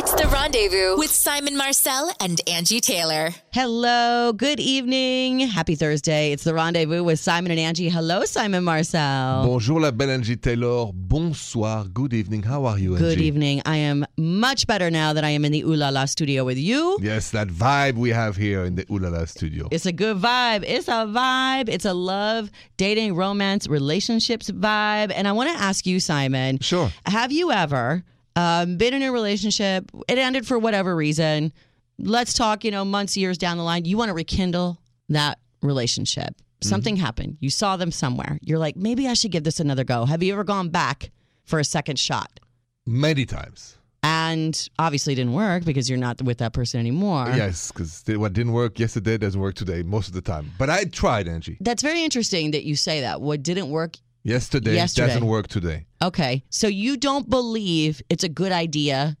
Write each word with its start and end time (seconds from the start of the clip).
It's 0.00 0.14
the 0.14 0.28
rendezvous 0.28 0.96
with 0.96 1.10
Simon 1.10 1.56
Marcel 1.56 2.12
and 2.20 2.40
Angi 2.46 2.80
Taylor. 2.80 3.30
Hello, 3.52 4.32
good 4.32 4.60
evening. 4.60 5.40
Happy 5.40 5.74
Thursday. 5.74 6.30
It's 6.30 6.44
the 6.44 6.54
rendezvous 6.54 7.02
with 7.02 7.18
Simon 7.18 7.50
and 7.50 7.58
Angi. 7.58 7.90
Hello, 7.90 8.24
Simon 8.24 8.62
Marcel. 8.62 9.44
Bonjour, 9.44 9.80
la 9.80 9.90
belle 9.90 10.10
Angi 10.10 10.40
Taylor. 10.40 10.92
Bonsoir. 10.94 11.86
Good 11.92 12.14
evening. 12.14 12.44
How 12.44 12.64
are 12.66 12.78
you, 12.78 12.92
Angi? 12.92 12.98
Good 12.98 13.20
evening. 13.20 13.60
I 13.66 13.78
am 13.78 14.06
much 14.16 14.68
better 14.68 14.88
now 14.88 15.14
that 15.14 15.24
I 15.24 15.30
am 15.30 15.44
in 15.44 15.50
the 15.50 15.62
Ooh 15.62 15.74
La 15.74 15.88
La 15.88 16.04
studio 16.04 16.44
with 16.44 16.58
you. 16.58 16.96
Yes, 17.02 17.32
that 17.32 17.48
vibe 17.48 17.96
we 17.96 18.10
have 18.10 18.36
here 18.36 18.62
in 18.62 18.76
the 18.76 18.86
Ooh 18.92 19.00
La 19.00 19.08
La 19.08 19.24
studio. 19.24 19.66
It's 19.72 19.84
a 19.84 19.92
good 19.92 20.18
vibe. 20.18 20.62
It's 20.64 20.86
a 20.86 21.06
vibe. 21.10 21.68
It's 21.68 21.84
a 21.84 21.92
love, 21.92 22.52
dating, 22.76 23.16
romance, 23.16 23.66
relationships 23.66 24.48
vibe. 24.48 25.10
And 25.12 25.26
I 25.26 25.32
want 25.32 25.50
to 25.50 25.60
ask 25.60 25.86
you, 25.86 25.98
Simon. 25.98 26.60
Sure. 26.60 26.88
Have 27.04 27.32
you 27.32 27.50
ever 27.50 28.04
um, 28.38 28.76
been 28.76 28.94
in 28.94 29.02
a 29.02 29.10
relationship? 29.10 29.90
It 30.08 30.18
ended 30.18 30.46
for 30.46 30.58
whatever 30.58 30.94
reason. 30.94 31.52
Let's 31.98 32.32
talk, 32.32 32.64
you 32.64 32.70
know, 32.70 32.84
months, 32.84 33.16
years 33.16 33.38
down 33.38 33.56
the 33.56 33.64
line. 33.64 33.84
You 33.84 33.98
want 33.98 34.10
to 34.10 34.14
rekindle 34.14 34.78
that 35.08 35.38
relationship. 35.62 36.34
Something 36.60 36.96
happened. 36.96 37.36
You 37.40 37.50
saw 37.50 37.76
them 37.76 37.92
somewhere. 37.92 38.38
You're 38.42 38.58
like, 38.58 38.76
maybe 38.76 39.06
I 39.06 39.14
should 39.14 39.30
give 39.30 39.44
this 39.44 39.60
another 39.60 39.84
go. 39.84 40.06
Have 40.06 40.24
you 40.24 40.32
ever 40.32 40.42
gone 40.42 40.70
back 40.70 41.10
for 41.44 41.60
a 41.60 41.64
second 41.64 41.98
shot? 42.00 42.40
Many 42.84 43.26
times. 43.26 43.78
And 44.02 44.68
obviously 44.78 45.12
it 45.12 45.16
didn't 45.16 45.34
work 45.34 45.64
because 45.64 45.88
you're 45.88 45.98
not 45.98 46.22
with 46.22 46.38
that 46.38 46.52
person 46.52 46.80
anymore. 46.80 47.26
Yes, 47.28 47.70
because 47.70 48.02
what 48.06 48.32
didn't 48.32 48.52
work 48.52 48.78
yesterday 48.78 49.18
doesn't 49.18 49.40
work 49.40 49.54
today 49.54 49.82
most 49.82 50.08
of 50.08 50.14
the 50.14 50.20
time. 50.20 50.50
But 50.58 50.70
I 50.70 50.84
tried, 50.84 51.26
Angi. 51.26 51.58
That's 51.60 51.82
very 51.82 52.02
interesting 52.02 52.52
that 52.52 52.64
you 52.64 52.74
say 52.74 53.02
that. 53.02 53.20
What 53.20 53.42
didn't 53.42 53.70
work 53.70 53.96
Yesterday, 54.28 54.74
Yesterday. 54.74 55.06
doesn't 55.08 55.26
work 55.26 55.48
today. 55.48 55.86
Okay. 56.02 56.42
So 56.50 56.66
you 56.68 56.96
don't 56.96 57.28
believe 57.30 58.02
it's 58.10 58.24
a 58.24 58.28
good 58.28 58.52
idea 58.52 59.16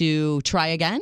to 0.00 0.40
try 0.42 0.68
again? 0.68 1.00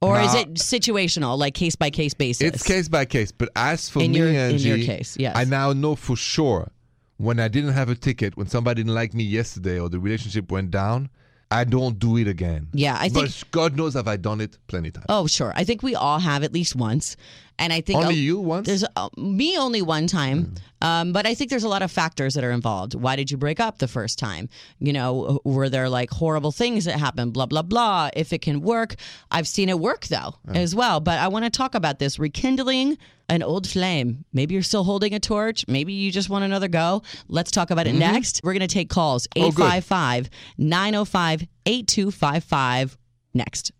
Or 0.00 0.20
is 0.20 0.34
it 0.34 0.54
situational, 0.54 1.38
like 1.38 1.54
case 1.54 1.76
by 1.76 1.90
case 1.90 2.12
basis? 2.14 2.42
It's 2.54 2.62
case 2.64 2.88
by 2.88 3.04
case. 3.04 3.30
But 3.30 3.50
as 3.54 3.88
for 3.88 4.02
In 4.02 4.10
me, 4.12 4.18
your- 4.18 4.28
in 4.28 4.58
your 4.58 4.78
case, 4.78 5.16
yes. 5.18 5.36
I 5.36 5.44
now 5.44 5.72
know 5.72 5.94
for 5.94 6.16
sure 6.16 6.72
when 7.18 7.38
I 7.38 7.46
didn't 7.46 7.72
have 7.74 7.88
a 7.88 7.94
ticket, 7.94 8.36
when 8.36 8.48
somebody 8.48 8.82
didn't 8.82 8.94
like 8.96 9.14
me 9.14 9.22
yesterday 9.22 9.78
or 9.78 9.88
the 9.88 10.00
relationship 10.00 10.50
went 10.50 10.72
down, 10.72 11.08
I 11.52 11.62
don't 11.64 11.98
do 12.00 12.16
it 12.16 12.26
again. 12.26 12.66
Yeah, 12.72 12.96
I 12.98 13.08
think. 13.10 13.26
but 13.26 13.44
God 13.52 13.76
knows 13.76 13.94
have 13.94 14.08
I 14.08 14.16
done 14.16 14.40
it 14.40 14.58
plenty 14.66 14.90
times. 14.90 15.06
Oh, 15.08 15.26
sure. 15.28 15.52
I 15.54 15.62
think 15.64 15.82
we 15.84 15.94
all 15.94 16.18
have 16.18 16.42
at 16.42 16.52
least 16.52 16.74
once, 16.74 17.14
and 17.58 17.72
I 17.72 17.80
think 17.82 18.00
Only 18.02 18.14
you 18.16 18.40
once? 18.40 18.66
There's 18.66 18.84
uh, 18.96 19.08
me 19.16 19.56
only 19.58 19.82
one 19.82 20.06
time, 20.08 20.46
Mm. 20.46 20.58
Um, 20.82 21.12
but 21.12 21.26
I 21.26 21.34
think 21.34 21.48
there's 21.48 21.64
a 21.64 21.68
lot 21.68 21.82
of 21.82 21.90
factors 21.90 22.34
that 22.34 22.44
are 22.44 22.50
involved. 22.50 22.94
Why 22.94 23.16
did 23.16 23.30
you 23.30 23.36
break 23.38 23.60
up 23.60 23.78
the 23.78 23.88
first 23.88 24.18
time? 24.18 24.48
You 24.80 24.92
know, 24.92 25.40
were 25.44 25.68
there 25.68 25.88
like 25.88 26.10
horrible 26.10 26.52
things 26.52 26.84
that 26.84 26.98
happened? 26.98 27.32
Blah 27.32 27.46
blah 27.46 27.62
blah. 27.62 28.10
If 28.14 28.32
it 28.32 28.42
can 28.42 28.60
work, 28.60 28.96
I've 29.30 29.48
seen 29.48 29.68
it 29.68 29.78
work 29.78 30.06
though 30.06 30.34
as 30.54 30.74
well. 30.74 31.00
But 31.00 31.18
I 31.20 31.28
want 31.28 31.44
to 31.44 31.50
talk 31.50 31.74
about 31.74 31.98
this 31.98 32.18
rekindling 32.18 32.98
an 33.28 33.42
old 33.42 33.66
flame. 33.66 34.24
Maybe 34.32 34.54
you're 34.54 34.62
still 34.62 34.84
holding 34.84 35.14
a 35.14 35.20
torch. 35.20 35.64
Maybe 35.68 35.92
you 35.94 36.10
just 36.12 36.28
want 36.28 36.44
another 36.44 36.68
go. 36.68 37.02
Let's 37.28 37.50
talk 37.50 37.70
about 37.70 37.86
it 37.86 37.94
next. 37.94 38.40
We're 38.44 38.52
gonna 38.52 38.66
take 38.66 38.90
calls 38.90 39.26
Mm-hmm. 39.28 39.46
Oh, 39.46 39.50
good. 39.52 39.62
855 39.62 40.30
905 40.58 41.46
8255 41.66 42.98
next. 43.34 43.72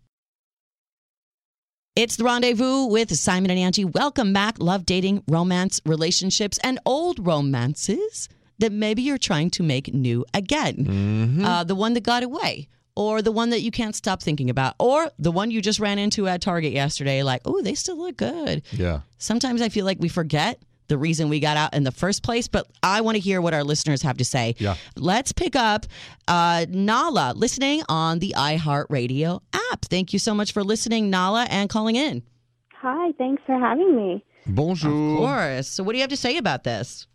It's 1.95 2.15
the 2.15 2.23
rendezvous 2.23 2.85
with 2.85 3.15
Simon 3.15 3.51
and 3.51 3.59
Angi. 3.59 3.85
Welcome 3.85 4.33
back. 4.33 4.55
Love, 4.57 4.83
dating, 4.83 5.23
romance, 5.27 5.79
relationships, 5.85 6.57
and 6.63 6.79
old 6.87 7.23
romances 7.23 8.29
that 8.57 8.71
maybe 8.71 9.03
you're 9.03 9.19
trying 9.19 9.51
to 9.51 9.61
make 9.61 9.93
new 9.93 10.25
again. 10.33 10.75
Mm-hmm. 10.75 11.45
Uh, 11.45 11.63
the 11.63 11.75
one 11.75 11.93
that 11.93 12.01
got 12.01 12.23
away, 12.23 12.67
or 12.95 13.21
the 13.21 13.31
one 13.31 13.51
that 13.51 13.61
you 13.61 13.69
can't 13.69 13.95
stop 13.95 14.23
thinking 14.23 14.49
about, 14.49 14.73
or 14.79 15.11
the 15.19 15.31
one 15.31 15.51
you 15.51 15.61
just 15.61 15.79
ran 15.79 15.99
into 15.99 16.27
at 16.27 16.41
Target 16.41 16.73
yesterday, 16.73 17.21
like, 17.21 17.43
oh, 17.45 17.61
they 17.61 17.75
still 17.75 17.99
look 17.99 18.17
good. 18.17 18.63
Yeah. 18.71 19.01
Sometimes 19.19 19.61
I 19.61 19.69
feel 19.69 19.85
like 19.85 19.99
we 19.99 20.09
forget 20.09 20.59
the 20.87 20.97
reason 20.97 21.29
we 21.29 21.39
got 21.39 21.57
out 21.57 21.73
in 21.73 21.83
the 21.83 21.91
first 21.91 22.23
place, 22.23 22.47
but 22.47 22.67
I 22.81 23.01
want 23.01 23.15
to 23.15 23.19
hear 23.19 23.41
what 23.41 23.53
our 23.53 23.63
listeners 23.63 24.01
have 24.01 24.17
to 24.17 24.25
say. 24.25 24.55
Yeah. 24.57 24.75
Let's 24.95 25.31
pick 25.31 25.55
up 25.55 25.85
uh, 26.27 26.65
Nala 26.69 27.33
listening 27.35 27.83
on 27.89 28.19
the 28.19 28.33
iHeartRadio 28.37 29.41
app. 29.53 29.85
Thank 29.85 30.13
you 30.13 30.19
so 30.19 30.33
much 30.33 30.51
for 30.51 30.63
listening, 30.63 31.09
Nala, 31.09 31.47
and 31.49 31.69
calling 31.69 31.95
in. 31.95 32.23
Hi, 32.81 33.11
thanks 33.17 33.41
for 33.45 33.57
having 33.57 33.95
me. 33.95 34.23
Bonjour. 34.45 35.13
Of 35.13 35.17
course. 35.17 35.67
So, 35.69 35.83
what 35.83 35.93
do 35.93 35.97
you 35.97 36.01
have 36.03 36.09
to 36.09 36.17
say 36.17 36.37
about 36.37 36.63
this? 36.65 37.07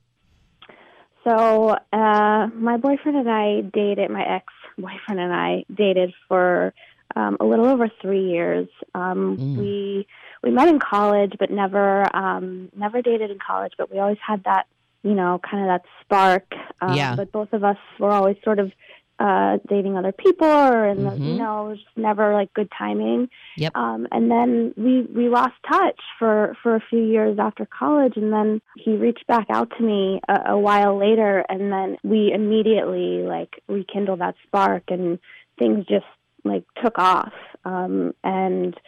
So, 1.25 1.77
uh, 1.93 2.47
my 2.55 2.77
boyfriend 2.79 3.19
and 3.19 3.31
I 3.31 3.61
dated, 3.73 4.11
my 4.11 4.23
ex 4.23 4.47
boyfriend 4.79 5.21
and 5.21 5.33
I 5.33 5.65
dated 5.75 6.15
for 6.27 6.73
um, 7.17 7.37
a 7.41 7.45
little 7.45 7.67
over 7.67 7.91
three 8.01 8.31
years. 8.31 8.69
Um, 8.95 9.37
Mm. 9.37 9.57
We 9.59 10.07
we 10.43 10.51
met 10.51 10.69
in 10.69 10.79
college, 10.79 11.35
but 11.39 11.51
never 11.51 12.05
um, 12.17 12.71
never 12.77 13.03
dated 13.03 13.31
in 13.31 13.39
college. 13.45 13.73
But 13.79 13.91
we 13.93 13.99
always 13.99 14.19
had 14.27 14.45
that, 14.45 14.67
you 15.03 15.15
know, 15.15 15.41
kind 15.49 15.63
of 15.65 15.69
that 15.69 15.83
spark. 16.03 16.47
Um, 16.81 16.95
Yeah. 16.95 17.17
But 17.17 17.33
both 17.33 17.53
of 17.53 17.65
us 17.65 17.79
were 17.99 18.11
always 18.11 18.37
sort 18.45 18.59
of 18.59 18.73
uh, 19.21 19.59
dating 19.69 19.97
other 19.97 20.13
people, 20.13 20.47
or 20.47 20.85
and 20.85 21.01
Mhm. 21.01 21.19
you 21.27 21.35
know, 21.39 21.67
it 21.67 21.69
was 21.71 21.79
just 21.83 21.97
never 21.97 22.35
like 22.35 22.55
good 22.55 22.71
timing. 22.71 23.29
Yep. 23.57 23.73
Um, 23.77 24.07
and 24.13 24.31
then 24.31 24.73
we 24.77 25.03
we 25.03 25.29
lost 25.29 25.55
touch 25.69 26.01
for 26.21 26.57
for 26.63 26.77
a 26.77 26.81
few 26.89 27.03
years 27.03 27.37
after 27.41 27.67
college, 27.67 28.17
and 28.17 28.33
then 28.33 28.61
he 28.77 28.97
reached 28.97 29.27
back 29.27 29.47
out 29.51 29.71
to 29.77 29.83
me 29.83 30.21
a, 30.29 30.53
a 30.53 30.59
while 30.59 30.97
later, 30.97 31.45
and 31.49 31.73
then 31.73 31.97
we 32.05 32.31
immediately 32.33 33.25
like 33.25 33.61
rekindled 33.67 34.21
that 34.21 34.37
spark, 34.47 34.85
and 34.89 35.19
things 35.59 35.85
just 35.87 36.07
like 36.45 36.63
took 36.81 36.97
off. 37.01 37.33
Um, 37.65 38.15
and 38.23 38.79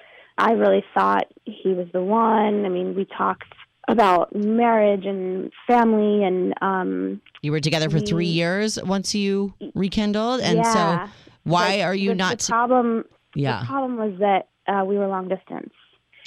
I 0.40 0.52
really 0.52 0.84
thought 0.94 1.24
he 1.44 1.70
was 1.74 1.86
the 1.92 2.02
one. 2.02 2.64
I 2.64 2.68
mean, 2.68 2.94
we 2.94 3.04
talked 3.04 3.44
about 3.88 4.34
marriage 4.34 5.04
and 5.04 5.52
family, 5.66 6.24
and 6.24 6.54
um, 6.62 7.20
You 7.42 7.52
were 7.52 7.60
together 7.60 7.90
for 7.90 8.00
three 8.00 8.26
years 8.26 8.80
once 8.82 9.14
you 9.14 9.52
rekindled. 9.74 10.40
And 10.40 10.58
yeah. 10.58 11.06
so, 11.06 11.12
why 11.44 11.78
But 11.78 11.84
are 11.84 11.94
you 11.94 12.10
the, 12.10 12.14
not? 12.16 12.38
The 12.38 12.46
problem. 12.48 13.04
yeah. 13.34 13.60
The 13.60 13.66
problem 13.66 13.96
was 13.96 14.18
that 14.20 14.48
uh, 14.72 14.84
we 14.84 14.96
were 14.96 15.08
long 15.08 15.28
distance, 15.28 15.72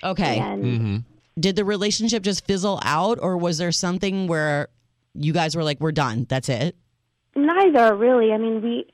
Okay. 0.04 0.40
and 0.40 0.64
Mm-hmm. 0.64 0.98
Did 1.40 1.56
the 1.56 1.66
relationship 1.66 2.22
just 2.22 2.46
fizzle 2.46 2.80
out, 2.84 3.18
or 3.20 3.38
was 3.38 3.58
there 3.58 3.72
something 3.72 4.28
where 4.28 4.68
you 5.16 5.34
guys 5.34 5.56
were 5.56 5.64
like, 5.64 5.80
we're 5.80 5.92
done? 5.92 6.28
That's 6.30 6.48
it? 6.50 6.76
Neither 7.36 7.96
really. 7.96 8.32
I 8.32 8.38
mean, 8.38 8.62
we 8.62 8.86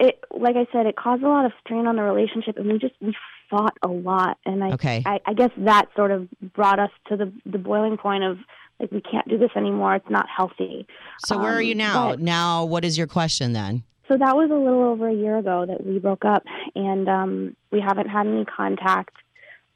it 0.00 0.18
like 0.32 0.56
I 0.56 0.66
said, 0.72 0.86
it 0.86 0.96
caused 0.96 1.22
a 1.22 1.28
lot 1.28 1.44
of 1.44 1.52
strain 1.64 1.86
on 1.86 1.94
the 1.96 2.02
relationship, 2.02 2.56
and 2.56 2.66
we 2.72 2.78
just 2.78 2.94
we 3.00 3.14
fought 3.50 3.76
a 3.82 3.88
lot. 3.88 4.38
And 4.46 4.62
I 4.64 4.70
Okay. 4.72 5.02
I, 5.04 5.20
I 5.26 5.34
guess 5.34 5.50
that 5.58 5.86
sort 5.96 6.10
of 6.12 6.28
brought 6.54 6.78
us 6.78 6.90
to 7.08 7.16
the 7.16 7.32
the 7.44 7.58
boiling 7.58 7.96
point 7.96 8.24
of 8.24 8.38
like 8.78 8.90
we 8.92 9.00
can't 9.02 9.28
do 9.28 9.36
this 9.36 9.50
anymore. 9.56 9.96
It's 9.96 10.08
not 10.08 10.26
healthy. 10.34 10.86
So, 11.26 11.36
where 11.38 11.52
are 11.54 11.60
Um, 11.60 11.64
you 11.66 11.74
now? 11.74 12.10
but- 12.10 12.20
Now, 12.20 12.64
what 12.64 12.84
is 12.84 12.96
your 12.96 13.06
question 13.06 13.52
then? 13.52 13.82
So 14.08 14.16
that 14.16 14.34
was 14.34 14.50
a 14.50 14.54
little 14.54 14.82
over 14.82 15.08
a 15.08 15.14
year 15.14 15.38
ago 15.38 15.64
that 15.66 15.86
we 15.86 15.98
broke 16.00 16.24
up, 16.24 16.42
and 16.74 17.08
um, 17.08 17.56
we 17.70 17.80
haven't 17.80 18.08
had 18.08 18.26
any 18.26 18.44
contact. 18.44 19.14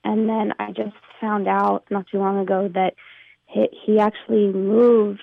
And 0.02 0.28
then 0.28 0.52
I 0.58 0.72
just 0.72 0.96
found 1.20 1.46
out 1.46 1.84
not 1.88 2.06
too 2.08 2.18
long 2.18 2.38
ago 2.40 2.68
that 2.74 2.94
he, 3.46 3.68
he 3.84 3.98
actually 4.00 4.52
moved 4.52 5.22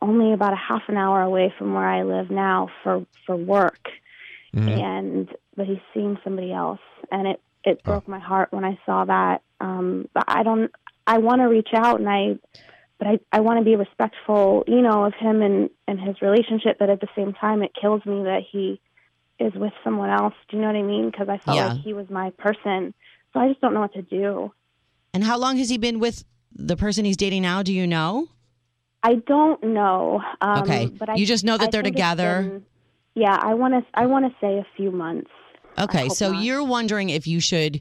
only 0.00 0.32
about 0.32 0.54
a 0.54 0.56
half 0.56 0.82
an 0.88 0.96
hour 0.96 1.20
away 1.20 1.52
from 1.58 1.74
where 1.74 1.86
I 1.86 2.04
live 2.04 2.30
now 2.30 2.68
for 2.82 3.04
for 3.26 3.36
work, 3.36 3.88
Mhm. 4.56 4.80
and 4.82 5.28
but 5.56 5.66
he's 5.66 5.78
seeing 5.92 6.16
somebody 6.24 6.52
else, 6.52 6.80
and 7.10 7.26
it 7.28 7.40
it 7.64 7.82
broke 7.84 8.08
my 8.08 8.18
heart 8.18 8.52
when 8.52 8.64
I 8.64 8.78
saw 8.86 9.04
that. 9.04 9.42
Um, 9.60 10.08
but 10.14 10.24
I 10.28 10.42
don't. 10.42 10.70
I 11.06 11.18
want 11.18 11.40
to 11.40 11.46
reach 11.46 11.70
out, 11.74 11.98
and 12.00 12.08
I 12.08 12.38
but 12.98 13.08
I, 13.08 13.18
I 13.32 13.40
want 13.40 13.58
to 13.58 13.64
be 13.64 13.74
respectful, 13.74 14.62
you 14.68 14.80
know, 14.80 15.04
of 15.04 15.14
him 15.18 15.42
and, 15.42 15.70
and 15.88 16.00
his 16.00 16.22
relationship. 16.22 16.76
But 16.78 16.88
at 16.90 17.00
the 17.00 17.08
same 17.16 17.32
time, 17.32 17.62
it 17.62 17.72
kills 17.80 18.04
me 18.06 18.22
that 18.24 18.42
he 18.50 18.80
is 19.40 19.52
with 19.54 19.72
someone 19.82 20.10
else. 20.10 20.34
Do 20.48 20.56
you 20.56 20.62
know 20.62 20.68
what 20.68 20.76
I 20.76 20.82
mean? 20.82 21.10
Because 21.10 21.28
I 21.28 21.38
felt 21.38 21.56
Yeah. 21.56 21.68
like 21.72 21.82
he 21.82 21.94
was 21.94 22.08
my 22.10 22.30
person. 22.38 22.94
So 23.32 23.40
I 23.40 23.48
just 23.48 23.60
don't 23.60 23.74
know 23.74 23.80
what 23.80 23.94
to 23.94 24.02
do. 24.02 24.52
And 25.14 25.24
how 25.24 25.36
long 25.36 25.56
has 25.56 25.68
he 25.68 25.78
been 25.78 25.98
with 25.98 26.24
the 26.54 26.76
person 26.76 27.04
he's 27.04 27.16
dating 27.16 27.42
now? 27.42 27.62
Do 27.64 27.72
you 27.72 27.86
know? 27.88 28.28
I 29.02 29.14
don't 29.16 29.62
know. 29.64 30.20
Um, 30.40 30.62
Okay. 30.62 30.86
but 30.86 31.08
I, 31.08 31.14
You 31.16 31.26
just 31.26 31.44
know 31.44 31.58
that 31.58 31.68
I 31.68 31.70
they're 31.72 31.82
together? 31.82 32.42
been- 32.42 32.66
yeah, 33.14 33.36
I 33.38 33.54
want 33.54 33.74
to. 33.74 33.84
I 33.92 34.06
want 34.06 34.24
to 34.26 34.34
say 34.40 34.58
a 34.58 34.66
few 34.76 34.90
months. 34.90 35.30
Okay, 35.78 36.08
so 36.08 36.32
not. 36.32 36.42
you're 36.44 36.64
wondering 36.64 37.10
if 37.10 37.26
you 37.26 37.40
should 37.40 37.80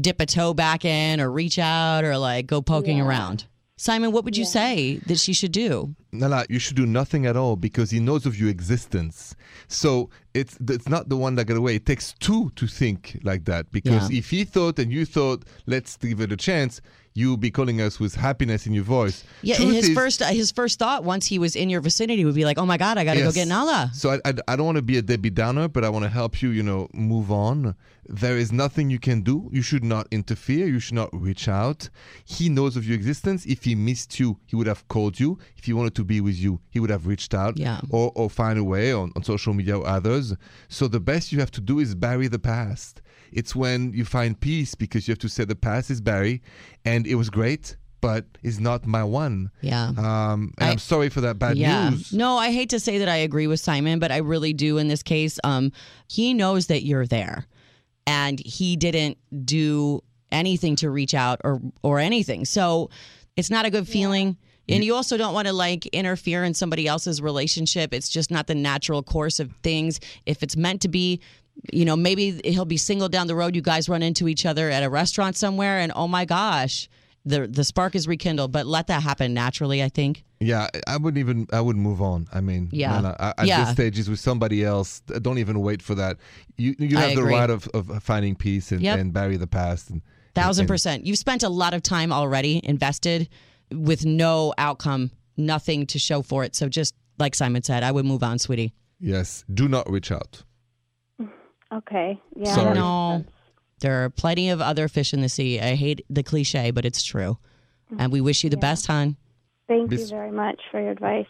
dip 0.00 0.20
a 0.20 0.26
toe 0.26 0.54
back 0.54 0.84
in 0.84 1.20
or 1.20 1.30
reach 1.30 1.58
out 1.58 2.04
or 2.04 2.16
like 2.18 2.46
go 2.46 2.60
poking 2.62 2.98
Yeah. 2.98 3.04
around. 3.06 3.44
Simon, 3.76 4.12
what 4.12 4.24
would 4.26 4.36
you 4.36 4.44
Yeah. 4.44 4.50
say 4.50 5.00
that 5.06 5.18
she 5.18 5.32
should 5.32 5.52
do? 5.52 5.94
Nala, 6.12 6.44
you 6.50 6.58
should 6.58 6.76
do 6.76 6.84
nothing 6.84 7.24
at 7.24 7.34
all 7.34 7.56
because 7.56 7.90
he 7.90 7.98
knows 7.98 8.26
of 8.26 8.38
your 8.38 8.50
existence. 8.50 9.34
So 9.68 10.10
it's 10.34 10.58
it's 10.68 10.86
not 10.88 11.08
the 11.08 11.16
one 11.16 11.34
that 11.36 11.46
got 11.46 11.56
away. 11.56 11.76
It 11.76 11.86
takes 11.86 12.14
two 12.20 12.50
to 12.56 12.66
think 12.66 13.18
like 13.24 13.46
that 13.46 13.70
because 13.72 14.10
Yeah. 14.10 14.18
if 14.18 14.30
he 14.30 14.44
thought 14.44 14.78
and 14.78 14.92
you 14.92 15.06
thought, 15.06 15.44
let's 15.66 15.96
give 15.96 16.20
it 16.20 16.30
a 16.30 16.36
chance, 16.36 16.82
you 17.14 17.30
would 17.32 17.40
be 17.40 17.50
calling 17.50 17.80
us 17.80 17.98
with 17.98 18.14
happiness 18.14 18.66
in 18.66 18.72
your 18.72 18.84
voice. 18.84 19.24
Yeah, 19.42 19.56
Truth 19.56 19.74
his 19.74 19.88
is- 19.88 19.94
first 19.94 20.22
uh, 20.22 20.26
his 20.26 20.52
first 20.52 20.78
thought 20.78 21.02
once 21.04 21.26
he 21.26 21.38
was 21.38 21.56
in 21.56 21.68
your 21.68 21.80
vicinity 21.80 22.24
would 22.24 22.34
be 22.36 22.44
like, 22.44 22.58
"Oh 22.58 22.66
my 22.66 22.76
God, 22.76 22.98
I 22.98 23.04
got 23.04 23.14
to 23.14 23.20
go 23.22 23.32
get 23.32 23.48
Nala." 23.48 23.90
So 23.94 24.10
I, 24.10 24.20
I, 24.24 24.34
I 24.48 24.56
don't 24.56 24.66
want 24.66 24.76
to 24.76 24.82
be 24.82 24.96
a 24.98 25.02
Debbie 25.02 25.30
Downer, 25.30 25.68
but 25.68 25.84
I 25.84 25.88
want 25.88 26.04
to 26.04 26.08
help 26.08 26.40
you, 26.42 26.50
you 26.50 26.62
know, 26.62 26.88
move 26.94 27.30
on. 27.32 27.74
There 28.08 28.36
is 28.36 28.50
nothing 28.50 28.90
you 28.90 28.98
can 28.98 29.20
do. 29.22 29.48
You 29.52 29.62
should 29.62 29.84
not 29.84 30.08
interfere. 30.10 30.66
You 30.66 30.80
should 30.80 30.94
not 30.96 31.10
reach 31.12 31.46
out. 31.48 31.88
He 32.24 32.48
knows 32.48 32.76
of 32.76 32.84
your 32.84 32.96
existence. 32.96 33.46
If 33.46 33.64
he 33.64 33.74
missed 33.76 34.18
you, 34.18 34.38
he 34.46 34.56
would 34.56 34.66
have 34.66 34.86
called 34.88 35.20
you. 35.20 35.38
If 35.56 35.64
he 35.66 35.72
wanted 35.72 35.94
to 35.96 36.04
be 36.04 36.20
with 36.20 36.34
you, 36.36 36.60
he 36.70 36.80
would 36.80 36.90
have 36.90 37.06
reached 37.06 37.34
out 37.34 37.56
Yeah. 37.56 37.80
or, 37.90 38.10
or 38.16 38.28
find 38.28 38.58
a 38.58 38.64
way 38.64 38.92
on, 38.92 39.12
on 39.14 39.22
social 39.22 39.54
media 39.54 39.78
or 39.78 39.86
others. 39.86 40.34
So 40.68 40.88
the 40.88 40.98
best 40.98 41.30
you 41.30 41.38
have 41.38 41.52
to 41.52 41.60
do 41.60 41.78
is 41.78 41.94
bury 41.94 42.26
the 42.26 42.40
past. 42.40 43.00
It's 43.32 43.54
when 43.54 43.92
you 43.92 44.04
find 44.04 44.38
peace 44.38 44.74
because 44.74 45.06
you 45.06 45.12
have 45.12 45.18
to 45.20 45.28
say 45.28 45.44
the 45.44 45.56
past 45.56 45.90
is 45.90 46.00
buried 46.00 46.40
and 46.84 47.06
it 47.06 47.14
was 47.14 47.30
great, 47.30 47.76
but 48.00 48.24
it's 48.42 48.58
not 48.58 48.86
my 48.86 49.04
one. 49.04 49.50
Yeah. 49.60 49.88
Um, 49.88 50.52
and 50.58 50.66
I, 50.66 50.68
I- 50.68 50.72
am 50.72 50.78
sorry 50.78 51.08
for 51.08 51.20
that 51.22 51.38
bad 51.38 51.56
yeah. 51.56 51.90
news. 51.90 52.12
No, 52.12 52.36
I 52.36 52.52
hate 52.52 52.70
to 52.70 52.80
say 52.80 52.98
that 52.98 53.08
I 53.08 53.16
agree 53.16 53.46
with 53.46 53.60
Simon, 53.60 53.98
but 53.98 54.10
I 54.10 54.18
really 54.18 54.52
do 54.52 54.78
in 54.78 54.88
this 54.88 55.02
case. 55.02 55.38
Um, 55.44 55.72
he 56.08 56.34
knows 56.34 56.66
that 56.68 56.82
you're 56.84 57.06
there, 57.06 57.46
and 58.06 58.40
he 58.40 58.76
didn't 58.76 59.18
do 59.44 60.02
anything 60.32 60.76
to 60.76 60.90
reach 60.90 61.14
out 61.14 61.40
or 61.44 61.60
or 61.82 61.98
anything. 61.98 62.44
So 62.44 62.90
it's 63.36 63.50
not 63.50 63.66
a 63.66 63.70
good 63.70 63.88
feeling. 63.88 64.36
And 64.68 64.84
you 64.84 64.94
also 64.94 65.16
don't 65.16 65.34
want 65.34 65.48
to 65.48 65.52
like 65.52 65.86
interfere 65.86 66.44
in 66.44 66.54
somebody 66.54 66.86
else's 66.86 67.20
relationship. 67.20 67.92
It's 67.92 68.08
just 68.08 68.30
not 68.30 68.46
the 68.46 68.54
natural 68.54 69.02
course 69.02 69.40
of 69.40 69.52
things. 69.64 69.98
If 70.26 70.42
it's 70.44 70.56
meant 70.56 70.82
to 70.82 70.88
be, 70.88 71.20
you 71.72 71.84
know, 71.84 71.96
maybe 71.96 72.40
he'll 72.44 72.64
be 72.64 72.76
single 72.76 73.08
down 73.08 73.26
the 73.26 73.34
road. 73.34 73.54
You 73.54 73.62
guys 73.62 73.88
run 73.88 74.02
into 74.02 74.28
each 74.28 74.46
other 74.46 74.70
at 74.70 74.82
a 74.82 74.88
restaurant 74.90 75.36
somewhere, 75.36 75.78
and 75.78 75.92
oh 75.94 76.08
my 76.08 76.24
gosh, 76.24 76.88
the 77.24 77.46
the 77.46 77.64
spark 77.64 77.94
is 77.94 78.06
rekindled. 78.08 78.52
But 78.52 78.66
let 78.66 78.86
that 78.86 79.02
happen 79.02 79.34
naturally. 79.34 79.82
I 79.82 79.88
think. 79.88 80.24
Yeah, 80.42 80.68
I 80.86 80.96
wouldn't 80.96 81.18
even. 81.18 81.46
I 81.52 81.60
would 81.60 81.76
move 81.76 82.00
on. 82.00 82.26
I 82.32 82.40
mean, 82.40 82.70
Yeah. 82.72 83.14
I- 83.20 83.34
at 83.36 83.46
Yeah. 83.46 83.64
this 83.64 83.74
stage, 83.74 83.98
is 83.98 84.08
with 84.08 84.20
somebody 84.20 84.64
else. 84.64 85.00
Don't 85.00 85.36
even 85.38 85.60
wait 85.60 85.82
for 85.82 85.94
that. 85.96 86.16
You 86.56 86.74
you 86.78 86.96
have 86.96 87.14
the 87.14 87.24
right 87.24 87.50
of, 87.50 87.68
of 87.74 88.02
finding 88.02 88.34
peace 88.36 88.72
and, 88.72 88.80
Yep. 88.80 88.98
and 88.98 89.12
bury 89.12 89.36
the 89.36 89.46
past. 89.46 89.90
And, 89.90 90.00
Thousand 90.34 90.62
and- 90.62 90.68
percent. 90.68 91.06
You've 91.06 91.18
spent 91.18 91.42
a 91.42 91.48
lot 91.50 91.74
of 91.74 91.82
time 91.82 92.10
already 92.12 92.60
invested 92.64 93.28
with 93.70 94.06
no 94.06 94.54
outcome, 94.56 95.10
nothing 95.36 95.84
to 95.88 95.98
show 95.98 96.22
for 96.22 96.42
it. 96.44 96.56
So 96.56 96.68
just 96.70 96.94
like 97.18 97.34
Simon 97.34 97.62
said, 97.62 97.82
I 97.82 97.92
would 97.92 98.06
move 98.06 98.22
on, 98.22 98.38
sweetie. 98.38 98.72
Yes, 98.98 99.44
do 99.52 99.68
not 99.68 99.90
reach 99.90 100.10
out. 100.10 100.42
Okay. 101.72 102.20
Yeah. 102.34 102.54
Sorry. 102.54 102.74
No, 102.74 103.24
there 103.80 104.04
are 104.04 104.10
plenty 104.10 104.50
of 104.50 104.60
other 104.60 104.88
fish 104.88 105.12
in 105.12 105.20
the 105.20 105.28
sea. 105.28 105.60
I 105.60 105.74
hate 105.74 106.04
the 106.10 106.22
cliche, 106.22 106.70
but 106.70 106.84
it's 106.84 107.02
true. 107.02 107.38
And 107.98 108.12
we 108.12 108.20
wish 108.20 108.44
you 108.44 108.50
the 108.50 108.56
best, 108.56 108.86
hon. 108.86 109.16
Thank 109.66 109.90
you 109.90 109.98
Bis- 109.98 110.10
very 110.10 110.30
much 110.30 110.60
for 110.70 110.80
your 110.80 110.92
advice. 110.92 111.26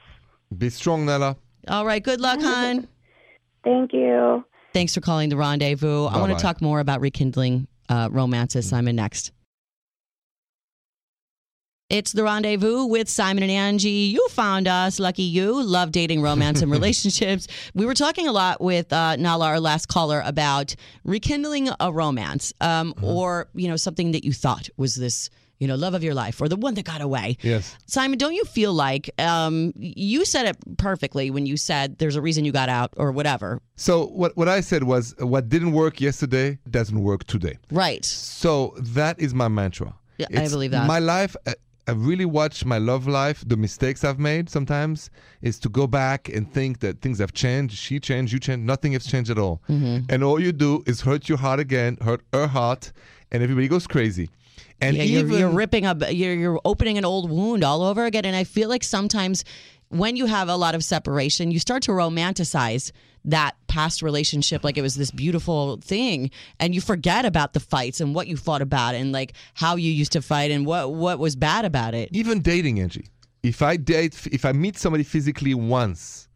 Be 0.56 0.68
strong, 0.68 1.06
Nala. 1.06 1.36
All 1.68 1.86
right. 1.86 2.02
Good 2.02 2.20
luck, 2.20 2.40
hon. 2.42 2.86
Thank 3.64 3.92
you. 3.94 4.44
Thanks 4.74 4.94
for 4.94 5.00
calling 5.00 5.30
the 5.30 5.36
rendezvous. 5.36 6.04
I 6.06 6.18
want 6.18 6.28
Bye-bye. 6.28 6.34
to 6.34 6.42
talk 6.42 6.60
more 6.60 6.80
about 6.80 7.00
rekindling 7.00 7.66
uh, 7.88 8.08
romances, 8.10 8.68
Simon, 8.68 8.96
next. 8.96 9.32
It's 11.90 12.12
the 12.12 12.22
rendezvous 12.22 12.84
with 12.84 13.08
Simon 13.08 13.42
and 13.42 13.80
Angi. 13.80 14.12
You 14.12 14.28
found 14.28 14.68
us, 14.68 15.00
lucky 15.00 15.24
you. 15.24 15.60
Love 15.60 15.90
dating, 15.90 16.22
romance, 16.22 16.62
and 16.62 16.70
relationships. 16.78 17.48
We 17.74 17.84
were 17.84 17.94
talking 17.94 18.28
a 18.28 18.32
lot 18.32 18.60
with 18.60 18.92
uh, 18.92 19.16
Nala, 19.16 19.48
our 19.48 19.58
last 19.58 19.88
caller, 19.88 20.22
about 20.24 20.76
rekindling 21.02 21.68
a 21.80 21.92
romance, 21.92 22.52
um, 22.60 22.94
or 23.02 23.48
you 23.54 23.66
know 23.66 23.74
something 23.74 24.12
that 24.12 24.24
you 24.24 24.32
thought 24.32 24.68
was 24.76 24.94
this, 24.94 25.30
you 25.58 25.66
know, 25.66 25.74
love 25.74 25.94
of 25.94 26.04
your 26.04 26.14
life, 26.14 26.40
or 26.40 26.48
the 26.48 26.54
one 26.54 26.74
that 26.74 26.84
got 26.84 27.00
away. 27.00 27.36
Yes. 27.42 27.76
Simon, 27.86 28.18
don't 28.18 28.34
you 28.34 28.44
feel 28.44 28.72
like 28.72 29.10
um, 29.20 29.72
you 29.74 30.24
said 30.24 30.46
it 30.46 30.56
perfectly 30.78 31.32
when 31.32 31.44
you 31.44 31.56
said 31.56 31.98
there's 31.98 32.14
a 32.14 32.22
reason 32.22 32.44
you 32.44 32.52
got 32.52 32.68
out, 32.68 32.94
or 32.98 33.10
whatever? 33.10 33.60
So 33.74 34.06
what 34.06 34.36
what 34.36 34.48
I 34.48 34.60
said 34.60 34.84
was 34.84 35.12
what 35.18 35.48
didn't 35.48 35.72
work 35.72 36.00
yesterday 36.00 36.60
doesn't 36.70 37.02
work 37.02 37.24
today. 37.24 37.58
Right. 37.72 38.04
So 38.04 38.76
that 38.78 39.18
is 39.18 39.34
my 39.34 39.48
mantra. 39.48 39.96
Yeah, 40.18 40.42
I 40.42 40.48
believe 40.48 40.70
that. 40.70 40.86
My 40.86 40.98
life, 40.98 41.34
I, 41.90 41.92
really 41.92 42.24
watch 42.24 42.64
my 42.64 42.78
love 42.78 43.06
life. 43.06 43.44
The 43.46 43.56
mistakes 43.56 44.04
I've 44.04 44.18
made 44.18 44.48
sometimes 44.48 45.10
is 45.42 45.58
to 45.60 45.68
go 45.68 45.86
back 45.86 46.28
and 46.28 46.50
think 46.52 46.80
that 46.80 47.00
things 47.00 47.18
have 47.18 47.32
changed. 47.32 47.76
She 47.76 48.00
changed, 48.00 48.32
you 48.32 48.38
changed. 48.38 48.64
Nothing 48.64 48.92
has 48.92 49.06
changed 49.06 49.30
at 49.30 49.38
all. 49.38 49.60
Mm-hmm. 49.68 50.06
And 50.08 50.24
all 50.24 50.40
you 50.40 50.52
do 50.52 50.82
is 50.86 51.02
hurt 51.02 51.28
your 51.28 51.38
heart 51.38 51.60
again, 51.60 51.98
hurt 52.00 52.22
her 52.32 52.46
heart, 52.46 52.92
and 53.30 53.42
everybody 53.42 53.68
goes 53.68 53.86
crazy. 53.86 54.30
And 54.80 54.96
yeah, 54.96 55.02
even 55.02 55.30
you're, 55.30 55.38
you're 55.40 55.50
ripping 55.50 55.84
up, 55.84 55.98
you're, 56.10 56.34
you're 56.34 56.60
opening 56.64 56.96
an 56.96 57.04
old 57.04 57.30
wound 57.30 57.64
all 57.64 57.82
over 57.82 58.04
again. 58.04 58.24
And 58.24 58.34
I 58.34 58.44
feel 58.44 58.68
like 58.68 58.82
sometimes 58.82 59.44
when 59.90 60.16
you 60.16 60.26
have 60.26 60.48
a 60.48 60.56
lot 60.56 60.74
of 60.74 60.82
separation, 60.82 61.50
you 61.50 61.58
start 61.58 61.82
to 61.82 61.90
romanticize 61.90 62.92
that 63.24 63.54
past 63.66 64.00
relationship 64.02 64.64
like 64.64 64.78
it 64.78 64.82
was 64.82 64.94
this 64.94 65.10
beautiful 65.10 65.76
thing 65.76 66.30
and 66.58 66.74
you 66.74 66.80
forget 66.80 67.26
about 67.26 67.52
the 67.52 67.60
fights 67.60 68.00
and 68.00 68.14
what 68.14 68.26
you 68.26 68.34
fought 68.34 68.62
about 68.62 68.94
and 68.94 69.12
like 69.12 69.34
how 69.52 69.76
you 69.76 69.92
used 69.92 70.12
to 70.12 70.22
fight 70.22 70.50
and 70.50 70.64
what 70.64 70.94
what 70.94 71.18
was 71.18 71.36
bad 71.36 71.66
about 71.66 71.94
it 71.94 72.08
even 72.12 72.40
dating 72.40 72.76
Angi. 72.76 73.06
If 73.42 73.60
I 73.60 73.76
date, 73.76 74.26
if 74.32 74.46
I 74.46 74.52
meet 74.52 74.78
somebody 74.78 75.04
physically 75.04 75.52
once, 75.54 76.28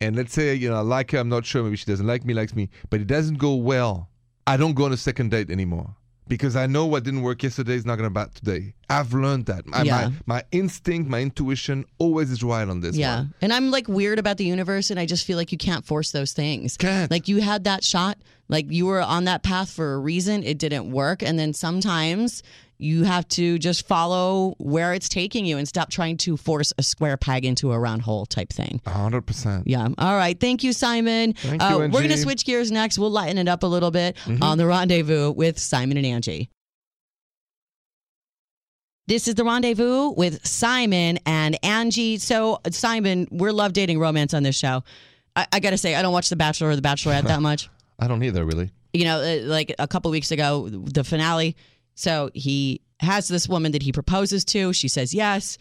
and 0.00 0.14
let's 0.14 0.32
say 0.32 0.54
you 0.54 0.68
know 0.70 0.76
I 0.76 0.80
like 0.80 1.10
her, 1.10 1.18
I'm 1.18 1.28
not 1.28 1.44
sure, 1.44 1.64
maybe 1.64 1.76
she 1.76 1.86
doesn't 1.86 2.06
like 2.06 2.24
me, 2.24 2.34
likes 2.34 2.54
me, 2.54 2.68
but 2.88 3.00
it 3.00 3.08
doesn't 3.08 3.38
go 3.38 3.56
well, 3.56 4.08
I 4.46 4.56
don't 4.56 4.74
go 4.74 4.84
on 4.84 4.92
a 4.92 4.96
second 4.96 5.32
date 5.32 5.50
anymore 5.50 5.96
because 6.28 6.54
I 6.54 6.66
know 6.66 6.86
what 6.86 7.02
didn't 7.02 7.22
work 7.22 7.42
yesterday 7.42 7.74
is 7.74 7.84
not 7.84 7.96
going 7.96 8.08
to 8.08 8.14
bat 8.14 8.34
today. 8.34 8.74
I've 8.90 9.12
learned 9.12 9.46
that. 9.46 9.66
My, 9.66 9.82
Yeah. 9.82 10.10
my, 10.26 10.36
my 10.36 10.42
instinct, 10.52 11.10
my 11.10 11.20
intuition 11.20 11.84
always 11.98 12.30
is 12.30 12.42
right 12.42 12.66
on 12.68 12.80
this 12.80 12.96
Yeah. 12.96 13.16
one. 13.16 13.34
And 13.42 13.52
I'm 13.52 13.70
like 13.70 13.88
weird 13.88 14.18
about 14.18 14.36
the 14.38 14.44
universe 14.44 14.90
and 14.90 14.98
I 14.98 15.06
just 15.06 15.26
feel 15.26 15.36
like 15.36 15.52
you 15.52 15.58
can't 15.58 15.84
force 15.84 16.12
those 16.12 16.32
things. 16.32 16.76
Can't. 16.76 17.10
Like 17.10 17.28
you 17.28 17.38
had 17.40 17.64
that 17.64 17.84
shot, 17.84 18.18
like 18.48 18.66
you 18.70 18.86
were 18.86 19.00
on 19.02 19.24
that 19.24 19.42
path 19.42 19.70
for 19.70 19.94
a 19.94 19.98
reason, 19.98 20.42
it 20.42 20.58
didn't 20.58 20.90
work. 20.90 21.22
And 21.22 21.38
then 21.38 21.52
sometimes 21.52 22.42
you 22.78 23.02
have 23.02 23.26
to 23.28 23.58
just 23.58 23.86
follow 23.86 24.54
where 24.58 24.94
it's 24.94 25.08
taking 25.08 25.44
you 25.44 25.58
and 25.58 25.66
stop 25.66 25.90
trying 25.90 26.16
to 26.16 26.36
force 26.36 26.72
a 26.78 26.82
square 26.82 27.16
peg 27.16 27.44
into 27.44 27.72
a 27.72 27.78
round 27.78 28.02
hole 28.02 28.24
type 28.24 28.50
thing. 28.52 28.80
Hundred 28.86 29.22
percent. 29.22 29.66
Yeah. 29.66 29.88
All 29.98 30.16
right. 30.16 30.38
Thank 30.38 30.62
you, 30.62 30.72
Simon. 30.72 31.32
Thank 31.32 31.60
uh, 31.60 31.70
you, 31.70 31.78
we're 31.78 31.88
going 31.88 32.08
to 32.08 32.16
switch 32.16 32.44
gears 32.46 32.70
next. 32.70 32.96
We'll 32.98 33.10
lighten 33.10 33.36
it 33.36 33.48
up 33.48 33.64
a 33.64 33.66
little 33.66 33.90
bit 33.90 34.16
on 34.40 34.58
the 34.58 34.66
rendezvous 34.66 35.32
with 35.32 35.58
Simon 35.58 35.96
and 35.96 36.06
Angi. 36.06 36.48
This 39.08 39.26
is 39.26 39.36
the 39.36 39.42
rendezvous 39.44 40.10
with 40.10 40.46
Simon 40.46 41.18
and 41.24 41.58
Angi. 41.62 42.20
So, 42.20 42.60
Simon, 42.70 43.26
we're 43.30 43.52
love 43.52 43.72
dating 43.72 43.98
romance 43.98 44.34
on 44.34 44.42
this 44.42 44.54
show. 44.54 44.84
I, 45.34 45.46
I 45.50 45.60
got 45.60 45.70
to 45.70 45.78
say, 45.78 45.94
I 45.94 46.02
don't 46.02 46.12
watch 46.12 46.28
The 46.28 46.36
Bachelor 46.36 46.68
or 46.68 46.76
The 46.76 46.82
Bachelorette 46.82 47.22
that 47.22 47.40
much. 47.40 47.70
I 47.98 48.06
don't 48.06 48.22
either, 48.22 48.44
really. 48.44 48.70
You 48.92 49.06
know, 49.06 49.20
uh, 49.22 49.46
like 49.46 49.74
a 49.78 49.88
couple 49.88 50.10
weeks 50.10 50.30
ago, 50.30 50.68
the 50.68 51.04
finale. 51.04 51.56
So 51.94 52.30
he 52.34 52.82
has 53.00 53.28
this 53.28 53.48
woman 53.48 53.72
that 53.72 53.82
he 53.82 53.92
proposes 53.92 54.44
to. 54.44 54.74
She 54.74 54.88
says 54.88 55.14
yes. 55.14 55.56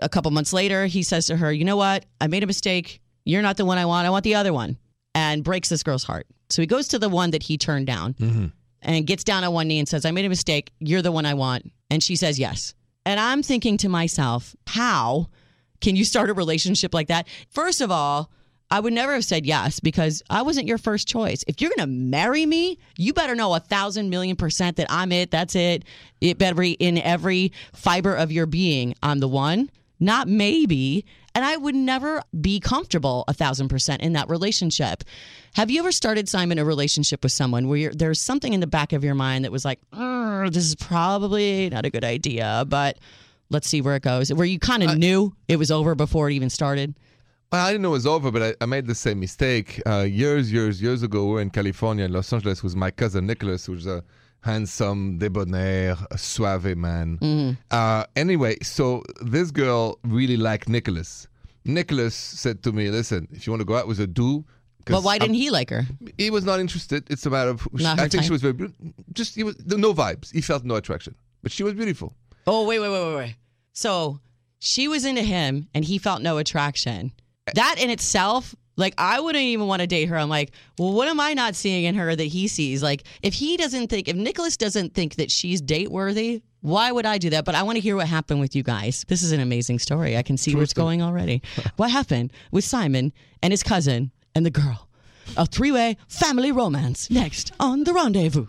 A 0.00 0.08
couple 0.08 0.32
months 0.32 0.52
later, 0.52 0.86
he 0.86 1.04
says 1.04 1.26
to 1.26 1.36
her, 1.36 1.52
You 1.52 1.64
know 1.64 1.76
what? 1.76 2.04
I 2.20 2.26
made 2.26 2.42
a 2.42 2.48
mistake. 2.48 3.00
You're 3.24 3.42
not 3.42 3.58
the 3.58 3.64
one 3.64 3.78
I 3.78 3.86
want. 3.86 4.08
I 4.08 4.10
want 4.10 4.24
the 4.24 4.34
other 4.34 4.52
one. 4.52 4.76
And 5.14 5.44
breaks 5.44 5.68
this 5.68 5.84
girl's 5.84 6.02
heart. 6.02 6.26
So 6.50 6.60
he 6.62 6.66
goes 6.66 6.88
to 6.88 6.98
the 6.98 7.08
one 7.08 7.30
that 7.30 7.44
he 7.44 7.58
turned 7.58 7.86
down 7.86 8.16
and 8.82 9.06
gets 9.06 9.22
down 9.22 9.44
on 9.44 9.52
one 9.52 9.68
knee 9.68 9.78
and 9.78 9.88
says, 9.88 10.04
I 10.04 10.10
made 10.10 10.24
a 10.24 10.28
mistake. 10.28 10.72
You're 10.80 11.02
the 11.02 11.12
one 11.12 11.26
I 11.26 11.34
want. 11.34 11.70
And 11.90 12.02
she 12.02 12.16
says 12.16 12.38
yes. 12.38 12.74
And 13.04 13.18
I'm 13.18 13.42
thinking 13.42 13.76
to 13.78 13.88
myself, 13.88 14.54
how 14.66 15.28
can 15.80 15.96
you 15.96 16.04
start 16.04 16.30
a 16.30 16.34
relationship 16.34 16.94
like 16.94 17.08
that? 17.08 17.26
First 17.50 17.80
of 17.80 17.90
all, 17.90 18.30
I 18.70 18.80
would 18.80 18.94
never 18.94 19.12
have 19.12 19.24
said 19.24 19.44
yes 19.44 19.80
because 19.80 20.22
I 20.30 20.40
wasn't 20.40 20.66
your 20.66 20.78
first 20.78 21.06
choice. 21.06 21.44
If 21.46 21.60
you're 21.60 21.72
going 21.76 21.86
to 21.86 21.94
marry 21.94 22.46
me, 22.46 22.78
you 22.96 23.12
better 23.12 23.34
know 23.34 23.54
a 23.54 23.60
thousand 23.60 24.08
million 24.08 24.34
percent 24.34 24.78
that 24.78 24.86
I'm 24.88 25.12
it. 25.12 25.30
That's 25.30 25.54
it. 25.54 25.84
It 26.22 26.38
better 26.38 26.54
be 26.54 26.72
in 26.72 26.96
every 26.96 27.52
fiber 27.74 28.14
of 28.14 28.32
your 28.32 28.46
being. 28.46 28.94
I'm 29.02 29.18
the 29.18 29.28
one, 29.28 29.70
not 30.00 30.26
maybe. 30.26 31.04
And 31.34 31.44
I 31.44 31.56
would 31.56 31.74
never 31.74 32.22
be 32.40 32.60
comfortable 32.60 33.24
a 33.28 33.34
thousand 33.34 33.68
percent 33.68 34.00
in 34.00 34.14
that 34.14 34.30
relationship. 34.30 35.04
Have 35.54 35.70
you 35.70 35.80
ever 35.80 35.92
started, 35.92 36.28
Simon, 36.28 36.58
a 36.58 36.64
relationship 36.64 37.22
with 37.22 37.32
someone 37.32 37.68
where 37.68 37.90
there's 37.92 38.20
something 38.20 38.54
in 38.54 38.60
the 38.60 38.66
back 38.66 38.94
of 38.94 39.04
your 39.04 39.14
mind 39.14 39.44
that 39.44 39.52
was 39.52 39.64
like, 39.66 39.80
mm, 39.92 40.11
"Uh, 40.44 40.50
this 40.50 40.64
is 40.64 40.74
probably 40.74 41.68
not 41.70 41.84
a 41.86 41.90
good 41.90 42.04
idea, 42.04 42.64
but 42.68 42.98
let's 43.50 43.68
see 43.68 43.80
where 43.80 43.96
it 43.96 44.02
goes? 44.02 44.32
Where 44.32 44.46
you 44.46 44.58
kind 44.58 44.82
of 44.82 44.96
knew 44.98 45.34
it 45.48 45.56
was 45.56 45.70
over 45.70 45.94
before 45.94 46.30
it 46.30 46.34
even 46.34 46.50
started? 46.50 46.94
Well, 47.50 47.66
I 47.66 47.70
didn't 47.70 47.82
know 47.82 47.90
it 47.90 47.92
was 47.92 48.06
over, 48.06 48.30
but 48.30 48.42
I, 48.42 48.54
I 48.62 48.66
made 48.66 48.86
the 48.86 48.94
same 48.94 49.20
mistake 49.20 49.82
uh, 49.86 50.00
years, 50.08 50.50
years, 50.50 50.80
years 50.80 51.02
ago. 51.02 51.26
We 51.26 51.32
were 51.34 51.40
in 51.42 51.50
California, 51.50 52.06
in 52.06 52.12
Los 52.12 52.32
Angeles, 52.32 52.62
with 52.62 52.74
my 52.74 52.90
cousin 52.90 53.26
Nicholas, 53.26 53.66
who's 53.66 53.86
a 53.86 54.02
handsome, 54.40 55.18
debonair, 55.18 55.96
suave 56.16 56.74
man. 56.76 57.56
Uh, 57.70 58.04
anyway, 58.16 58.56
so 58.62 59.02
this 59.20 59.50
girl 59.50 59.98
really 60.02 60.36
liked 60.38 60.68
Nicholas, 60.68 61.28
Nicholas 61.64 62.14
said 62.14 62.62
to 62.64 62.72
me, 62.72 62.90
"Listen, 62.90 63.28
if 63.32 63.46
you 63.46 63.52
want 63.52 63.60
to 63.60 63.66
go 63.66 63.76
out 63.76 63.86
with 63.86 64.00
a 64.00 64.06
do." 64.06 64.44
But 64.86 65.02
why 65.02 65.12
I'm- 65.12 65.20
didn't 65.20 65.36
he 65.36 65.50
like 65.50 65.70
her? 65.70 65.86
he 66.18 66.30
was 66.30 66.44
not 66.44 66.60
interested. 66.60 67.04
It's 67.10 67.24
a 67.26 67.30
matter 67.30 67.50
of. 67.50 67.60
Her 67.62 67.68
I 67.84 68.08
think 68.08 68.24
she 68.24 68.32
was 68.32 68.42
very 68.42 68.54
beautiful. 68.54 68.92
Just 69.12 69.34
he 69.34 69.42
was 69.42 69.56
no 69.66 69.94
vibes. 69.94 70.32
He 70.32 70.40
felt 70.40 70.64
no 70.64 70.76
attraction, 70.76 71.14
but 71.42 71.52
she 71.52 71.62
was 71.62 71.74
beautiful. 71.74 72.14
Oh, 72.46 72.66
wait, 72.66 72.80
wait, 72.80 72.90
wait, 72.90 73.06
wait, 73.06 73.16
wait. 73.16 73.36
So 73.72 74.20
she 74.58 74.88
was 74.88 75.04
into 75.04 75.22
him 75.22 75.68
and 75.74 75.84
he 75.84 75.98
felt 75.98 76.22
no 76.22 76.38
attraction. 76.38 77.12
That 77.54 77.76
in 77.78 77.90
itself, 77.90 78.54
like, 78.76 78.94
I 78.98 79.20
wouldn't 79.20 79.44
even 79.44 79.66
want 79.66 79.80
to 79.80 79.86
date 79.86 80.06
her. 80.06 80.16
I'm 80.16 80.28
like, 80.28 80.52
well, 80.78 80.92
what 80.92 81.08
am 81.08 81.20
I 81.20 81.34
not 81.34 81.54
seeing 81.54 81.84
in 81.84 81.94
her 81.94 82.14
that 82.14 82.24
he 82.24 82.48
sees? 82.48 82.82
Like, 82.82 83.04
if 83.22 83.34
he 83.34 83.56
doesn't 83.56 83.88
think, 83.88 84.08
if 84.08 84.16
Nicholas 84.16 84.56
doesn't 84.56 84.94
think 84.94 85.16
that 85.16 85.30
she's 85.30 85.60
date 85.60 85.90
worthy, 85.90 86.42
why 86.60 86.92
would 86.92 87.04
I 87.06 87.18
do 87.18 87.30
that? 87.30 87.44
But 87.44 87.54
I 87.54 87.64
want 87.64 87.76
to 87.76 87.80
hear 87.80 87.96
what 87.96 88.06
happened 88.06 88.40
with 88.40 88.56
you 88.56 88.62
guys. 88.62 89.04
This 89.08 89.22
is 89.22 89.32
an 89.32 89.40
amazing 89.40 89.78
story. 89.80 90.16
I 90.16 90.22
can 90.22 90.36
see 90.36 90.54
where 90.54 90.62
it's 90.64 90.72
going 90.72 91.02
already. 91.02 91.42
what 91.76 91.90
happened 91.90 92.32
with 92.50 92.64
Simon 92.64 93.12
and 93.42 93.52
his 93.52 93.62
cousin 93.62 94.10
and 94.34 94.44
the 94.46 94.50
girl? 94.50 94.88
A 95.36 95.46
three 95.46 95.72
way 95.72 95.96
family 96.08 96.52
romance 96.52 97.10
next 97.10 97.52
on 97.58 97.84
The 97.84 97.92
Rendezvous. 97.92 98.46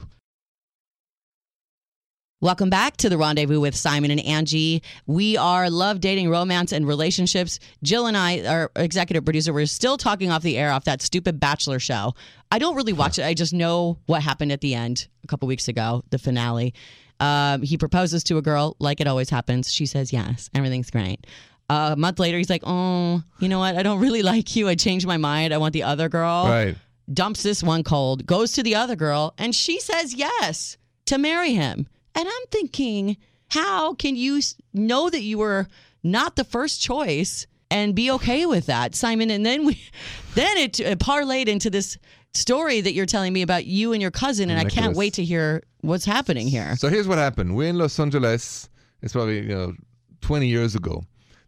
Welcome 2.43 2.69
back 2.69 2.97
to 2.97 3.07
the 3.07 3.17
Rendezvous 3.17 3.61
with 3.61 3.73
Simon 3.73 4.11
and 4.11 4.19
Angi. 4.19 4.81
We 5.07 5.37
are 5.37 5.69
love, 5.69 6.01
dating, 6.01 6.29
romance, 6.29 6.73
and 6.73 6.85
relationships. 6.85 7.57
Jill 7.83 8.05
and 8.05 8.17
I, 8.17 8.45
our 8.45 8.71
executive 8.75 9.23
producer, 9.23 9.53
we're 9.53 9.65
still 9.65 9.95
talking 9.95 10.29
off 10.29 10.41
the 10.41 10.57
air 10.57 10.69
off 10.73 10.83
that 10.83 11.01
stupid 11.01 11.39
Bachelor 11.39 11.79
show. 11.79 12.15
I 12.51 12.59
don't 12.59 12.75
really 12.75 12.91
watch 12.91 13.17
it. 13.17 13.23
I 13.23 13.33
just 13.33 13.53
know 13.53 13.97
what 14.07 14.21
happened 14.21 14.51
at 14.51 14.59
the 14.59 14.75
end 14.75 15.07
a 15.23 15.27
couple 15.27 15.47
weeks 15.47 15.69
ago, 15.69 16.03
the 16.09 16.17
finale. 16.17 16.73
Um, 17.21 17.61
he 17.61 17.77
proposes 17.77 18.25
to 18.25 18.37
a 18.37 18.41
girl, 18.41 18.75
like 18.77 18.99
it 18.99 19.07
always 19.07 19.29
happens. 19.29 19.71
She 19.71 19.85
says 19.85 20.11
yes. 20.11 20.49
Everything's 20.53 20.91
great. 20.91 21.25
Uh, 21.73 21.93
a 21.93 21.95
month 21.95 22.19
later, 22.19 22.37
he's 22.37 22.49
like, 22.49 22.63
"Oh, 22.65 23.23
you 23.39 23.49
know 23.49 23.59
what? 23.59 23.75
I 23.75 23.83
don't 23.83 23.99
really 23.99 24.21
like 24.21 24.55
you. 24.55 24.67
I 24.67 24.75
changed 24.75 25.07
my 25.07 25.17
mind. 25.17 25.53
I 25.53 25.57
want 25.57 25.73
the 25.73 25.83
other 25.83 26.09
girl." 26.09 26.45
Right. 26.47 26.75
dumps 27.11 27.43
this 27.43 27.61
one 27.63 27.83
cold, 27.83 28.25
goes 28.25 28.53
to 28.53 28.63
the 28.63 28.75
other 28.75 28.95
girl, 28.95 29.33
and 29.37 29.53
she 29.53 29.79
says 29.79 30.13
yes 30.13 30.77
to 31.05 31.17
marry 31.17 31.53
him. 31.53 31.87
And 32.15 32.27
I'm 32.27 32.45
thinking, 32.49 33.17
how 33.49 33.93
can 33.93 34.15
you 34.15 34.39
know 34.73 35.09
that 35.09 35.21
you 35.21 35.37
were 35.37 35.67
not 36.01 36.35
the 36.35 36.43
first 36.43 36.81
choice 36.81 37.45
and 37.69 37.93
be 37.93 38.09
okay 38.11 38.45
with 38.45 38.67
that, 38.67 38.95
Simon? 38.95 39.29
And 39.31 39.45
then 39.45 39.65
we, 39.65 39.81
then 40.35 40.57
it 40.57 40.79
uh, 40.79 40.95
parlayed 40.95 41.47
into 41.47 41.69
this 41.69 41.97
story 42.33 42.81
that 42.81 42.93
you're 42.93 43.05
telling 43.05 43.33
me 43.33 43.41
about 43.41 43.65
you 43.65 43.93
and 43.93 44.01
your 44.01 44.11
cousin, 44.11 44.49
and 44.49 44.59
I 44.59 44.65
can't 44.65 44.95
wait 44.95 45.13
to 45.15 45.23
hear 45.23 45.63
what's 45.81 46.05
happening 46.05 46.47
here. 46.47 46.75
So 46.77 46.87
here's 46.87 47.07
what 47.07 47.17
happened. 47.17 47.55
We're 47.55 47.69
in 47.69 47.77
Los 47.77 47.99
Angeles. 47.99 48.69
It's 49.01 49.13
probably 49.13 49.41
you 49.41 49.55
know 49.55 49.73
20 50.21 50.47
years 50.47 50.75
ago, 50.75 51.03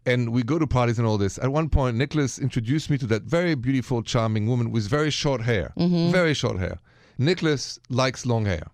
and 0.06 0.30
we 0.32 0.42
go 0.42 0.58
to 0.58 0.66
parties 0.66 0.98
and 0.98 1.06
all 1.06 1.18
this. 1.18 1.38
At 1.38 1.50
one 1.50 1.68
point, 1.68 1.96
Nicholas 1.96 2.38
introduced 2.38 2.90
me 2.90 2.98
to 2.98 3.06
that 3.08 3.22
very 3.22 3.54
beautiful, 3.54 4.02
charming 4.02 4.46
woman 4.46 4.70
with 4.70 4.88
very 4.88 5.10
short 5.10 5.42
hair. 5.42 5.72
Mm-hmm. 5.78 6.12
Very 6.12 6.34
short 6.34 6.58
hair. 6.58 6.78
Nicholas 7.18 7.78
likes 7.88 8.24
long 8.24 8.44
hair. 8.46 8.66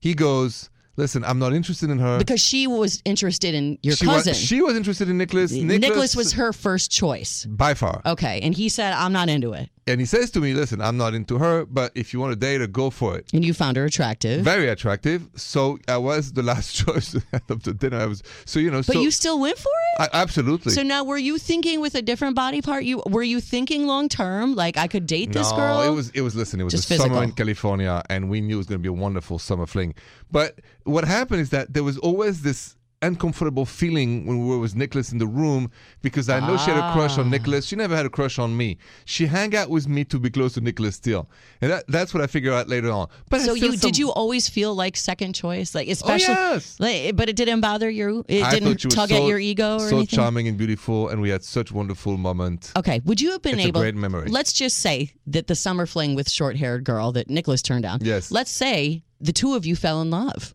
He 0.00 0.14
goes, 0.14 0.70
"Listen, 0.96 1.24
I'm 1.24 1.38
not 1.38 1.52
interested 1.52 1.90
in 1.90 1.98
her." 1.98 2.18
Because 2.18 2.40
she 2.40 2.66
was 2.66 3.00
interested 3.04 3.54
in 3.54 3.78
your 3.82 3.96
she 3.96 4.04
cousin. 4.04 4.30
Was, 4.30 4.38
she 4.38 4.60
was 4.60 4.76
interested 4.76 5.08
in 5.08 5.16
Nicholas. 5.16 5.52
Nicholas, 5.52 6.16
was 6.16 6.32
her 6.32 6.52
first 6.52 6.90
choice. 6.90 7.46
by 7.46 7.74
far. 7.74 8.02
Okay, 8.04 8.40
and 8.42 8.54
he 8.54 8.68
said, 8.68 8.92
"I'm 8.92 9.12
not 9.12 9.28
into 9.28 9.52
it," 9.52 9.70
And 9.86 10.00
he 10.00 10.06
says 10.06 10.30
to 10.32 10.40
me, 10.40 10.54
"Listen, 10.54 10.80
I'm 10.80 10.96
not 10.96 11.14
into 11.14 11.38
her, 11.38 11.66
but 11.66 11.92
if 11.94 12.12
you 12.12 12.20
want 12.20 12.32
to 12.32 12.36
date 12.36 12.60
her, 12.60 12.66
go 12.66 12.90
for 12.90 13.16
it." 13.16 13.30
and 13.32 13.44
you 13.44 13.52
found 13.52 13.76
her 13.76 13.84
attractive. 13.84 14.42
Very 14.42 14.68
attractive. 14.68 15.28
So 15.36 15.78
I 15.88 15.98
was 15.98 16.32
the 16.32 16.42
last 16.52 16.74
choice 16.74 17.14
of 17.48 17.62
the 17.62 17.74
dinner. 17.74 17.98
I 17.98 18.06
was 18.06 18.22
so 18.46 18.60
you 18.60 18.70
know. 18.70 18.78
but 18.78 18.94
so 18.94 19.00
you 19.00 19.10
still 19.10 19.38
went 19.38 19.58
for 19.58 19.68
it. 19.68 20.00
I, 20.02 20.08
absolutely. 20.22 20.72
So 20.72 20.82
now, 20.82 21.04
were 21.04 21.18
you 21.18 21.38
thinking 21.38 21.80
with 21.80 21.94
a 21.94 22.02
different 22.02 22.34
body 22.34 22.62
part? 22.62 22.84
You 22.84 23.02
were 23.06 23.22
you 23.22 23.40
thinking 23.40 23.86
long 23.86 24.08
term, 24.08 24.54
like 24.54 24.76
I 24.76 24.88
could 24.88 25.06
date 25.06 25.32
this 25.32 25.50
no, 25.50 25.56
girl? 25.56 25.82
it 25.82 25.90
was 25.90 26.10
it 26.10 26.22
was 26.22 26.34
listen, 26.34 26.60
it 26.60 26.64
was 26.64 26.72
Just 26.72 26.90
a 26.90 26.96
summer 26.96 27.22
in 27.22 27.32
California 27.32 28.02
and 28.08 28.30
we 28.30 28.40
knew 28.40 28.54
it 28.54 28.58
was 28.58 28.66
gonna 28.66 28.78
be 28.78 28.88
a 28.88 28.92
wonderful 28.92 29.38
summer 29.38 29.66
fling. 29.66 29.94
But 30.30 30.60
what 30.84 31.04
happened 31.04 31.40
is 31.40 31.50
that 31.50 31.74
there 31.74 31.84
was 31.84 31.98
always 31.98 32.42
this 32.42 32.76
uncomfortable 33.06 33.64
feeling 33.64 34.26
when 34.26 34.40
we 34.40 34.46
were 34.48 34.58
with 34.58 34.74
Nicholas 34.74 35.12
in 35.12 35.18
the 35.18 35.26
room 35.26 35.70
because 36.02 36.28
I 36.28 36.40
know 36.40 36.56
she 36.56 36.70
had 36.70 36.78
a 36.78 36.92
crush 36.92 37.16
Ah. 37.18 37.20
on 37.22 37.30
Nicholas. 37.30 37.64
She 37.66 37.76
never 37.76 37.94
had 37.96 38.06
a 38.06 38.10
crush 38.10 38.38
on 38.38 38.56
me. 38.56 38.78
She 39.04 39.26
hang 39.26 39.54
out 39.56 39.70
with 39.70 39.86
me 39.88 40.04
to 40.06 40.18
be 40.18 40.30
close 40.30 40.54
to 40.54 40.60
Nicholas 40.60 40.96
still. 40.96 41.28
And 41.60 41.70
that, 41.72 41.84
that's 41.88 42.12
what 42.14 42.22
I 42.22 42.26
figured 42.26 42.52
out 42.54 42.68
later 42.68 42.90
on. 42.90 43.08
But 43.30 43.40
so 43.42 43.54
you 43.54 43.70
some- 43.72 43.80
did 43.90 43.98
you 43.98 44.10
always 44.12 44.48
feel 44.48 44.74
like 44.74 44.96
second 44.96 45.34
choice, 45.34 45.74
like 45.74 45.88
especially, 45.88 46.34
Oh, 46.34 46.52
yes. 46.54 46.76
like, 46.80 47.16
but 47.16 47.28
it 47.28 47.36
didn't 47.36 47.60
bother 47.60 47.88
you. 47.90 48.24
It 48.28 48.42
I 48.42 48.50
didn't 48.50 48.78
tug 48.90 49.08
so, 49.10 49.16
at 49.16 49.22
your 49.28 49.38
ego 49.38 49.76
or 49.76 49.88
so 49.88 49.96
anything. 49.98 50.16
charming 50.16 50.48
and 50.48 50.56
beautiful 50.58 51.08
and 51.10 51.20
we 51.20 51.30
had 51.30 51.44
such 51.44 51.70
wonderful 51.72 52.16
moment. 52.16 52.72
Okay, 52.76 53.00
would 53.04 53.20
you 53.20 53.30
have 53.32 53.42
been 53.42 53.54
It's 53.58 53.66
a 53.66 53.68
able? 53.68 53.80
great 53.80 53.94
memory. 53.94 54.28
Let's 54.28 54.52
just 54.52 54.78
say 54.78 55.12
that 55.26 55.46
the 55.46 55.54
summer 55.54 55.86
fling 55.86 56.14
with 56.14 56.30
short-haired 56.30 56.84
girl 56.84 57.12
that 57.12 57.28
Nicholas 57.30 57.62
turned 57.62 57.82
down. 57.82 57.98
Yes. 58.02 58.30
Let's 58.30 58.50
say 58.50 59.02
the 59.20 59.32
two 59.32 59.54
of 59.54 59.64
you 59.66 59.76
fell 59.76 60.02
in 60.02 60.10
love, 60.10 60.54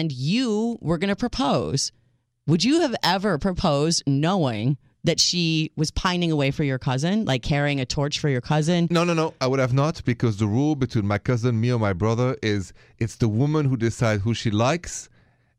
and 0.00 0.10
you 0.10 0.78
were 0.80 0.96
going 0.96 1.10
to 1.10 1.16
propose. 1.16 1.92
Would 2.46 2.64
you 2.64 2.80
have 2.80 2.94
ever 3.02 3.36
proposed 3.36 4.02
knowing 4.06 4.78
that 5.04 5.20
she 5.20 5.72
was 5.76 5.90
pining 5.90 6.32
away 6.32 6.50
for 6.50 6.64
your 6.64 6.78
cousin, 6.78 7.26
like 7.26 7.42
carrying 7.42 7.80
a 7.80 7.84
torch 7.84 8.18
for 8.18 8.30
your 8.30 8.40
cousin? 8.40 8.88
No, 8.90 9.04
no, 9.04 9.12
no. 9.12 9.34
I 9.42 9.46
would 9.46 9.60
have 9.60 9.74
not 9.74 10.02
because 10.06 10.38
the 10.38 10.46
rule 10.46 10.74
between 10.74 11.06
my 11.06 11.18
cousin, 11.18 11.60
me, 11.60 11.70
or 11.70 11.78
my 11.78 11.92
brother 11.92 12.34
is 12.42 12.72
it's 12.98 13.16
the 13.16 13.28
woman 13.28 13.66
who 13.66 13.76
decides 13.76 14.22
who 14.22 14.32
she 14.32 14.50
likes, 14.50 15.10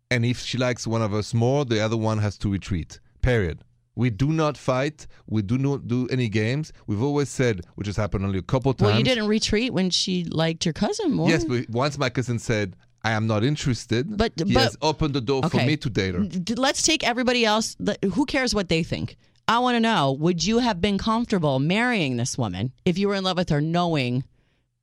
and 0.10 0.26
if 0.26 0.40
she 0.40 0.58
likes 0.58 0.88
one 0.88 1.04
of 1.04 1.14
us 1.14 1.36
more, 1.36 1.66
the 1.66 1.80
other 1.80 1.98
one 1.98 2.18
has 2.18 2.36
to 2.40 2.52
retreat. 2.52 3.00
Period. 3.22 3.64
We 3.94 4.10
do 4.10 4.30
not 4.32 4.58
fight. 4.58 5.06
We 5.28 5.44
do 5.44 5.60
not 5.60 5.88
do 5.88 6.08
any 6.08 6.30
games. 6.30 6.74
We've 6.88 7.04
always 7.04 7.30
said, 7.30 7.62
which 7.76 7.86
has 7.88 7.98
happened 7.98 8.26
only 8.26 8.40
a 8.40 8.42
couple 8.42 8.74
times. 8.74 8.90
Well, 8.90 8.98
you 8.98 9.04
didn't 9.04 9.28
retreat 9.28 9.72
when 9.72 9.92
she 9.92 10.24
liked 10.24 10.66
your 10.66 10.74
cousin 10.74 11.14
more. 11.14 11.30
Yes, 11.30 11.46
but 11.46 11.70
once 11.70 11.98
my 12.00 12.10
cousin 12.10 12.40
said, 12.40 12.76
"I 13.04 13.12
am 13.12 13.28
not 13.28 13.44
interested," 13.44 14.18
But- 14.18 14.34
he 14.38 14.54
but- 14.54 14.64
has 14.64 14.78
opened 14.82 15.14
the 15.14 15.22
door 15.22 15.42
for 15.50 15.58
me 15.58 15.78
to 15.78 15.90
date 15.90 16.16
her. 16.16 16.26
Let's 16.56 16.82
take 16.84 17.04
everybody 17.04 17.46
else. 17.46 17.76
Who 18.14 18.26
cares 18.26 18.54
what 18.56 18.70
they 18.70 18.84
think? 18.84 19.18
I 19.48 19.60
want 19.60 19.76
to 19.76 19.80
know 19.80 20.12
would 20.14 20.46
you 20.46 20.60
have 20.60 20.80
been 20.80 20.98
comfortable 20.98 21.60
marrying 21.60 22.18
this 22.18 22.38
woman 22.38 22.72
if 22.86 22.98
you 22.98 23.08
were 23.08 23.16
in 23.16 23.24
love 23.24 23.38
with 23.38 23.50
her, 23.50 23.60
knowing 23.60 24.24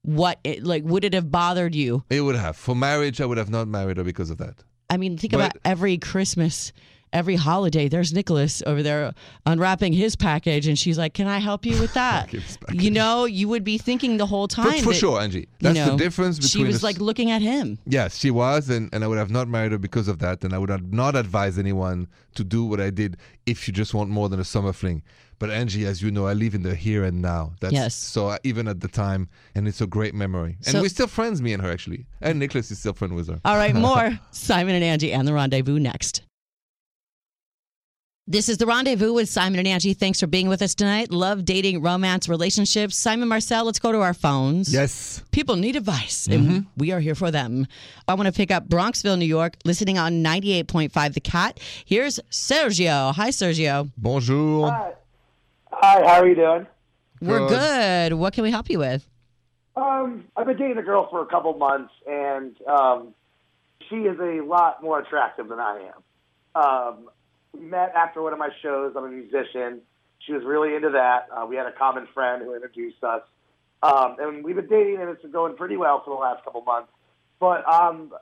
what 0.03 0.39
it 0.45 0.65
like? 0.65 0.85
Would 0.85 1.05
it 1.05 1.15
have 1.15 1.31
bothered 1.31 1.75
you? 1.75 2.05
It 2.11 2.21
would 2.21 2.35
have. 2.37 2.57
For 2.57 2.75
marriage, 2.75 3.21
I 3.21 3.27
would 3.27 3.39
have 3.39 3.51
not 3.51 3.69
married 3.69 3.97
her 3.97 4.05
because 4.05 4.31
of 4.31 4.39
that. 4.39 4.65
I 4.91 4.97
mean, 4.97 5.17
think 5.17 5.33
But- 5.33 5.39
about 5.41 5.59
every 5.65 5.97
Christmas, 5.99 6.73
every 7.13 7.37
holiday. 7.37 7.89
There's 7.89 8.13
Nicholas 8.13 8.63
over 8.67 8.83
there 8.83 9.13
unwrapping 9.47 9.93
his 9.93 10.17
package, 10.17 10.67
and 10.67 10.79
she's 10.79 10.99
like, 10.99 11.15
"Can 11.15 11.27
I 11.27 11.39
help 11.39 11.65
you 11.67 11.81
with 11.81 11.95
that?" 12.03 12.33
You 12.73 12.91
know, 12.91 13.25
you 13.25 13.49
would 13.49 13.65
be 13.65 13.79
thinking 13.79 14.17
the 14.17 14.27
whole 14.27 14.49
time. 14.49 14.81
for 14.83 14.93
that, 14.93 14.95
sure, 14.99 15.21
Angi. 15.21 15.35
you 15.43 15.47
That's 15.61 15.77
know, 15.79 15.91
the 15.93 15.97
difference 15.97 16.39
between. 16.39 16.65
She 16.65 16.67
was 16.67 16.83
like 16.83 16.99
looking 16.99 17.31
at 17.31 17.43
him. 17.43 17.79
Yes, 17.87 18.17
she 18.19 18.31
was, 18.31 18.69
and, 18.71 18.89
and 18.93 19.05
I 19.05 19.07
would 19.07 19.19
have 19.19 19.31
not 19.31 19.49
married 19.49 19.73
her 19.73 19.79
because 19.79 20.09
of 20.09 20.19
that, 20.21 20.45
and 20.45 20.53
I 20.53 20.59
would 20.59 20.93
not 20.93 21.17
advise 21.17 21.59
anyone 21.59 22.09
to 22.35 22.45
do 22.45 22.65
what 22.65 22.81
I 22.81 22.91
did 22.91 23.17
if 23.47 23.67
you 23.67 23.75
just 23.75 23.95
want 23.95 24.11
more 24.11 24.29
than 24.29 24.41
a 24.41 24.45
summer 24.45 24.73
fling. 24.73 25.03
But 25.41 25.51
Angi, 25.51 25.87
as 25.87 26.03
you 26.03 26.11
know, 26.11 26.27
I 26.27 26.33
live 26.33 26.55
in 26.57 26.63
the 26.63 26.75
here 26.75 27.05
and 27.05 27.23
now. 27.23 27.53
That's, 27.61 27.73
Yes. 27.73 27.95
So 27.95 28.29
I, 28.31 28.39
even 28.43 28.67
at 28.67 28.81
the 28.81 28.89
time, 28.89 29.29
and 29.55 29.69
it's 29.69 29.81
a 29.81 29.87
great 29.87 30.13
memory. 30.13 30.57
And 30.67 30.73
So- 30.73 30.83
we're 30.83 30.89
still 30.89 31.07
friends, 31.07 31.41
me 31.41 31.53
and 31.53 31.63
her, 31.63 31.71
actually. 31.71 32.07
And 32.21 32.41
Nicholas 32.41 32.73
is 32.73 32.81
still 32.81 32.93
friend 32.93 33.15
with 33.15 33.29
her. 33.29 33.39
All 33.45 33.57
right, 33.57 33.73
more 33.89 34.19
Simon 34.33 34.75
and 34.83 35.01
Angi 35.01 35.13
and 35.15 35.29
the 35.29 35.33
rendezvous 35.33 35.79
next. 35.79 36.23
This 38.31 38.51
is 38.51 38.59
the 38.59 38.67
rendezvous 38.67 39.15
with 39.15 39.27
Simon 39.31 39.59
and 39.59 39.67
Angi. 39.67 39.97
Thanks 39.97 40.21
for 40.21 40.27
being 40.27 40.51
with 40.51 40.61
us 40.61 40.75
tonight. 40.75 41.11
Love 41.11 41.47
dating, 41.47 41.81
romance, 41.81 42.29
relationships. 42.29 42.95
Simon 42.95 43.27
Marcel, 43.27 43.65
let's 43.65 43.79
go 43.79 43.91
to 43.91 44.03
our 44.03 44.13
phones. 44.13 44.71
Yes. 44.71 45.23
People 45.31 45.57
need 45.57 45.77
advice, 45.77 46.29
and 46.31 46.67
we 46.77 46.93
are 46.93 47.01
here 47.01 47.15
for 47.15 47.31
them. 47.31 47.67
I 48.07 48.13
want 48.13 48.27
to 48.27 48.33
pick 48.33 48.51
up 48.51 48.69
Bronxville, 48.69 49.19
New 49.19 49.25
York, 49.25 49.55
listening 49.65 49.97
on 49.97 50.23
98.5 50.23 51.15
The 51.15 51.21
Cat. 51.21 51.59
Here's 51.87 52.21
Sergio. 52.31 53.15
Hi, 53.15 53.31
Sergio. 53.31 53.91
Bonjour. 53.97 54.69
Hi. 54.69 54.93
Hi, 55.73 56.07
how 56.07 56.21
are 56.21 56.29
you 56.29 56.35
doing? 56.35 56.67
We're 57.23 57.49
Good. 57.49 58.11
good. 58.11 58.13
What 58.19 58.35
can 58.35 58.45
we 58.45 58.51
help 58.51 58.69
you 58.69 58.81
with? 58.81 59.09
Um, 59.75 60.25
I've 60.37 60.45
been 60.45 60.59
dating 60.59 60.77
a 60.77 60.83
girl 60.83 61.09
for 61.11 61.23
a 61.23 61.27
couple 61.27 61.57
months, 61.57 61.95
and 62.07 62.55
um, 62.67 63.15
she 63.89 63.97
is 63.97 64.19
a 64.21 64.45
lot 64.45 64.83
more 64.83 64.99
attractive 64.99 65.49
than 65.49 65.61
I 65.61 65.89
am. 65.95 66.63
Um, 66.63 67.09
we 67.09 67.18
met 67.61 67.93
after 67.95 68.23
one 68.23 68.33
of 68.33 68.39
my 68.39 68.51
shows. 68.63 68.95
I'm 68.97 69.05
a 69.05 69.09
musician. 69.09 69.81
She 70.21 70.33
was 70.33 70.43
really 70.45 70.75
into 70.75 70.91
that. 70.91 71.29
Uh, 71.33 71.47
we 71.47 71.57
had 71.57 71.67
a 71.67 71.73
common 71.73 72.07
friend 72.13 72.43
who 72.43 72.55
introduced 72.55 73.03
us, 73.03 73.23
um, 73.83 74.17
and 74.19 74.45
we've 74.45 74.57
been 74.57 74.69
dating, 74.69 75.01
and 75.01 75.09
it's 75.09 75.23
been 75.23 75.31
going 75.31 75.57
pretty 75.57 75.77
well 75.77 76.03
for 76.05 76.15
the 76.15 76.21
last 76.21 76.45
couple 76.45 76.61
months. 76.63 76.91
But 77.39 77.67
um, 77.69 78.13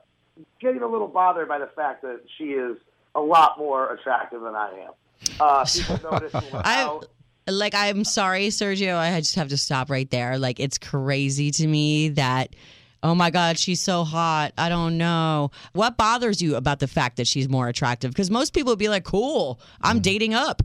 getting 0.61 0.81
a 0.81 0.87
little 0.87 1.07
bothered 1.07 1.47
by 1.47 1.59
the 1.59 1.69
fact 1.75 2.03
that 2.03 2.21
she 2.37 2.45
is 2.45 2.77
a 3.15 3.21
lot 3.21 3.57
more 3.57 3.93
attractive 3.93 4.41
than 4.41 4.55
I 4.55 4.85
am. 4.85 4.91
Uh, 5.39 5.65
people 5.73 6.11
notice 6.11 6.31
I 6.33 6.99
like 7.47 7.73
I'm 7.75 8.03
sorry, 8.03 8.47
Sergio. 8.47 8.97
I 8.97 9.19
just 9.19 9.35
have 9.35 9.49
to 9.49 9.57
stop 9.57 9.89
right 9.89 10.09
there. 10.09 10.37
Like 10.37 10.59
it's 10.59 10.77
crazy 10.77 11.51
to 11.51 11.67
me 11.67 12.09
that 12.09 12.55
oh 13.03 13.15
my 13.15 13.29
god, 13.29 13.57
she's 13.57 13.79
so 13.81 14.03
hot. 14.03 14.53
I 14.57 14.69
don't 14.69 14.97
know. 14.97 15.51
What 15.73 15.97
bothers 15.97 16.41
you 16.41 16.55
about 16.55 16.79
the 16.79 16.87
fact 16.87 17.17
that 17.17 17.27
she's 17.27 17.47
more 17.49 17.67
attractive? 17.67 18.11
Because 18.11 18.29
most 18.31 18.53
people 18.53 18.71
would 18.71 18.79
be 18.79 18.89
like, 18.89 19.03
"Cool, 19.03 19.59
I'm 19.81 19.99
dating 19.99 20.33
up." 20.33 20.61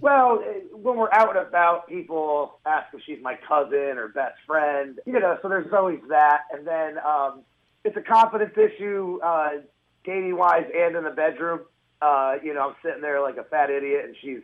Well, 0.00 0.40
eh, 0.46 0.60
when 0.72 0.96
we're 0.96 1.12
out 1.12 1.36
and 1.36 1.46
about, 1.46 1.88
people 1.88 2.60
ask 2.64 2.94
if 2.94 3.02
she's 3.04 3.18
my 3.22 3.36
cousin 3.46 3.98
or 3.98 4.08
best 4.08 4.36
friend. 4.46 4.98
You 5.04 5.20
know, 5.20 5.38
so 5.42 5.48
there's 5.48 5.70
always 5.72 6.00
that. 6.08 6.42
And 6.52 6.66
then 6.66 6.98
um, 7.04 7.42
it's 7.84 7.96
a 7.96 8.00
confidence 8.00 8.54
issue, 8.56 9.20
uh, 9.22 9.50
dating 10.04 10.36
wise, 10.36 10.64
and 10.74 10.96
in 10.96 11.04
the 11.04 11.10
bedroom. 11.10 11.60
Uh, 12.00 12.36
you 12.42 12.54
know, 12.54 12.68
I'm 12.68 12.76
sitting 12.82 13.02
there 13.02 13.20
like 13.20 13.36
a 13.36 13.44
fat 13.44 13.70
idiot, 13.70 14.04
and 14.04 14.16
she's 14.20 14.40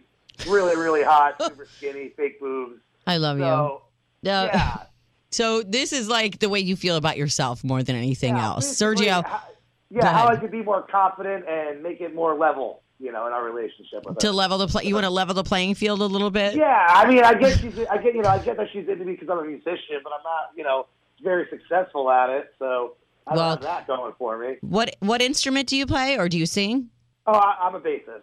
really, 0.47 0.76
really 0.76 1.02
hot, 1.02 1.35
super 1.43 1.67
skinny, 1.67 2.11
fake 2.17 2.41
boobs. 2.41 2.81
I 3.07 3.17
love 3.19 3.38
you. 3.38 3.45
So 3.45 3.83
Uh, 3.85 3.88
yeah, 4.23 4.79
So 5.33 5.62
this 5.62 5.93
is 5.93 6.09
like 6.09 6.39
the 6.39 6.49
way 6.49 6.61
you 6.61 6.77
feel 6.77 6.97
about 6.97 7.17
yourself 7.17 7.65
more 7.65 7.83
than 7.83 7.97
anything 7.97 8.37
yeah, 8.37 8.47
else. 8.47 8.67
Sergio, 8.75 9.25
how- 9.27 9.43
yeah, 9.91 10.12
how. 10.12 10.29
I 10.29 10.37
could 10.37 10.51
be 10.51 10.62
more 10.62 10.83
confident 10.83 11.47
and 11.49 11.83
make 11.83 12.01
it 12.01 12.15
more 12.15 12.35
level. 12.35 12.83
You 12.99 13.11
know, 13.11 13.27
in 13.27 13.33
our 13.33 13.45
relationship 13.45 14.05
with 14.05 14.15
her. 14.15 14.21
to 14.21 14.31
level 14.31 14.59
the 14.59 14.69
play, 14.69 14.85
you 14.85 14.95
want 14.95 15.07
to 15.07 15.11
level 15.11 15.35
the 15.35 15.43
playing 15.43 15.75
field 15.75 16.01
a 16.01 16.07
little 16.07 16.31
bit? 16.31 16.55
Yeah, 16.55 16.87
I 16.89 17.09
mean, 17.09 17.25
I 17.25 17.35
get 17.35 17.59
she's, 17.59 17.77
I 17.91 17.99
get, 17.99 18.15
you 18.15 18.23
know, 18.23 18.29
I 18.29 18.39
get 18.39 18.57
that 18.59 18.69
she's 18.73 18.87
into 18.87 19.05
me 19.05 19.15
because 19.15 19.29
I'm 19.29 19.41
a 19.41 19.45
musician, 19.45 19.99
but 20.05 20.12
I'm 20.12 20.23
not, 20.23 20.51
you 20.55 20.62
know, 20.62 20.87
very 21.21 21.49
successful 21.51 22.09
at 22.12 22.31
it. 22.31 22.55
So 22.61 22.95
I 23.27 23.35
Well- 23.35 23.51
have 23.51 23.62
that 23.62 23.89
going 23.89 24.12
for 24.19 24.39
me. 24.39 24.59
What 24.61 24.95
what 25.01 25.21
instrument 25.21 25.69
do 25.69 25.77
you 25.77 25.85
play 25.85 26.17
or 26.17 26.29
do 26.29 26.39
you 26.39 26.47
sing? 26.47 26.91
Oh, 27.27 27.33
I, 27.33 27.57
I'm 27.62 27.75
a 27.75 27.81
bassist. 27.81 28.23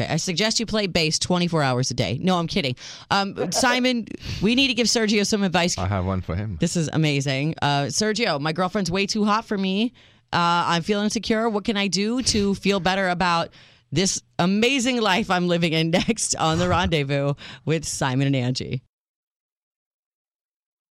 Okay, 0.00 0.12
I 0.12 0.16
suggest 0.16 0.60
you 0.60 0.66
play 0.66 0.86
bass 0.86 1.18
24 1.18 1.62
hours 1.62 1.90
a 1.90 1.94
day. 1.94 2.18
No, 2.20 2.38
I'm 2.38 2.46
kidding. 2.46 2.76
Um, 3.10 3.52
Simon, 3.52 4.06
we 4.40 4.54
need 4.54 4.68
to 4.68 4.74
give 4.74 4.86
Sergio 4.86 5.26
some 5.26 5.42
advice. 5.42 5.76
I 5.76 5.86
have 5.86 6.06
one 6.06 6.22
for 6.22 6.34
him. 6.34 6.56
This 6.60 6.76
is 6.76 6.88
amazing. 6.92 7.54
Uh, 7.60 7.84
Sergio, 7.84 8.40
my 8.40 8.52
girlfriend's 8.52 8.90
way 8.90 9.06
too 9.06 9.24
hot 9.24 9.44
for 9.44 9.58
me. 9.58 9.92
Uh, 10.32 10.64
I'm 10.66 10.82
feeling 10.82 11.04
insecure. 11.04 11.48
What 11.48 11.64
can 11.64 11.76
I 11.76 11.88
do 11.88 12.22
to 12.22 12.54
feel 12.54 12.80
better 12.80 13.08
about 13.08 13.50
this 13.92 14.22
amazing 14.38 15.00
life 15.00 15.30
I'm 15.30 15.48
living 15.48 15.72
in 15.72 15.90
next 16.08 16.34
on 16.36 16.58
The 16.58 16.68
Rendezvous 16.68 17.34
with 17.64 17.84
Simon 17.84 18.34
and 18.34 18.56
Angi? 18.56 18.80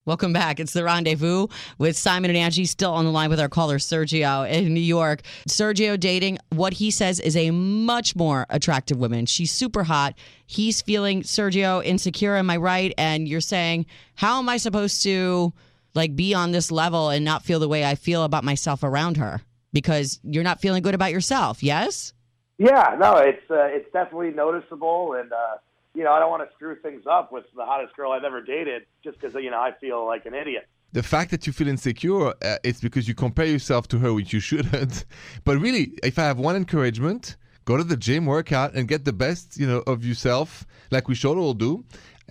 Welcome 0.05 0.31
back. 0.31 0.61
It's 0.61 0.71
The 0.71 0.85
Rendezvous 0.85 1.47
with 1.77 1.97
Simon 1.97 2.33
and 2.33 2.51
Angi 2.51 2.65
still 2.65 2.93
on 2.93 3.03
the 3.03 3.11
line 3.11 3.29
with 3.29 3.39
our 3.39 3.49
caller 3.49 3.77
Sergio 3.77 4.49
in 4.49 4.73
New 4.73 4.79
York. 4.79 5.21
Sergio 5.47 5.99
dating 5.99 6.37
what 6.51 6.73
he 6.73 6.89
says 6.89 7.19
is 7.19 7.35
a 7.35 7.51
much 7.51 8.15
more 8.15 8.45
attractive 8.49 8.97
woman. 8.97 9.25
She's 9.25 9.51
super 9.51 9.83
hot. 9.83 10.15
He's 10.47 10.81
feeling 10.81 11.23
Sergio 11.23 11.83
insecure, 11.83 12.37
am 12.37 12.49
I 12.49 12.55
right? 12.55 12.93
And 12.97 13.27
you're 13.27 13.41
saying, 13.41 13.87
how 14.15 14.39
am 14.39 14.47
I 14.47 14.55
supposed 14.55 15.03
to 15.03 15.53
like 15.93 16.15
be 16.15 16.33
on 16.33 16.53
this 16.53 16.71
level 16.71 17.09
and 17.09 17.25
not 17.25 17.43
feel 17.43 17.59
the 17.59 17.67
way 17.67 17.83
I 17.83 17.95
feel 17.95 18.23
about 18.23 18.45
myself 18.45 18.83
around 18.83 19.17
her? 19.17 19.41
Because 19.73 20.21
you're 20.23 20.45
not 20.45 20.61
feeling 20.61 20.81
good 20.81 20.95
about 20.95 21.11
yourself, 21.11 21.61
yes? 21.61 22.13
Yeah, 22.57 22.95
no, 22.99 23.17
it's 23.17 23.51
uh, 23.51 23.67
it's 23.67 23.91
definitely 23.93 24.31
noticeable, 24.31 25.13
and 25.13 25.31
uh, 25.31 25.57
you 25.99 26.05
know, 26.05 26.13
I 26.15 26.19
don't 26.21 26.31
want 26.35 26.43
to 26.47 26.51
screw 26.55 26.75
things 26.85 27.03
up 27.17 27.25
with 27.35 27.45
the 27.59 27.65
hottest 27.71 27.91
girl 27.97 28.09
I've 28.15 28.23
ever 28.31 28.41
dated 28.55 28.81
just 29.05 29.15
because 29.19 29.33
you 29.45 29.51
know 29.53 29.61
I 29.69 29.71
feel 29.83 29.99
like 30.13 30.23
an 30.31 30.35
idiot. 30.43 30.65
the 30.99 31.03
fact 31.13 31.27
that 31.33 31.41
you 31.45 31.51
feel 31.59 31.69
insecure, 31.75 32.23
uh, 32.49 32.67
it's 32.69 32.81
because 32.87 33.03
you 33.09 33.15
compare 33.25 33.49
yourself 33.55 33.83
to 33.91 33.97
her, 34.03 34.11
which 34.17 34.31
you 34.35 34.41
shouldn't. 34.49 34.95
But 35.47 35.55
really, 35.65 35.83
if 36.09 36.15
I 36.21 36.25
have 36.31 36.39
one 36.49 36.55
encouragement, 36.63 37.23
go 37.69 37.73
to 37.81 37.85
the 37.93 37.99
gym, 38.05 38.21
work 38.35 38.49
out, 38.59 38.69
and 38.75 38.83
get 38.93 39.01
the 39.09 39.15
best, 39.25 39.45
you 39.61 39.67
know, 39.71 39.81
of 39.93 39.97
yourself, 40.09 40.49
like 40.93 41.05
we 41.11 41.15
should 41.21 41.37
all 41.43 41.53
do, 41.67 41.71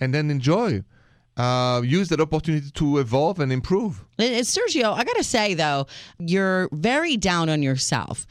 and 0.01 0.07
then 0.15 0.25
enjoy. 0.37 0.69
Uh, 1.37 1.81
use 1.99 2.07
that 2.11 2.19
opportunity 2.27 2.69
to 2.81 2.97
evolve 3.05 3.35
and 3.43 3.49
improve. 3.59 3.93
And- 4.23 4.33
and 4.39 4.45
Sergio, 4.55 4.87
I 4.99 5.01
got 5.09 5.15
to 5.23 5.23
say, 5.37 5.47
though, 5.63 5.81
you're 6.33 6.67
very 6.73 7.15
down 7.29 7.45
on 7.53 7.59
yourself. 7.69 8.27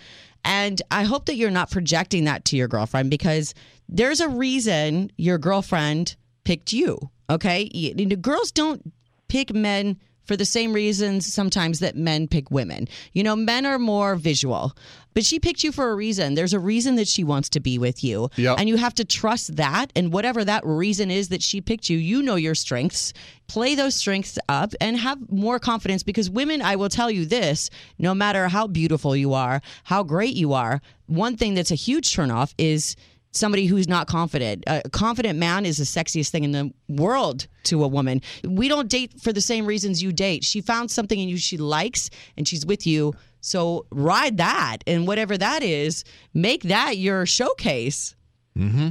And 0.49 0.81
I 0.91 1.05
hope 1.05 1.27
that 1.27 1.37
you're 1.37 1.51
not 1.51 1.71
projecting 1.71 2.25
that 2.25 2.47
to 2.47 2.57
your 2.57 2.69
girlfriend 2.69 3.11
because 3.11 3.53
there's 3.87 4.21
a 4.21 4.29
reason 4.29 5.13
your 5.19 5.37
girlfriend 5.37 6.17
picked 6.45 6.73
you. 6.73 6.99
Okay. 7.29 7.71
You- 7.75 8.07
know, 8.07 8.17
girls 8.17 8.51
don't 8.51 8.95
pick 9.29 9.53
men 9.53 9.99
for 10.29 10.37
the 10.37 10.45
same 10.45 10.73
reasons 10.73 11.27
sometimes 11.27 11.81
that 11.81 11.97
men 11.97 12.29
pick 12.29 12.51
women. 12.51 12.87
You 13.15 13.25
know, 13.25 13.35
men 13.35 13.67
are 13.67 13.79
more 13.79 14.15
visual, 14.15 14.77
but 15.15 15.25
she 15.25 15.41
picked 15.41 15.65
you 15.65 15.73
for 15.73 15.91
a 15.91 15.97
reason. 15.97 16.35
There's 16.35 16.53
a 16.53 16.61
reason 16.61 16.97
that 16.97 17.09
she 17.09 17.25
wants 17.25 17.49
to 17.49 17.61
be 17.61 17.79
with 17.79 18.05
you. 18.05 18.29
Yeah. 18.37 18.55
And 18.57 18.69
you 18.69 18.77
have 18.77 18.95
to 18.97 19.05
trust 19.05 19.57
that. 19.57 19.91
And 19.97 20.13
whatever 20.13 20.45
that 20.45 20.65
reason 20.65 21.11
is 21.11 21.31
that 21.31 21.43
she 21.43 21.61
picked 21.61 21.89
you, 21.89 21.97
you 21.97 22.23
know 22.23 22.37
your 22.37 22.55
strengths. 22.55 23.15
Play 23.49 23.75
those 23.75 23.97
strengths 23.97 24.39
up 24.51 24.75
and 24.81 24.99
have 24.99 25.33
more 25.33 25.59
confidence 25.59 26.03
because 26.03 26.29
women, 26.29 26.61
I 26.61 26.77
will 26.77 26.91
tell 26.91 27.11
you 27.11 27.25
this 27.25 27.71
no 27.99 28.15
matter 28.15 28.49
how 28.49 28.67
beautiful 28.67 29.17
you 29.17 29.33
are, 29.33 29.63
how 29.85 30.03
great 30.03 30.37
you 30.37 30.53
are, 30.53 30.83
one 31.07 31.39
thing 31.39 31.55
that's 31.55 31.71
a 31.71 31.75
huge 31.75 32.13
turnoff 32.15 32.53
is 32.59 32.95
somebody 33.39 33.67
who's 33.67 33.89
not 33.89 34.07
confident. 34.07 34.65
A 34.67 34.83
confident 34.91 35.39
man 35.39 35.65
is 35.65 35.79
the 35.79 35.85
sexiest 35.85 36.31
thing 36.31 36.45
in 36.45 36.53
the 36.53 36.73
world 36.89 37.47
to 37.65 37.85
a 37.85 37.89
woman. 37.89 38.21
We 38.45 38.69
don't 38.69 38.89
date 38.89 39.21
for 39.21 39.33
the 39.33 39.41
same 39.41 39.67
reasons 39.67 40.03
you 40.03 40.13
date. 40.13 40.45
She 40.45 40.61
found 40.61 40.91
something 40.91 41.19
in 41.19 41.29
you 41.29 41.37
she 41.37 41.57
likes 41.57 42.11
and 42.37 42.47
she's 42.47 42.67
with 42.67 42.87
you. 42.87 43.15
So 43.41 43.87
ride 43.91 44.39
that 44.39 44.79
and 44.87 45.07
whatever 45.07 45.39
that 45.39 45.63
is, 45.63 46.05
make 46.35 46.65
that 46.65 46.99
your 46.99 47.25
showcase. 47.27 48.17
Mm-hmm. 48.57 48.89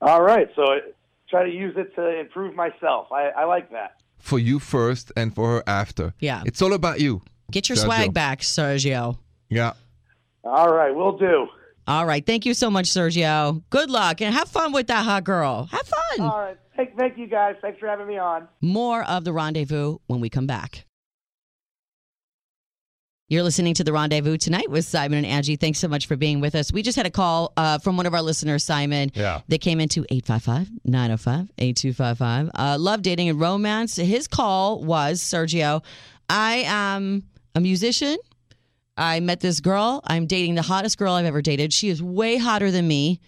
All 0.00 0.22
right, 0.22 0.48
so 0.54 0.62
I 0.62 0.80
try 1.28 1.44
to 1.44 1.50
use 1.50 1.74
it 1.76 1.94
to 1.96 2.20
improve 2.20 2.54
myself. 2.54 3.08
I, 3.10 3.30
I 3.30 3.44
like 3.44 3.70
that. 3.72 3.96
For 4.18 4.38
you 4.38 4.58
first 4.58 5.12
and 5.16 5.34
for 5.34 5.56
her 5.56 5.62
after. 5.66 6.14
Yeah. 6.20 6.42
It's 6.46 6.62
all 6.62 6.72
about 6.72 7.00
you. 7.00 7.22
Get 7.50 7.68
your 7.68 7.76
Sergio. 7.76 7.84
swag 7.84 8.14
back, 8.14 8.40
Sergio. 8.40 9.18
Yeah. 9.48 9.72
All 10.44 10.72
right, 10.72 10.94
we'll 10.94 11.18
do. 11.18 11.48
All 11.86 12.06
right. 12.06 12.24
Thank 12.24 12.46
you 12.46 12.54
so 12.54 12.70
much, 12.70 12.86
Sergio. 12.86 13.62
Good 13.70 13.90
luck 13.90 14.20
and 14.22 14.34
have 14.34 14.48
fun 14.48 14.72
with 14.72 14.86
that 14.86 15.04
hot 15.04 15.24
girl. 15.24 15.68
Have 15.70 15.86
fun. 15.86 16.20
All 16.20 16.38
right, 16.40 16.56
thank, 16.76 16.96
thank 16.96 17.18
you 17.18 17.26
guys. 17.26 17.56
Thanks 17.60 17.78
for 17.78 17.88
having 17.88 18.06
me 18.06 18.16
on. 18.18 18.48
More 18.60 19.02
of 19.04 19.24
the 19.24 19.32
rendezvous 19.32 19.98
when 20.06 20.20
we 20.20 20.30
come 20.30 20.46
back. 20.46 20.86
You're 23.28 23.42
listening 23.42 23.72
to 23.74 23.84
the 23.84 23.92
rendezvous 23.92 24.36
tonight 24.36 24.70
with 24.70 24.84
Simon 24.84 25.24
and 25.24 25.44
Angi. 25.44 25.58
Thanks 25.58 25.78
so 25.78 25.88
much 25.88 26.06
for 26.06 26.14
being 26.14 26.40
with 26.40 26.54
us. 26.54 26.72
We 26.72 26.82
just 26.82 26.96
had 26.96 27.06
a 27.06 27.10
call 27.10 27.52
uh, 27.56 27.78
from 27.78 27.96
one 27.96 28.04
of 28.06 28.12
our 28.14 28.20
listeners, 28.22 28.62
Simon. 28.62 29.10
Yeah. 29.14 29.40
That 29.48 29.60
came 29.60 29.80
into 29.80 30.04
855 30.10 30.68
905 30.84 31.50
8255. 31.58 32.50
Uh, 32.54 32.76
Love 32.78 33.00
dating 33.02 33.30
and 33.30 33.40
romance. 33.40 33.96
His 33.96 34.28
call 34.28 34.84
was 34.84 35.20
Sergio, 35.20 35.82
I 36.28 36.64
am 36.66 37.24
a 37.54 37.60
musician. 37.60 38.16
I 38.96 39.20
met 39.20 39.40
this 39.40 39.60
girl. 39.60 40.00
I'm 40.04 40.26
dating 40.26 40.54
the 40.54 40.62
hottest 40.62 40.98
girl 40.98 41.14
I've 41.14 41.26
ever 41.26 41.42
dated. 41.42 41.72
She 41.72 41.88
is 41.88 42.02
way 42.02 42.36
hotter 42.36 42.70
than 42.70 42.86
me. 42.86 43.20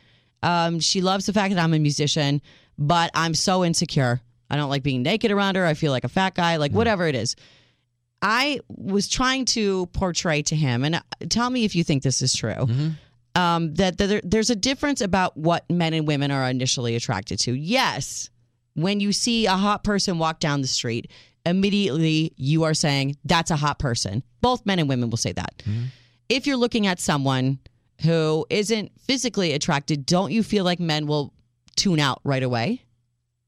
Um, 0.42 0.78
she 0.80 1.00
loves 1.00 1.26
the 1.26 1.32
fact 1.32 1.54
that 1.54 1.62
I'm 1.62 1.74
a 1.74 1.78
musician, 1.78 2.40
but 2.78 3.10
I'm 3.14 3.34
so 3.34 3.64
insecure. 3.64 4.20
I 4.48 4.56
don't 4.56 4.70
like 4.70 4.82
being 4.84 5.02
naked 5.02 5.32
around 5.32 5.56
her. 5.56 5.66
I 5.66 5.74
feel 5.74 5.90
like 5.90 6.04
a 6.04 6.08
fat 6.08 6.34
guy, 6.34 6.56
like 6.56 6.70
whatever 6.72 7.06
it 7.08 7.14
is. 7.16 7.34
I 8.22 8.60
was 8.68 9.08
trying 9.08 9.44
to 9.46 9.86
portray 9.86 10.42
to 10.42 10.56
him, 10.56 10.84
and 10.84 10.96
uh, 10.96 11.00
tell 11.28 11.50
me 11.50 11.64
if 11.64 11.74
you 11.74 11.84
think 11.84 12.02
this 12.02 12.22
is 12.22 12.34
true. 12.34 12.66
Um, 13.34 13.74
that 13.74 13.98
there, 13.98 14.20
there's 14.24 14.48
a 14.50 14.56
difference 14.56 15.00
about 15.02 15.36
what 15.36 15.68
men 15.70 15.92
and 15.92 16.06
women 16.06 16.30
are 16.30 16.48
initially 16.48 16.96
attracted 16.96 17.38
to. 17.40 17.52
Yes, 17.52 18.30
when 18.74 19.00
you 19.00 19.12
see 19.12 19.46
a 19.46 19.52
hot 19.52 19.84
person 19.84 20.18
walk 20.18 20.40
down 20.40 20.62
the 20.62 20.66
street, 20.68 21.10
immediately 21.46 22.32
you 22.36 22.64
are 22.64 22.74
saying 22.74 23.16
that's 23.24 23.50
a 23.50 23.56
hot 23.56 23.78
person. 23.78 24.22
Both 24.40 24.66
men 24.66 24.78
and 24.78 24.88
women 24.88 25.08
will 25.08 25.16
say 25.16 25.32
that. 25.32 25.58
Mm-hmm. 25.58 25.84
If 26.28 26.46
you're 26.46 26.56
looking 26.56 26.86
at 26.86 27.00
someone 27.00 27.58
who 28.02 28.44
isn't 28.50 28.92
physically 29.00 29.52
attracted, 29.52 30.04
don't 30.04 30.32
you 30.32 30.42
feel 30.42 30.64
like 30.64 30.80
men 30.80 31.06
will 31.06 31.32
tune 31.76 32.00
out 32.00 32.20
right 32.24 32.42
away? 32.42 32.82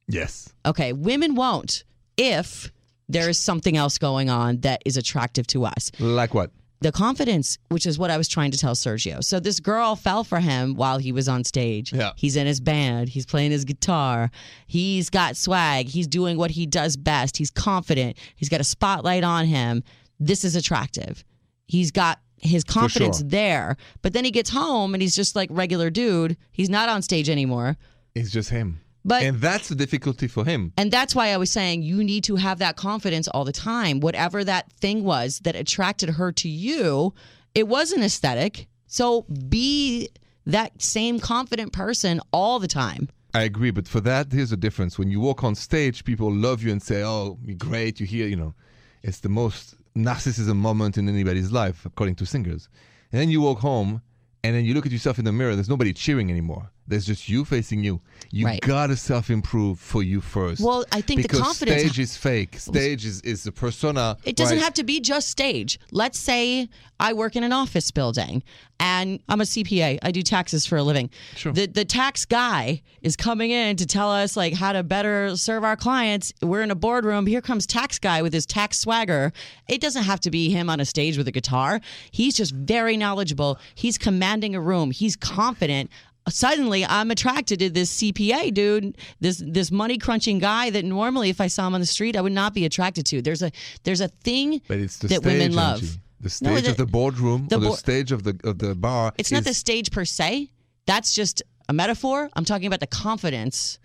Yes. 0.06 0.52
Okay, 0.64 0.92
women 0.92 1.34
won't 1.34 1.84
if 2.16 2.70
there 3.08 3.28
is 3.28 3.38
something 3.38 3.76
else 3.76 3.98
going 3.98 4.30
on 4.30 4.60
that 4.60 4.82
is 4.84 4.96
attractive 4.96 5.46
to 5.48 5.64
us. 5.64 5.90
Like 5.98 6.34
what? 6.34 6.50
The 6.80 6.92
confidence, 6.92 7.58
which 7.70 7.86
is 7.86 7.98
what 7.98 8.10
I 8.10 8.16
was 8.16 8.28
trying 8.28 8.52
to 8.52 8.58
tell 8.58 8.74
Sergio. 8.74 9.22
So 9.24 9.40
this 9.40 9.58
girl 9.58 9.96
fell 9.96 10.22
for 10.22 10.38
him 10.38 10.74
while 10.74 10.98
he 10.98 11.10
was 11.10 11.28
on 11.28 11.42
stage. 11.42 11.92
Yeah. 11.92 12.12
He's 12.16 12.36
in 12.36 12.46
his 12.46 12.60
band, 12.60 13.08
he's 13.08 13.26
playing 13.26 13.50
his 13.50 13.64
guitar, 13.64 14.30
he's 14.66 15.10
got 15.10 15.36
swag, 15.36 15.88
he's 15.88 16.06
doing 16.06 16.38
what 16.38 16.52
he 16.52 16.66
does 16.66 16.96
best, 16.96 17.36
he's 17.36 17.50
confident, 17.50 18.16
he's 18.36 18.48
got 18.48 18.60
a 18.60 18.64
spotlight 18.64 19.24
on 19.24 19.46
him. 19.46 19.82
This 20.20 20.44
is 20.44 20.54
attractive. 20.54 21.24
He's 21.66 21.90
got 21.90 22.20
his 22.40 22.64
confidence 22.64 23.18
sure. 23.18 23.28
there. 23.28 23.76
But 24.02 24.12
then 24.12 24.24
he 24.24 24.30
gets 24.30 24.50
home 24.50 24.94
and 24.94 25.02
he's 25.02 25.14
just 25.16 25.34
like 25.34 25.48
regular 25.52 25.90
dude. 25.90 26.36
He's 26.52 26.70
not 26.70 26.88
on 26.88 27.02
stage 27.02 27.28
anymore. 27.28 27.76
It's 28.14 28.30
just 28.30 28.50
him. 28.50 28.80
But 29.08 29.22
and 29.22 29.40
that's 29.40 29.68
the 29.68 29.74
difficulty 29.74 30.28
for 30.28 30.44
him. 30.44 30.72
and 30.76 30.90
that's 30.92 31.14
why 31.14 31.28
I 31.28 31.38
was 31.38 31.50
saying 31.50 31.82
you 31.82 32.04
need 32.04 32.24
to 32.24 32.36
have 32.36 32.58
that 32.58 32.76
confidence 32.76 33.26
all 33.28 33.44
the 33.44 33.52
time. 33.74 34.00
Whatever 34.00 34.44
that 34.44 34.70
thing 34.72 35.02
was 35.02 35.40
that 35.40 35.56
attracted 35.56 36.10
her 36.10 36.30
to 36.32 36.48
you, 36.48 37.14
it 37.54 37.66
was 37.66 37.92
an 37.92 38.02
aesthetic. 38.02 38.68
So 38.86 39.22
be 39.48 40.08
that 40.46 40.80
same 40.80 41.18
confident 41.20 41.72
person 41.72 42.20
all 42.32 42.58
the 42.58 42.68
time. 42.68 43.08
I 43.34 43.42
agree, 43.42 43.70
but 43.70 43.86
for 43.86 44.00
that, 44.00 44.32
here's 44.32 44.50
the 44.50 44.56
difference. 44.56 44.98
When 44.98 45.10
you 45.10 45.20
walk 45.20 45.44
on 45.44 45.54
stage, 45.54 46.04
people 46.04 46.32
love 46.32 46.62
you 46.62 46.72
and 46.72 46.82
say, 46.82 47.02
"Oh, 47.02 47.38
you're 47.44 47.56
great." 47.56 48.00
You 48.00 48.06
hear, 48.06 48.26
you 48.26 48.36
know, 48.36 48.54
it's 49.02 49.20
the 49.20 49.28
most 49.28 49.74
narcissism 49.94 50.56
moment 50.56 50.96
in 50.96 51.08
anybody's 51.08 51.52
life, 51.52 51.84
according 51.84 52.16
to 52.16 52.26
singers. 52.26 52.68
And 53.12 53.20
then 53.20 53.30
you 53.30 53.40
walk 53.42 53.58
home, 53.60 54.00
and 54.42 54.54
then 54.54 54.64
you 54.64 54.72
look 54.74 54.86
at 54.86 54.92
yourself 54.92 55.18
in 55.18 55.24
the 55.24 55.32
mirror. 55.32 55.54
There's 55.54 55.68
nobody 55.68 55.92
cheering 55.92 56.30
anymore. 56.30 56.70
There's 56.88 57.04
just 57.04 57.28
you 57.28 57.44
facing 57.44 57.84
you. 57.84 58.00
You 58.30 58.46
Right. 58.46 58.60
gotta 58.62 58.96
self 58.96 59.28
improve 59.30 59.78
for 59.78 60.02
you 60.02 60.20
first. 60.22 60.60
Well, 60.62 60.84
I 60.90 61.02
think 61.02 61.22
the 61.22 61.28
confidence- 61.28 61.82
stage 61.82 61.98
is 61.98 62.16
fake. 62.16 62.58
Stage 62.58 63.04
is, 63.04 63.20
is 63.20 63.42
the 63.44 63.52
persona. 63.52 64.16
It 64.24 64.36
doesn't 64.36 64.56
right? 64.56 64.64
have 64.64 64.74
to 64.74 64.84
be 64.84 64.98
just 65.00 65.28
stage. 65.28 65.78
Let's 65.92 66.18
say 66.18 66.68
I 66.98 67.12
work 67.12 67.36
in 67.36 67.44
an 67.44 67.52
office 67.52 67.90
building 67.90 68.42
and 68.80 69.20
I'm 69.28 69.40
a 69.40 69.44
CPA. 69.44 69.98
I 70.02 70.10
do 70.10 70.22
taxes 70.22 70.66
for 70.66 70.76
a 70.78 70.82
living. 70.82 71.10
Sure. 71.36 71.52
The 71.52 71.66
the 71.66 71.84
tax 71.84 72.24
guy 72.24 72.82
is 73.02 73.16
coming 73.16 73.50
in 73.50 73.76
to 73.76 73.86
tell 73.86 74.10
us 74.10 74.36
like 74.36 74.54
how 74.54 74.72
to 74.72 74.82
better 74.82 75.36
serve 75.36 75.64
our 75.64 75.76
clients. 75.76 76.32
We're 76.42 76.62
in 76.62 76.70
a 76.70 76.74
boardroom. 76.74 77.26
Here 77.26 77.40
comes 77.42 77.66
tax 77.66 77.98
guy 77.98 78.22
with 78.22 78.32
his 78.32 78.46
tax 78.46 78.78
swagger. 78.80 79.32
It 79.68 79.80
doesn't 79.80 80.04
have 80.04 80.20
to 80.20 80.30
be 80.30 80.50
him 80.50 80.70
on 80.70 80.80
a 80.80 80.84
stage 80.84 81.18
with 81.18 81.28
a 81.28 81.32
guitar. 81.32 81.80
He's 82.10 82.34
just 82.34 82.52
very 82.54 82.96
knowledgeable. 82.96 83.58
He's 83.74 83.98
commanding 83.98 84.54
a 84.54 84.60
room. 84.60 84.90
He's 84.90 85.16
confident. 85.16 85.90
Suddenly, 86.28 86.84
I'm 86.84 87.10
attracted 87.10 87.58
to 87.60 87.70
this 87.70 87.90
CPA 88.00 88.52
dude, 88.54 88.96
this 89.20 89.42
this 89.44 89.70
money 89.70 89.98
crunching 89.98 90.38
guy 90.38 90.70
that 90.70 90.84
normally, 90.84 91.28
if 91.30 91.40
I 91.40 91.46
saw 91.48 91.66
him 91.66 91.74
on 91.74 91.80
the 91.80 91.86
street, 91.86 92.16
I 92.16 92.20
would 92.20 92.32
not 92.32 92.54
be 92.54 92.64
attracted 92.64 93.06
to. 93.06 93.22
There's 93.22 93.42
a 93.42 93.50
there's 93.84 94.00
a 94.00 94.08
thing 94.08 94.60
But 94.68 94.78
it's 94.78 94.98
the 94.98 95.08
that 95.08 95.22
stage, 95.22 95.26
women 95.26 95.54
love. 95.54 95.80
Angi. 95.80 95.98
The 96.20 96.24
No, 96.42 96.50
stage 96.56 96.64
the- 96.64 96.70
of 96.72 96.76
the 96.78 96.86
boardroom 96.86 97.46
the 97.48 97.56
or 97.56 97.60
the 97.60 97.68
bo- 97.68 97.74
stage 97.76 98.10
of 98.12 98.24
the 98.24 98.38
of 98.44 98.58
the 98.58 98.74
bar. 98.74 99.12
It's 99.18 99.30
not 99.30 99.44
the 99.44 99.54
stage 99.54 99.90
per 99.92 100.04
se. 100.04 100.50
That's 100.86 101.14
just 101.14 101.42
a 101.68 101.72
metaphor. 101.72 102.28
I'm 102.34 102.44
talking 102.44 102.66
about 102.66 102.80
the 102.80 102.86
confidence 102.88 103.78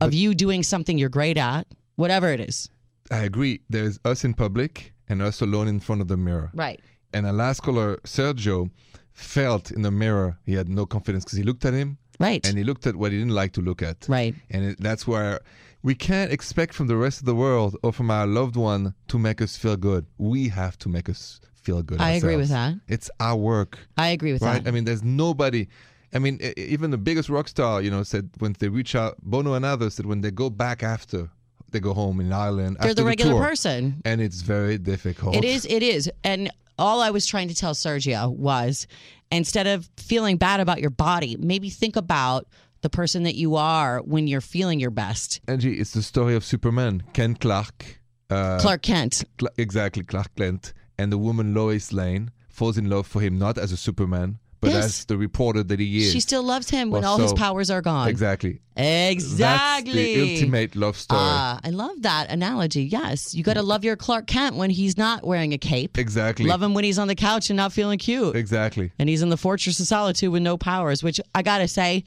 of 0.00 0.12
you 0.12 0.34
doing 0.34 0.62
something 0.62 0.98
you're 0.98 1.08
great 1.08 1.36
at, 1.38 1.66
whatever 1.96 2.30
it 2.32 2.40
is. 2.40 2.68
I 3.10 3.18
agree. 3.18 3.60
There's 3.70 4.00
us 4.04 4.24
in 4.24 4.34
public 4.34 4.92
and 5.08 5.22
us 5.22 5.40
alone 5.40 5.68
in 5.68 5.78
front 5.80 6.00
of 6.02 6.08
the 6.08 6.16
mirror. 6.16 6.50
Right. 6.54 6.80
And 7.12 7.24
our 7.26 7.32
last 7.32 7.60
caller, 7.62 7.98
Sergio, 8.04 8.70
felt 9.16 9.70
in 9.70 9.82
the 9.82 9.90
mirror 9.90 10.38
he 10.44 10.52
had 10.54 10.68
no 10.68 10.84
confidence 10.86 11.24
because 11.24 11.38
he 11.38 11.44
looked 11.44 11.64
at 11.64 11.72
him 11.74 11.96
Right. 12.20 12.46
and 12.46 12.56
he 12.56 12.64
looked 12.64 12.86
at 12.86 12.96
what 12.96 13.12
he 13.12 13.18
didn't 13.18 13.34
like 13.34 13.52
to 13.52 13.60
look 13.60 13.82
at. 13.82 14.06
Right. 14.08 14.34
And 14.50 14.64
it, 14.64 14.76
that's 14.80 15.06
where 15.06 15.40
we 15.82 15.94
can't 15.94 16.32
expect 16.32 16.74
from 16.74 16.86
the 16.86 16.96
rest 16.96 17.20
of 17.20 17.26
the 17.26 17.34
world 17.34 17.76
or 17.82 17.92
from 17.92 18.10
our 18.10 18.26
loved 18.26 18.56
one 18.56 18.94
to 19.08 19.18
make 19.18 19.40
us 19.42 19.56
feel 19.56 19.76
good. 19.76 20.06
We 20.18 20.48
have 20.48 20.78
to 20.78 20.88
make 20.88 21.08
us 21.08 21.40
feel 21.54 21.82
good. 21.82 22.00
I 22.00 22.12
agree 22.12 22.36
with 22.36 22.48
that 22.50 22.74
It's 22.88 23.10
our 23.20 23.36
work, 23.36 23.78
I 23.96 24.08
agree 24.08 24.32
with 24.32 24.42
right? 24.42 24.62
that. 24.62 24.68
I 24.68 24.72
mean, 24.72 24.84
there's 24.84 25.02
nobody. 25.02 25.66
I 26.14 26.18
mean, 26.18 26.40
even 26.56 26.90
the 26.90 26.98
biggest 26.98 27.28
rock 27.28 27.48
star, 27.48 27.82
you 27.82 27.90
know, 27.90 28.02
said 28.02 28.30
when 28.38 28.54
they 28.58 28.68
reach 28.68 28.94
out, 28.94 29.16
Bono 29.22 29.54
and 29.54 29.64
others 29.64 29.94
said 29.94 30.06
when 30.06 30.20
they 30.20 30.30
go 30.30 30.48
back 30.48 30.82
after 30.82 31.28
they 31.72 31.80
go 31.80 31.92
home 31.92 32.20
in 32.20 32.32
Ireland, 32.32 32.76
They're 32.80 32.90
after 32.90 33.02
the 33.02 33.04
regular 33.04 33.32
tour, 33.32 33.42
person. 33.42 34.00
and 34.04 34.20
it's 34.20 34.40
very 34.42 34.78
difficult. 34.78 35.34
It 35.36 35.44
is. 35.44 35.66
It 35.66 35.82
is. 35.82 36.10
And 36.24 36.50
all 36.78 37.00
I 37.00 37.10
was 37.10 37.26
trying 37.26 37.48
to 37.48 37.54
tell 37.54 37.74
Sergio 37.74 38.30
was 38.34 38.86
instead 39.30 39.66
of 39.66 39.88
feeling 39.96 40.36
bad 40.36 40.60
about 40.60 40.80
your 40.80 40.90
body, 40.90 41.36
maybe 41.38 41.70
think 41.70 41.96
about 41.96 42.46
the 42.82 42.90
person 42.90 43.24
that 43.24 43.34
you 43.34 43.56
are 43.56 44.00
when 44.00 44.26
you're 44.26 44.40
feeling 44.40 44.78
your 44.78 44.90
best. 44.90 45.40
Angi, 45.46 45.80
it's 45.80 45.92
the 45.92 46.02
story 46.02 46.34
of 46.36 46.44
Superman, 46.44 47.02
Ken 47.12 47.34
Clark. 47.34 48.00
Uh, 48.30 48.58
Clark 48.60 48.82
Kent. 48.82 49.24
Cla- 49.38 49.50
exactly, 49.56 50.02
Clark 50.04 50.34
Kent, 50.36 50.72
and 50.98 51.10
the 51.10 51.18
woman 51.18 51.54
Lois 51.54 51.92
Lane 51.92 52.30
falls 52.48 52.78
in 52.78 52.88
love 52.88 53.06
for 53.06 53.20
him 53.20 53.38
not 53.38 53.58
as 53.58 53.72
a 53.72 53.76
Superman, 53.76 54.38
but 54.66 54.74
Yes. 54.74 55.04
the 55.04 55.16
reporter 55.16 55.62
that 55.62 55.78
he 55.80 56.04
is. 56.04 56.12
She 56.12 56.20
still 56.20 56.42
loves 56.42 56.68
him 56.70 56.90
when 56.90 57.02
Well, 57.02 57.12
all 57.12 57.18
his 57.18 57.32
powers 57.32 57.70
are 57.70 57.80
gone. 57.82 58.08
exactly. 58.08 58.60
Exactly. 58.76 59.92
That's 59.92 59.92
the 59.92 60.34
ultimate 60.34 60.76
love 60.76 60.96
story. 60.96 61.20
Ah, 61.22 61.60
I 61.64 61.70
love 61.70 62.02
that 62.02 62.30
analogy. 62.30 62.84
Yes, 62.84 63.34
you 63.34 63.42
got 63.42 63.54
to 63.54 63.62
love 63.62 63.84
your 63.84 63.96
Clark 63.96 64.26
Kent 64.26 64.56
when 64.56 64.70
he's 64.70 64.96
not 64.98 65.26
wearing 65.26 65.52
a 65.52 65.58
cape. 65.58 65.98
exactly. 65.98 66.46
Love 66.46 66.62
him 66.62 66.74
when 66.74 66.84
he's 66.84 66.98
on 66.98 67.08
the 67.08 67.14
couch 67.14 67.50
and 67.50 67.56
not 67.56 67.72
feeling 67.72 67.98
cute. 67.98 68.36
Exactly. 68.36 68.92
And 68.98 69.08
he's 69.08 69.22
in 69.22 69.28
the 69.30 69.36
Fortress 69.36 69.80
of 69.80 69.86
Solitude 69.86 70.30
with 70.30 70.42
no 70.42 70.56
powers, 70.56 71.02
which 71.02 71.20
I 71.34 71.42
got 71.42 71.58
to 71.58 71.68
say, 71.68 72.04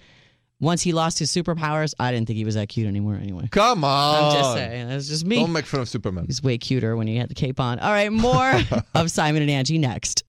once 0.61 0.81
he 0.81 0.91
lost 0.91 1.17
his 1.19 1.31
superpowers, 1.31 1.93
I 1.99 2.11
didn't 2.11 2.27
think 2.27 2.35
he 2.37 2.43
was 2.45 2.55
that 2.55 2.67
cute 2.67 2.85
anymore 2.85 3.15
anyway. 3.15 3.47
Come 3.49 3.83
on. 3.85 4.23
I'm 4.25 4.33
just 4.37 4.53
saying. 4.55 4.89
That's 4.89 5.07
just 5.07 5.25
me. 5.25 5.37
Don't 5.37 5.53
make 5.53 5.65
fun 5.65 5.79
of 5.81 5.89
Superman. 5.89 6.25
He's 6.27 6.43
way 6.43 6.57
cuter 6.57 6.97
when 6.97 7.07
he 7.07 7.15
had 7.15 7.29
the 7.29 7.33
cape 7.33 7.59
on. 7.61 7.79
All 7.79 7.91
right, 7.91 8.11
more 8.11 8.53
of 8.93 9.09
Simon 9.09 9.41
and 9.47 9.49
Angi 9.49 9.79
next. 9.79 10.23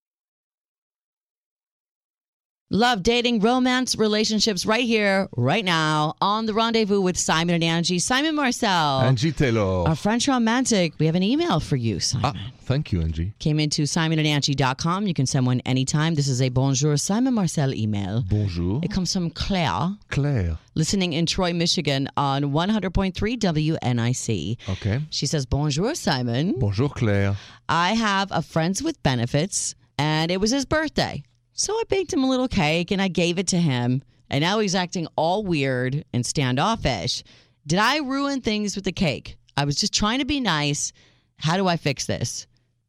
Love, 2.73 3.03
dating, 3.03 3.41
romance, 3.41 3.97
relationships 3.97 4.65
right 4.65 4.85
here, 4.85 5.29
right 5.37 5.65
now 5.65 6.15
on 6.21 6.47
the 6.47 6.55
rendezvous 6.55 7.01
with 7.01 7.19
Simon 7.19 7.61
and 7.61 7.85
Angi. 7.85 8.01
Simon 8.01 8.37
Marcel, 8.37 9.01
Angi 9.03 9.35
Taylor. 9.37 9.89
our 9.89 9.97
French 9.97 10.29
romantic. 10.29 10.93
We 11.01 11.07
have 11.07 11.17
an 11.17 11.25
email 11.25 11.59
for 11.59 11.75
you, 11.75 11.99
Simon. 11.99 12.33
ah, 12.37 12.51
thank 12.61 12.93
you, 12.93 13.01
Angi. 13.01 13.33
Came 13.41 13.59
into 13.59 13.83
simonandangie.com. 13.83 15.09
You 15.09 15.15
can 15.15 15.27
send 15.27 15.47
one 15.47 15.59
anytime. 15.67 16.15
This 16.15 16.29
is 16.29 16.41
a 16.41 16.49
Bonjour 16.49 16.97
Simon 16.97 17.35
Marcel 17.35 17.75
email. 17.75 18.23
Bonjour. 18.29 18.79
It 18.85 18.93
comes 18.93 19.13
from 19.13 19.31
Claire, 19.31 19.97
Claire. 20.09 20.57
listening 20.77 21.13
in 21.13 21.27
Troy, 21.27 21.53
Michigan 21.53 22.09
on 22.17 22.53
100.3 22.53 23.13
WNIC. 23.37 24.57
Okay. 24.69 25.01
She 25.11 25.27
says, 25.27 25.45
Bonjour, 25.45 25.97
Simon. 25.97 26.57
Bonjour, 26.61 26.89
Claire. 26.89 27.35
I 27.69 27.95
have 27.95 28.31
a 28.31 28.43
friends 28.43 28.81
with 28.81 29.03
benefits, 29.03 29.75
and 29.99 30.31
it 30.31 30.41
was 30.41 30.53
his 30.53 30.65
birthday. 30.67 31.25
So 31.61 31.75
I 31.75 31.83
baked 31.91 32.11
him 32.11 32.25
a 32.25 32.27
little 32.27 32.49
cake 32.49 32.91
and 32.91 33.03
I 33.03 33.09
gave 33.09 33.39
it 33.39 33.49
to 33.49 33.59
him. 33.59 34.03
And 34.31 34.41
now 34.41 34.61
he's 34.61 34.75
acting 34.75 35.07
all 35.15 35.45
weird 35.45 36.07
and 36.11 36.25
standoffish. 36.25 37.23
Did 37.67 37.79
I 37.79 37.99
ruin 37.99 38.41
things 38.41 38.77
with 38.77 38.87
the 38.87 38.93
cake? 38.93 39.37
I 39.59 39.67
was 39.67 39.77
just 39.77 39.93
trying 39.93 40.21
to 40.21 40.25
be 40.25 40.41
nice. 40.41 40.95
How 41.37 41.59
do 41.59 41.69
I 41.69 41.77
fix 41.77 42.07
this? 42.07 42.47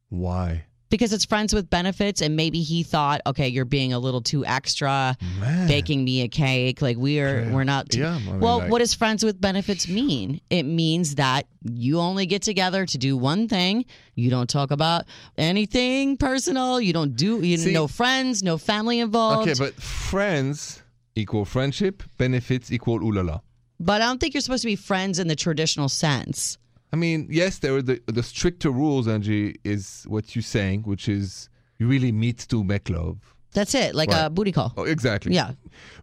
Why? 0.08 0.64
Because 0.92 1.14
it's 1.14 1.24
friends 1.24 1.54
with 1.54 1.70
benefits, 1.70 2.20
and 2.20 2.36
maybe 2.36 2.60
he 2.60 2.82
thought, 2.82 3.22
okay, 3.26 3.48
you're 3.48 3.64
being 3.64 3.94
a 3.94 3.98
little 3.98 4.20
too 4.20 4.44
extra, 4.44 5.16
Man. 5.40 5.66
baking 5.66 6.04
me 6.04 6.20
a 6.20 6.28
cake. 6.28 6.82
Like 6.82 6.98
we 6.98 7.18
are, 7.18 7.40
Yeah. 7.44 7.50
we're 7.50 7.64
not. 7.64 7.88
Too, 7.88 8.00
Yeah, 8.00 8.14
I 8.14 8.18
mean, 8.18 8.40
well, 8.40 8.58
like- 8.58 8.70
what 8.70 8.80
does 8.80 8.92
friends 8.92 9.24
with 9.24 9.40
benefits 9.40 9.88
mean? 9.88 10.40
It 10.50 10.64
means 10.64 11.14
that 11.14 11.46
you 11.64 11.98
only 11.98 12.26
get 12.26 12.42
together 12.42 12.84
to 12.84 12.98
do 12.98 13.16
one 13.16 13.48
thing. 13.48 13.86
You 14.16 14.28
don't 14.28 14.50
talk 14.50 14.70
about 14.70 15.06
anything 15.38 16.18
personal. 16.18 16.78
You 16.78 16.92
don't 16.92 17.16
do. 17.16 17.40
You 17.42 17.56
See- 17.56 17.72
no 17.72 17.86
friends, 17.88 18.42
no 18.42 18.58
family 18.58 19.00
involved. 19.00 19.48
Okay, 19.48 19.58
but 19.58 19.74
friends 19.82 20.82
equal 21.16 21.46
friendship, 21.46 22.02
benefits 22.18 22.70
equal 22.70 23.02
ooh 23.02 23.12
la 23.12 23.22
la. 23.22 23.38
but 23.80 24.00
I 24.02 24.06
don't 24.06 24.20
think 24.20 24.34
you're 24.34 24.40
supposed 24.42 24.62
to 24.62 24.68
be 24.68 24.76
friends 24.76 25.18
in 25.18 25.26
the 25.26 25.34
traditional 25.36 25.88
sense. 25.88 26.58
I 26.92 26.96
mean, 26.96 27.26
yes, 27.30 27.58
there 27.58 27.74
are 27.76 27.82
the 27.82 28.00
the 28.06 28.22
stricter 28.22 28.70
rules, 28.70 29.06
Angi, 29.06 29.56
is 29.64 30.04
what 30.08 30.34
you're 30.36 30.42
saying, 30.42 30.82
which 30.82 31.08
is 31.08 31.48
you 31.78 31.88
really 31.88 32.12
meet 32.12 32.38
to 32.48 32.62
make 32.64 32.88
love. 32.90 33.18
That's 33.52 33.74
it, 33.74 33.94
like 33.94 34.10
Right. 34.10 34.26
a 34.26 34.30
booty 34.30 34.52
call. 34.52 34.72
Oh, 34.76 34.84
exactly. 34.84 35.34
Yeah. 35.34 35.52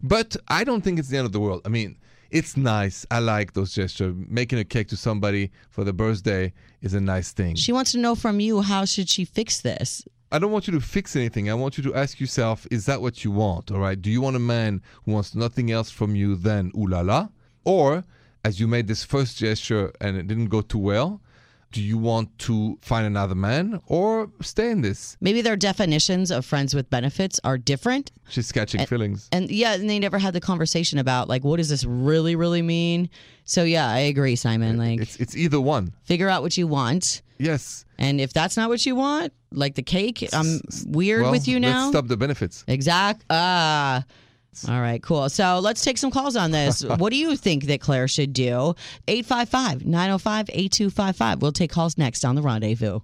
But 0.02 0.36
I 0.48 0.64
don't 0.64 0.82
think 0.82 0.98
it's 0.98 1.08
the 1.08 1.16
end 1.18 1.26
of 1.26 1.32
the 1.32 1.40
world. 1.40 1.62
I 1.64 1.68
mean, 1.68 1.96
it's 2.30 2.56
nice. 2.56 3.04
I 3.10 3.18
like 3.18 3.54
those 3.54 3.74
gestures. 3.74 4.14
Making 4.28 4.58
a 4.60 4.64
cake 4.64 4.88
to 4.88 4.96
somebody 4.96 5.50
for 5.68 5.82
the 5.84 5.92
birthday 5.92 6.52
is 6.80 6.94
a 6.94 7.00
nice 7.00 7.32
thing. 7.32 7.56
She 7.56 7.72
wants 7.72 7.90
to 7.92 7.98
know 7.98 8.14
from 8.14 8.38
you 8.40 8.60
how 8.60 8.84
should 8.84 9.08
she 9.08 9.24
fix 9.24 9.60
this. 9.62 10.04
I 10.32 10.38
don't 10.38 10.52
want 10.52 10.68
you 10.68 10.72
to 10.74 10.80
fix 10.80 11.16
anything. 11.16 11.50
I 11.50 11.54
want 11.54 11.76
you 11.76 11.82
to 11.84 11.94
ask 11.94 12.20
yourself, 12.20 12.66
is 12.70 12.86
that 12.86 13.00
what 13.02 13.24
you 13.24 13.32
want? 13.32 13.72
All 13.72 13.80
right. 13.80 14.00
Do 14.00 14.10
you 14.10 14.20
want 14.20 14.36
a 14.36 14.40
man 14.56 14.80
who 15.04 15.10
wants 15.12 15.34
nothing 15.34 15.72
else 15.72 15.90
from 15.90 16.14
you 16.14 16.36
than 16.36 16.70
ooh 16.76 16.86
la 16.86 17.00
la? 17.00 17.28
Or, 17.64 18.04
as 18.44 18.58
you 18.60 18.66
made 18.66 18.86
this 18.86 19.04
first 19.04 19.36
gesture 19.38 19.92
and 20.00 20.16
it 20.16 20.26
didn't 20.26 20.48
go 20.48 20.60
too 20.62 20.78
well, 20.78 21.20
do 21.72 21.80
you 21.80 21.98
want 21.98 22.36
to 22.40 22.76
find 22.82 23.06
another 23.06 23.34
man 23.36 23.80
or 23.86 24.28
stay 24.40 24.70
in 24.70 24.80
this? 24.80 25.16
Maybe 25.20 25.40
their 25.40 25.56
definitions 25.56 26.32
of 26.32 26.44
friends 26.44 26.74
with 26.74 26.90
benefits 26.90 27.38
are 27.44 27.56
different. 27.58 28.10
She's 28.28 28.50
catching 28.50 28.84
feelings. 28.86 29.28
And 29.30 29.48
yeah, 29.50 29.74
and 29.74 29.88
they 29.88 30.00
never 30.00 30.18
had 30.18 30.34
the 30.34 30.40
conversation 30.40 30.98
about 30.98 31.28
like 31.28 31.44
what 31.44 31.58
does 31.58 31.68
this 31.68 31.84
really, 31.84 32.34
really 32.34 32.62
mean? 32.62 33.08
So 33.44 33.62
yeah, 33.62 33.88
I 33.88 33.98
agree, 34.00 34.34
Simon. 34.36 34.78
Like 34.78 35.00
It's 35.00 35.16
it's 35.16 35.36
either 35.36 35.60
one. 35.60 35.92
figure 36.02 36.28
out 36.28 36.42
what 36.42 36.56
you 36.56 36.66
want. 36.66 37.22
Yes. 37.38 37.84
And 37.98 38.20
if 38.20 38.32
that's 38.32 38.56
not 38.56 38.68
what 38.68 38.84
you 38.84 38.96
want, 38.96 39.32
like 39.52 39.74
the 39.74 39.82
cake, 39.82 40.28
I'm 40.32 40.60
weird 40.86 41.22
Well, 41.22 41.30
with 41.30 41.46
you 41.46 41.60
now. 41.60 41.82
Let's 41.82 41.90
stop 41.90 42.08
the 42.08 42.16
benefits. 42.16 42.64
Exact. 42.66 43.24
Ah. 43.30 44.04
All 44.68 44.80
right, 44.80 45.02
cool. 45.02 45.28
So 45.28 45.60
let's 45.60 45.82
take 45.84 45.96
some 45.96 46.10
calls 46.10 46.36
on 46.36 46.50
this. 46.50 46.82
what 46.84 47.10
do 47.10 47.16
you 47.16 47.36
think 47.36 47.64
that 47.66 47.80
Claire 47.80 48.08
should 48.08 48.32
do? 48.32 48.74
855 49.08 49.86
905 49.86 50.50
8255. 50.50 51.42
We'll 51.42 51.52
take 51.52 51.70
calls 51.70 51.96
next 51.96 52.24
on 52.24 52.34
The 52.34 52.42
Rendezvous. 52.42 53.00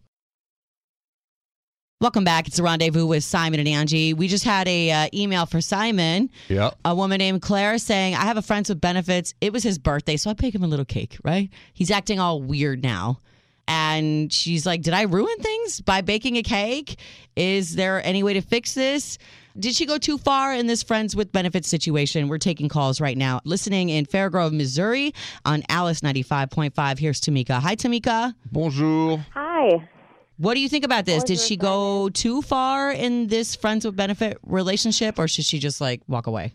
Welcome 2.00 2.24
back. 2.24 2.46
It's 2.46 2.59
The 2.59 2.62
Rendezvous 2.62 3.06
with 3.06 3.24
Simon 3.24 3.59
and 3.59 3.68
Angi. 3.68 4.14
We 4.14 4.28
just 4.28 4.44
had 4.44 4.68
a 4.68 4.90
uh, 4.90 5.09
email 5.14 5.46
for 5.46 5.62
Simon, 5.62 6.30
Yeah. 6.48 6.70
a 6.85 6.94
woman 6.94 7.18
named 7.18 7.40
Claire 7.40 7.78
saying, 7.78 8.14
I 8.14 8.24
have 8.24 8.37
a 8.37 8.42
friend 8.42 8.66
with 8.68 8.80
benefits. 8.82 9.32
It 9.40 9.50
was 9.52 9.62
his 9.62 9.78
birthday, 9.78 10.18
so 10.18 10.28
I 10.28 10.35
baked 10.35 10.54
him 10.54 10.62
a 10.62 10.66
little 10.66 10.85
cake, 10.85 11.16
right? 11.24 11.48
He's 11.72 11.90
acting 11.90 12.20
all 12.20 12.42
weird 12.42 12.82
now. 12.82 13.20
And 13.66 14.30
she's 14.32 14.66
like, 14.66 14.82
Did 14.82 14.92
I 14.94 15.02
ruin 15.02 15.37
things 15.38 15.80
by 15.80 16.02
baking 16.02 16.37
a 16.37 16.42
cake? 16.42 16.98
Is 17.35 17.74
there 17.74 18.04
any 18.04 18.22
way 18.22 18.35
to 18.35 18.40
fix 18.42 18.74
this? 18.74 19.16
Did 19.59 19.75
she 19.75 19.87
go 19.87 19.97
too 19.97 20.19
far 20.19 20.53
in 20.53 20.66
this 20.66 20.83
friends 20.83 21.16
with 21.16 21.33
benefits 21.33 21.66
situation? 21.69 22.29
We're 22.29 22.37
taking 22.37 22.69
calls 22.69 23.01
right 23.01 23.16
now. 23.16 23.40
Listening 23.45 23.88
in 23.88 24.05
Fairgrove, 24.05 24.53
Missouri 24.53 25.14
on 25.47 25.62
Alice 25.71 26.01
95.5. 26.01 26.99
Here's 26.99 27.21
Tamika. 27.21 27.61
Hi, 27.61 27.75
Tamika. 27.75 28.35
Bonjour. 28.53 29.25
Hi. 29.33 29.88
What 30.37 30.55
do 30.55 30.61
you 30.61 30.69
think 30.69 30.85
about 30.85 31.07
this? 31.07 31.25
Did 31.25 31.40
she 31.40 31.57
go 31.57 32.11
too 32.11 32.42
far 32.42 32.92
in 32.92 33.29
this 33.29 33.57
friends 33.57 33.87
with 33.87 33.97
benefit 33.97 34.38
relationship 34.42 35.19
or 35.19 35.27
should 35.27 35.47
she 35.47 35.59
just 35.59 35.81
like 35.81 36.03
walk 36.07 36.27
away? 36.27 36.53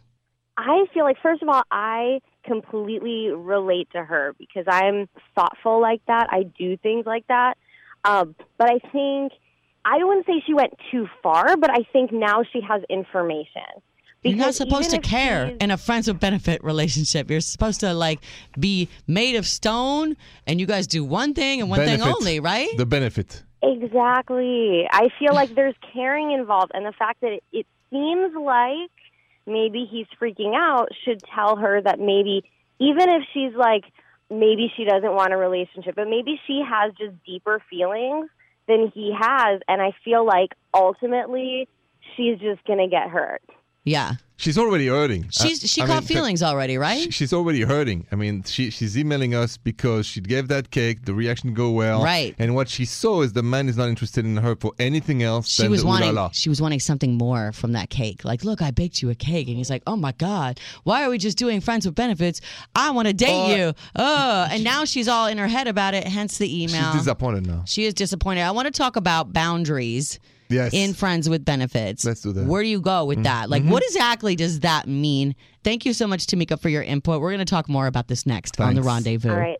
I 0.57 0.85
feel 0.93 1.03
like, 1.03 1.17
first 1.23 1.41
of 1.41 1.49
all, 1.49 1.63
I 1.71 2.19
completely 2.45 3.29
relate 3.29 3.87
to 3.93 4.03
her 4.03 4.35
because 4.37 4.65
I'm 4.67 5.09
thoughtful 5.33 5.81
like 5.81 6.01
that. 6.05 6.27
I 6.29 6.43
do 6.43 6.77
things 6.77 7.07
like 7.07 7.25
that. 7.27 7.57
Um, 8.05 8.35
but 8.59 8.69
I 8.69 8.77
think, 8.91 9.31
I 9.85 10.03
wouldn't 10.03 10.25
say 10.25 10.43
she 10.45 10.53
went 10.53 10.73
too 10.91 11.07
far, 11.23 11.57
but 11.57 11.69
I 11.71 11.83
think 11.91 12.11
now 12.11 12.43
she 12.51 12.61
has 12.61 12.81
information. 12.89 13.63
You're 14.23 14.35
not 14.35 14.53
supposed 14.53 14.91
to 14.91 14.99
care 14.99 15.55
in 15.59 15.71
a 15.71 15.77
friends 15.77 16.07
with 16.07 16.19
benefit 16.19 16.63
relationship. 16.63 17.31
You're 17.31 17.41
supposed 17.41 17.79
to 17.79 17.93
like 17.93 18.19
be 18.59 18.87
made 19.07 19.35
of 19.35 19.47
stone 19.47 20.15
and 20.45 20.59
you 20.59 20.67
guys 20.67 20.85
do 20.85 21.03
one 21.03 21.33
thing 21.33 21.59
and 21.59 21.71
one 21.71 21.79
thing 21.79 22.01
only, 22.01 22.39
right? 22.39 22.69
The 22.77 22.85
benefit. 22.85 23.43
Exactly. 23.63 24.87
I 24.91 25.09
feel 25.17 25.33
like 25.33 25.55
there's 25.55 25.75
caring 25.93 26.31
involved, 26.31 26.71
and 26.73 26.85
the 26.85 26.93
fact 26.93 27.21
that 27.21 27.31
it, 27.31 27.43
it 27.51 27.65
seems 27.89 28.35
like 28.35 28.91
maybe 29.47 29.87
he's 29.89 30.07
freaking 30.21 30.55
out 30.55 30.89
should 31.03 31.21
tell 31.33 31.55
her 31.55 31.81
that 31.81 31.99
maybe, 31.99 32.43
even 32.79 33.09
if 33.09 33.23
she's 33.33 33.55
like, 33.55 33.83
maybe 34.29 34.71
she 34.77 34.83
doesn't 34.83 35.13
want 35.13 35.33
a 35.33 35.37
relationship, 35.37 35.95
but 35.95 36.07
maybe 36.07 36.39
she 36.47 36.61
has 36.67 36.93
just 36.97 37.13
deeper 37.25 37.61
feelings 37.69 38.29
than 38.71 38.91
he 38.93 39.13
has, 39.17 39.61
and 39.67 39.81
I 39.81 39.91
feel 40.03 40.25
like 40.25 40.53
ultimately 40.73 41.67
she's 42.15 42.39
just 42.39 42.63
gonna 42.65 42.87
get 42.87 43.09
hurt. 43.09 43.41
Yeah. 43.83 44.13
She's 44.37 44.57
already 44.57 44.87
hurting. 44.87 45.27
She's 45.29 45.59
she 45.69 45.83
I 45.83 45.85
caught 45.85 46.01
mean, 46.01 46.07
feelings 46.17 46.41
already, 46.41 46.75
right? 46.75 47.03
she- 47.03 47.11
she's 47.11 47.31
already 47.31 47.61
hurting. 47.61 48.07
I 48.11 48.15
mean, 48.15 48.41
she 48.41 48.71
she's 48.71 48.97
emailing 48.97 49.35
us 49.35 49.55
because 49.57 50.07
she 50.07 50.19
gave 50.19 50.47
that 50.47 50.71
cake. 50.71 51.05
The 51.05 51.13
reaction 51.13 51.53
go 51.53 51.69
well, 51.69 52.03
Right. 52.03 52.33
And 52.39 52.55
what 52.55 52.67
she 52.67 52.85
saw 52.85 53.21
is 53.21 53.33
the 53.33 53.43
man 53.43 53.69
is 53.69 53.77
not 53.77 53.87
interested 53.87 54.25
in 54.25 54.37
her 54.37 54.55
for 54.55 54.71
anything 54.79 55.21
else 55.21 55.47
she 55.47 55.61
than 55.61 55.69
was 55.71 55.81
the 55.81 55.87
ooh 55.87 55.91
la 55.91 55.99
wanting 55.99 56.15
la. 56.15 56.29
she 56.31 56.49
was 56.49 56.59
wanting 56.59 56.79
something 56.79 57.19
more 57.19 57.51
from 57.51 57.73
that 57.73 57.91
cake. 57.91 58.25
Like, 58.25 58.43
look, 58.43 58.63
I 58.63 58.71
baked 58.71 59.03
you 59.03 59.11
a 59.11 59.15
cake, 59.15 59.47
and 59.47 59.57
he's 59.57 59.69
like, 59.69 59.83
oh 59.85 59.95
my 59.95 60.13
god, 60.13 60.59
why 60.85 61.03
are 61.05 61.11
we 61.11 61.19
just 61.19 61.37
doing 61.37 61.61
friends 61.61 61.85
with 61.85 61.93
benefits? 61.93 62.41
I 62.75 62.89
want 62.89 63.09
to 63.09 63.13
date 63.13 63.29
Oh, 63.29 63.55
you. 63.55 63.73
Oh, 63.95 64.47
and 64.49 64.63
now 64.63 64.85
she's 64.85 65.07
all 65.07 65.27
in 65.27 65.37
her 65.37 65.47
head 65.47 65.67
about 65.67 65.93
it. 65.93 66.07
Hence 66.07 66.39
the 66.39 66.63
email. 66.63 66.91
She's 66.93 67.01
disappointed 67.01 67.45
now. 67.45 67.61
She 67.67 67.85
is 67.85 67.93
disappointed. 67.93 68.41
I 68.41 68.49
want 68.51 68.65
to 68.65 68.71
talk 68.71 68.95
about 68.95 69.33
boundaries 69.33 70.19
Yes. 70.51 70.73
in 70.73 70.93
friends 70.93 71.29
with 71.29 71.45
benefits. 71.45 72.05
Let's 72.05 72.21
do 72.21 72.33
that. 72.33 72.41
Mm-hmm. 72.41 72.49
Where 72.49 72.63
do 72.63 72.69
you 72.69 72.81
go 72.81 73.05
with 73.05 73.23
that? 73.23 73.49
Like, 73.49 73.63
what 73.63 73.83
exactly 73.83 74.35
does 74.35 74.61
that 74.61 74.87
mean? 74.87 75.35
Thank 75.63 75.85
you 75.85 75.93
so 75.93 76.07
much, 76.07 76.25
Tamika, 76.27 76.59
for 76.59 76.69
your 76.69 76.83
input. 76.83 77.21
We're 77.21 77.29
going 77.31 77.39
to 77.39 77.45
talk 77.45 77.69
more 77.69 77.87
about 77.87 78.07
this 78.07 78.25
next 78.25 78.59
on 78.59 78.75
the 78.75 78.81
rendezvous. 78.81 79.31
All 79.31 79.37
right. 79.37 79.57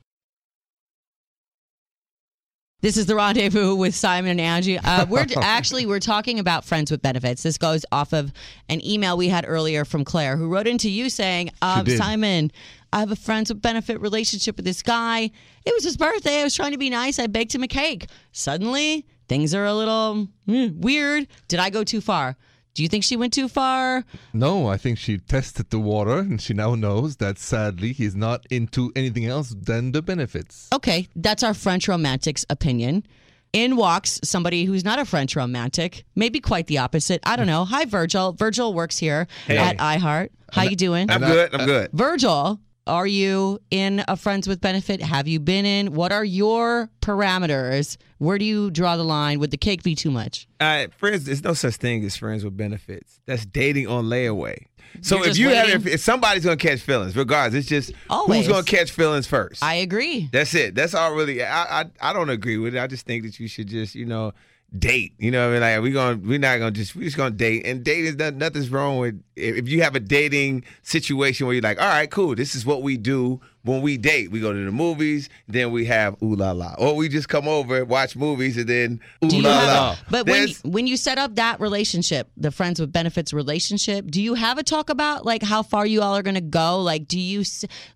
This 2.81 2.97
is 2.97 3.05
the 3.05 3.13
rendezvous 3.13 3.75
with 3.75 3.93
Simon 3.93 4.39
and 4.39 4.63
Angi. 4.63 4.79
Uh, 4.83 5.05
we're 5.07 5.27
actually 5.39 5.85
we're 5.85 5.99
talking 5.99 6.39
about 6.39 6.65
friends 6.65 6.89
with 6.89 6.99
benefits. 7.03 7.43
This 7.43 7.59
goes 7.59 7.85
off 7.91 8.11
of 8.11 8.33
an 8.69 8.83
email 8.83 9.17
we 9.17 9.27
had 9.27 9.45
earlier 9.47 9.85
from 9.85 10.03
Claire, 10.03 10.35
who 10.35 10.47
wrote 10.47 10.65
into 10.65 10.89
you 10.89 11.11
saying, 11.11 11.51
um, 11.61 11.85
"Simon, 11.85 12.51
I 12.91 12.99
have 12.99 13.11
a 13.11 13.15
friends 13.15 13.49
with 13.53 13.61
benefit 13.61 14.01
relationship 14.01 14.55
with 14.57 14.65
this 14.65 14.81
guy. 14.81 15.29
It 15.63 15.73
was 15.75 15.83
his 15.83 15.95
birthday. 15.95 16.41
I 16.41 16.43
was 16.43 16.55
trying 16.55 16.71
to 16.71 16.79
be 16.79 16.89
nice. 16.89 17.19
I 17.19 17.27
baked 17.27 17.53
him 17.53 17.61
a 17.61 17.67
cake. 17.67 18.07
Suddenly, 18.31 19.05
things 19.31 19.55
are 19.55 19.63
a 19.63 19.73
little 19.73 20.27
mm, 20.45 20.75
weird. 20.75 21.25
Did 21.47 21.59
I 21.59 21.69
go 21.69 21.85
too 21.85 22.01
far? 22.01 22.35
Do 22.73 22.83
you 22.83 22.89
think 22.89 23.05
she 23.05 23.15
went 23.15 23.31
too 23.31 23.47
far? 23.47 24.03
No, 24.33 24.67
I 24.67 24.75
think 24.75 24.97
she 24.97 25.19
tested 25.19 25.69
the 25.69 25.79
water 25.79 26.17
and 26.19 26.41
she 26.41 26.53
now 26.53 26.75
knows 26.75 27.15
that 27.17 27.39
sadly 27.39 27.93
he's 27.93 28.13
not 28.13 28.45
into 28.49 28.91
anything 28.93 29.25
else 29.25 29.55
than 29.57 29.93
the 29.93 30.01
benefits. 30.01 30.67
Okay, 30.73 31.07
that's 31.15 31.43
our 31.43 31.53
French 31.53 31.87
romantic's 31.87 32.45
opinion. 32.49 33.05
In 33.53 33.77
walks 33.77 34.19
somebody 34.21 34.65
who's 34.65 34.83
not 34.83 34.99
a 34.99 35.05
French 35.05 35.33
romantic, 35.37 36.03
maybe 36.13 36.41
quite 36.41 36.67
the 36.67 36.79
opposite. 36.79 37.21
I 37.25 37.37
don't 37.37 37.47
know. 37.47 37.63
Hi, 37.63 37.85
Virgil. 37.85 38.33
Virgil 38.33 38.73
works 38.73 38.97
here 38.97 39.27
Hey. 39.47 39.57
at 39.57 39.77
iHeart. 39.77 40.29
How 40.51 40.63
you 40.63 40.75
doing? 40.75 41.09
I'm 41.09 41.21
good. 41.21 41.55
I'm 41.55 41.65
good. 41.65 41.89
Virgil, 41.93 42.59
are 42.87 43.07
you 43.07 43.59
in 43.69 44.03
a 44.07 44.15
friends 44.17 44.47
with 44.47 44.59
benefit? 44.61 45.01
Have 45.01 45.27
you 45.27 45.39
been 45.39 45.65
in? 45.65 45.93
What 45.93 46.11
are 46.11 46.25
your 46.25 46.89
parameters? 47.01 47.97
Where 48.17 48.37
do 48.37 48.45
you 48.45 48.71
draw 48.71 48.97
the 48.97 49.03
line? 49.03 49.39
Would 49.39 49.51
the 49.51 49.57
cake 49.57 49.83
be 49.83 49.95
too 49.95 50.11
much? 50.11 50.47
Uh, 50.59 50.87
friends, 50.97 51.25
there's 51.25 51.43
no 51.43 51.53
such 51.53 51.75
thing 51.75 52.03
as 52.03 52.15
friends 52.15 52.43
with 52.43 52.57
benefits. 52.57 53.19
That's 53.25 53.45
dating 53.45 53.87
on 53.87 54.05
layaway. 54.05 54.65
So 55.01 55.17
You're 55.17 55.27
if 55.27 55.37
you 55.37 55.49
have, 55.49 55.67
waiting? 55.67 55.81
if, 55.81 55.87
if 55.87 55.99
somebody's 56.01 56.43
gonna 56.43 56.57
catch 56.57 56.81
feelings, 56.81 57.15
regardless, 57.15 57.59
it's 57.61 57.69
just 57.69 57.93
Always. 58.09 58.39
who's 58.39 58.47
gonna 58.49 58.63
catch 58.63 58.91
feelings 58.91 59.25
first. 59.25 59.63
I 59.63 59.75
agree. 59.75 60.27
That's 60.33 60.53
it. 60.53 60.75
That's 60.75 60.93
all 60.93 61.15
really. 61.15 61.41
I, 61.43 61.81
I 61.81 61.85
I 62.01 62.13
don't 62.13 62.29
agree 62.29 62.57
with 62.57 62.75
it. 62.75 62.79
I 62.79 62.87
just 62.87 63.05
think 63.05 63.23
that 63.23 63.39
you 63.39 63.47
should 63.47 63.67
just 63.67 63.95
you 63.95 64.05
know 64.05 64.33
date. 64.77 65.13
You 65.17 65.31
know, 65.31 65.49
what 65.49 65.61
I 65.63 65.73
mean, 65.73 65.75
like 65.75 65.81
we 65.83 65.91
gonna 65.91 66.17
we're 66.17 66.39
not 66.39 66.59
gonna 66.59 66.71
just 66.71 66.95
we're 66.95 67.03
just 67.03 67.17
gonna 67.17 67.31
date. 67.31 67.65
And 67.65 67.83
date 67.83 68.05
is 68.05 68.15
not, 68.15 68.35
nothing's 68.35 68.69
wrong 68.69 68.97
with 68.99 69.21
if 69.35 69.67
you 69.67 69.81
have 69.81 69.95
a 69.95 69.99
dating 69.99 70.63
situation 70.83 71.45
where 71.47 71.53
you're 71.53 71.61
like, 71.63 71.81
all 71.81 71.87
right, 71.87 72.09
cool, 72.09 72.35
this 72.35 72.55
is 72.55 72.65
what 72.65 72.81
we 72.83 72.95
do 72.97 73.41
when 73.63 73.81
we 73.81 73.97
date. 73.97 74.31
We 74.31 74.39
go 74.39 74.53
to 74.53 74.65
the 74.65 74.71
movies, 74.71 75.29
then 75.47 75.71
we 75.71 75.85
have 75.85 76.15
ooh 76.23 76.35
la 76.35 76.51
la, 76.51 76.75
or 76.77 76.95
we 76.95 77.09
just 77.09 77.27
come 77.27 77.47
over 77.47 77.83
watch 77.85 78.15
movies 78.15 78.57
and 78.57 78.67
then 78.67 78.99
ooh 79.25 79.29
Do 79.29 79.41
la 79.41 79.49
la. 79.49 79.91
a, 79.91 79.97
but 80.09 80.25
when 80.25 80.35
There's- 80.45 80.63
when 80.63 80.87
you 80.87 80.95
set 80.97 81.17
up 81.17 81.35
that 81.35 81.59
relationship, 81.59 82.29
the 82.37 82.51
friends 82.51 82.79
with 82.79 82.91
benefits 82.93 83.33
relationship, 83.33 84.09
do 84.09 84.21
you 84.21 84.35
have 84.35 84.57
a 84.57 84.63
talk 84.63 84.89
about 84.89 85.25
like 85.25 85.43
how 85.43 85.63
far 85.63 85.85
you 85.85 86.01
all 86.01 86.15
are 86.15 86.23
to 86.35 86.41
go? 86.41 86.81
Like, 86.81 87.07
do 87.07 87.19
you 87.19 87.43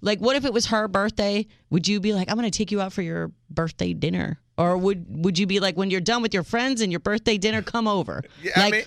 like 0.01 0.19
what 0.19 0.35
if 0.35 0.43
it 0.45 0.51
was 0.53 0.65
her 0.67 0.87
birthday? 0.87 1.47
Would 1.69 1.87
you 1.87 1.99
be 1.99 2.13
like, 2.13 2.29
I'm 2.29 2.37
to 2.51 2.57
take 2.57 2.71
you 2.71 2.79
out 2.81 2.93
for 2.93 3.01
your 3.01 3.31
birthday 3.49 3.93
dinner, 3.93 4.39
or 4.57 4.77
would 4.77 5.05
would 5.23 5.37
you 5.39 5.45
be 5.47 5.59
like, 5.59 5.75
when 5.75 5.89
you're 5.91 6.01
done 6.01 6.21
with 6.21 6.33
your 6.33 6.43
friends 6.43 6.81
and 6.81 6.91
your 6.91 6.99
birthday 6.99 7.37
dinner, 7.37 7.61
come 7.61 7.87
over? 7.87 8.23
Yeah, 8.41 8.59
like, 8.59 8.73
I 8.73 8.77
mean, 8.77 8.85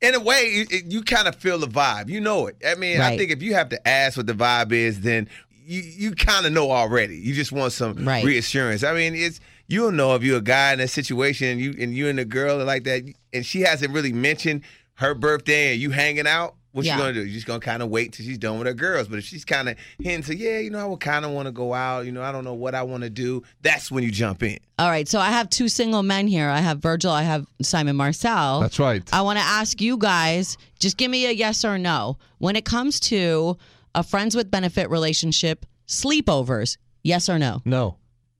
in 0.00 0.14
a 0.14 0.20
way, 0.20 0.50
you, 0.52 0.66
it- 0.70 0.86
you 0.92 1.02
kind 1.02 1.28
of 1.28 1.36
feel 1.36 1.58
the 1.58 1.66
vibe. 1.68 2.08
You 2.08 2.20
know 2.20 2.46
it. 2.48 2.56
I 2.66 2.74
mean, 2.74 3.00
I 3.00 3.16
think 3.16 3.30
if 3.30 3.42
you 3.42 3.54
have 3.54 3.68
to 3.70 3.88
ask 3.88 4.16
what 4.16 4.26
the 4.26 4.32
vibe 4.34 4.72
is, 4.72 5.00
then 5.02 5.28
you 5.64 5.80
you 5.82 6.10
kind 6.12 6.44
of 6.46 6.52
know 6.52 6.70
already. 6.70 7.16
You 7.16 7.34
just 7.34 7.52
want 7.52 7.72
some 7.72 8.04
Right. 8.04 8.24
reassurance. 8.24 8.82
I 8.82 8.94
mean, 8.94 9.14
it's 9.14 9.38
you'll 9.68 9.92
know 9.92 10.14
if 10.16 10.22
you're 10.24 10.38
a 10.38 10.42
guy 10.42 10.72
in 10.72 10.80
a 10.80 10.88
situation 10.88 11.48
and 11.48 11.60
you 11.60 11.74
and 11.78 11.94
you 11.94 12.08
and 12.08 12.18
the 12.18 12.24
girl 12.24 12.60
are 12.60 12.64
like 12.64 12.84
that, 12.84 13.02
and 13.32 13.46
she 13.46 13.60
hasn't 13.60 13.92
really 13.92 14.12
mentioned 14.12 14.62
her 14.94 15.14
birthday 15.14 15.72
and 15.72 15.80
you 15.80 15.90
hanging 15.90 16.26
out. 16.26 16.56
What 16.72 16.84
Yeah. 16.86 16.96
you 16.96 17.00
gonna 17.02 17.12
do? 17.12 17.20
You're 17.24 17.34
just 17.34 17.46
gonna 17.46 17.60
kind 17.60 17.82
of 17.82 17.90
wait 17.90 18.12
till 18.12 18.24
she's 18.24 18.38
done 18.38 18.58
with 18.58 18.66
her 18.66 18.72
girls. 18.74 19.06
But 19.08 19.18
if 19.18 19.24
she's 19.24 19.44
kind 19.44 19.68
of 19.68 19.76
hinting, 20.00 20.36
to, 20.38 20.42
yeah, 20.42 20.58
you 20.58 20.70
know, 20.70 20.78
I 20.78 20.84
would 20.84 21.00
kind 21.00 21.24
of 21.24 21.30
want 21.32 21.46
to 21.46 21.52
go 21.52 21.74
out. 21.74 22.06
You 22.06 22.12
know, 22.12 22.22
I 22.22 22.32
don't 22.32 22.44
know 22.44 22.54
what 22.54 22.74
I 22.74 22.82
want 22.82 23.02
to 23.02 23.10
do. 23.10 23.42
That's 23.60 23.90
when 23.90 24.02
you 24.04 24.10
jump 24.10 24.42
in. 24.42 24.58
all 24.78 24.88
right. 24.88 25.06
So 25.06 25.20
I 25.20 25.30
have 25.30 25.48
two 25.50 25.68
single 25.68 26.02
men 26.02 26.26
here. 26.26 26.48
I 26.48 26.58
have 26.58 26.78
Virgil. 26.78 27.10
I 27.12 27.22
have 27.22 27.46
Simon 27.62 27.94
Marcel. 27.96 28.60
That's 28.60 28.78
right. 28.78 29.02
I 29.12 29.20
want 29.22 29.38
to 29.38 29.44
ask 29.44 29.80
you 29.80 29.96
guys 29.98 30.56
just 30.78 30.96
give 30.96 31.10
me 31.10 31.26
a 31.26 31.30
yes 31.30 31.64
or 31.64 31.78
no. 31.78 32.16
When 32.38 32.56
it 32.56 32.64
comes 32.64 32.98
to 33.00 33.58
a 33.94 34.02
friends 34.02 34.34
with 34.34 34.50
benefit 34.50 34.88
relationship, 34.90 35.66
sleepovers, 35.86 36.78
yes 37.02 37.28
or 37.28 37.38
no? 37.38 37.60
no. 37.64 37.96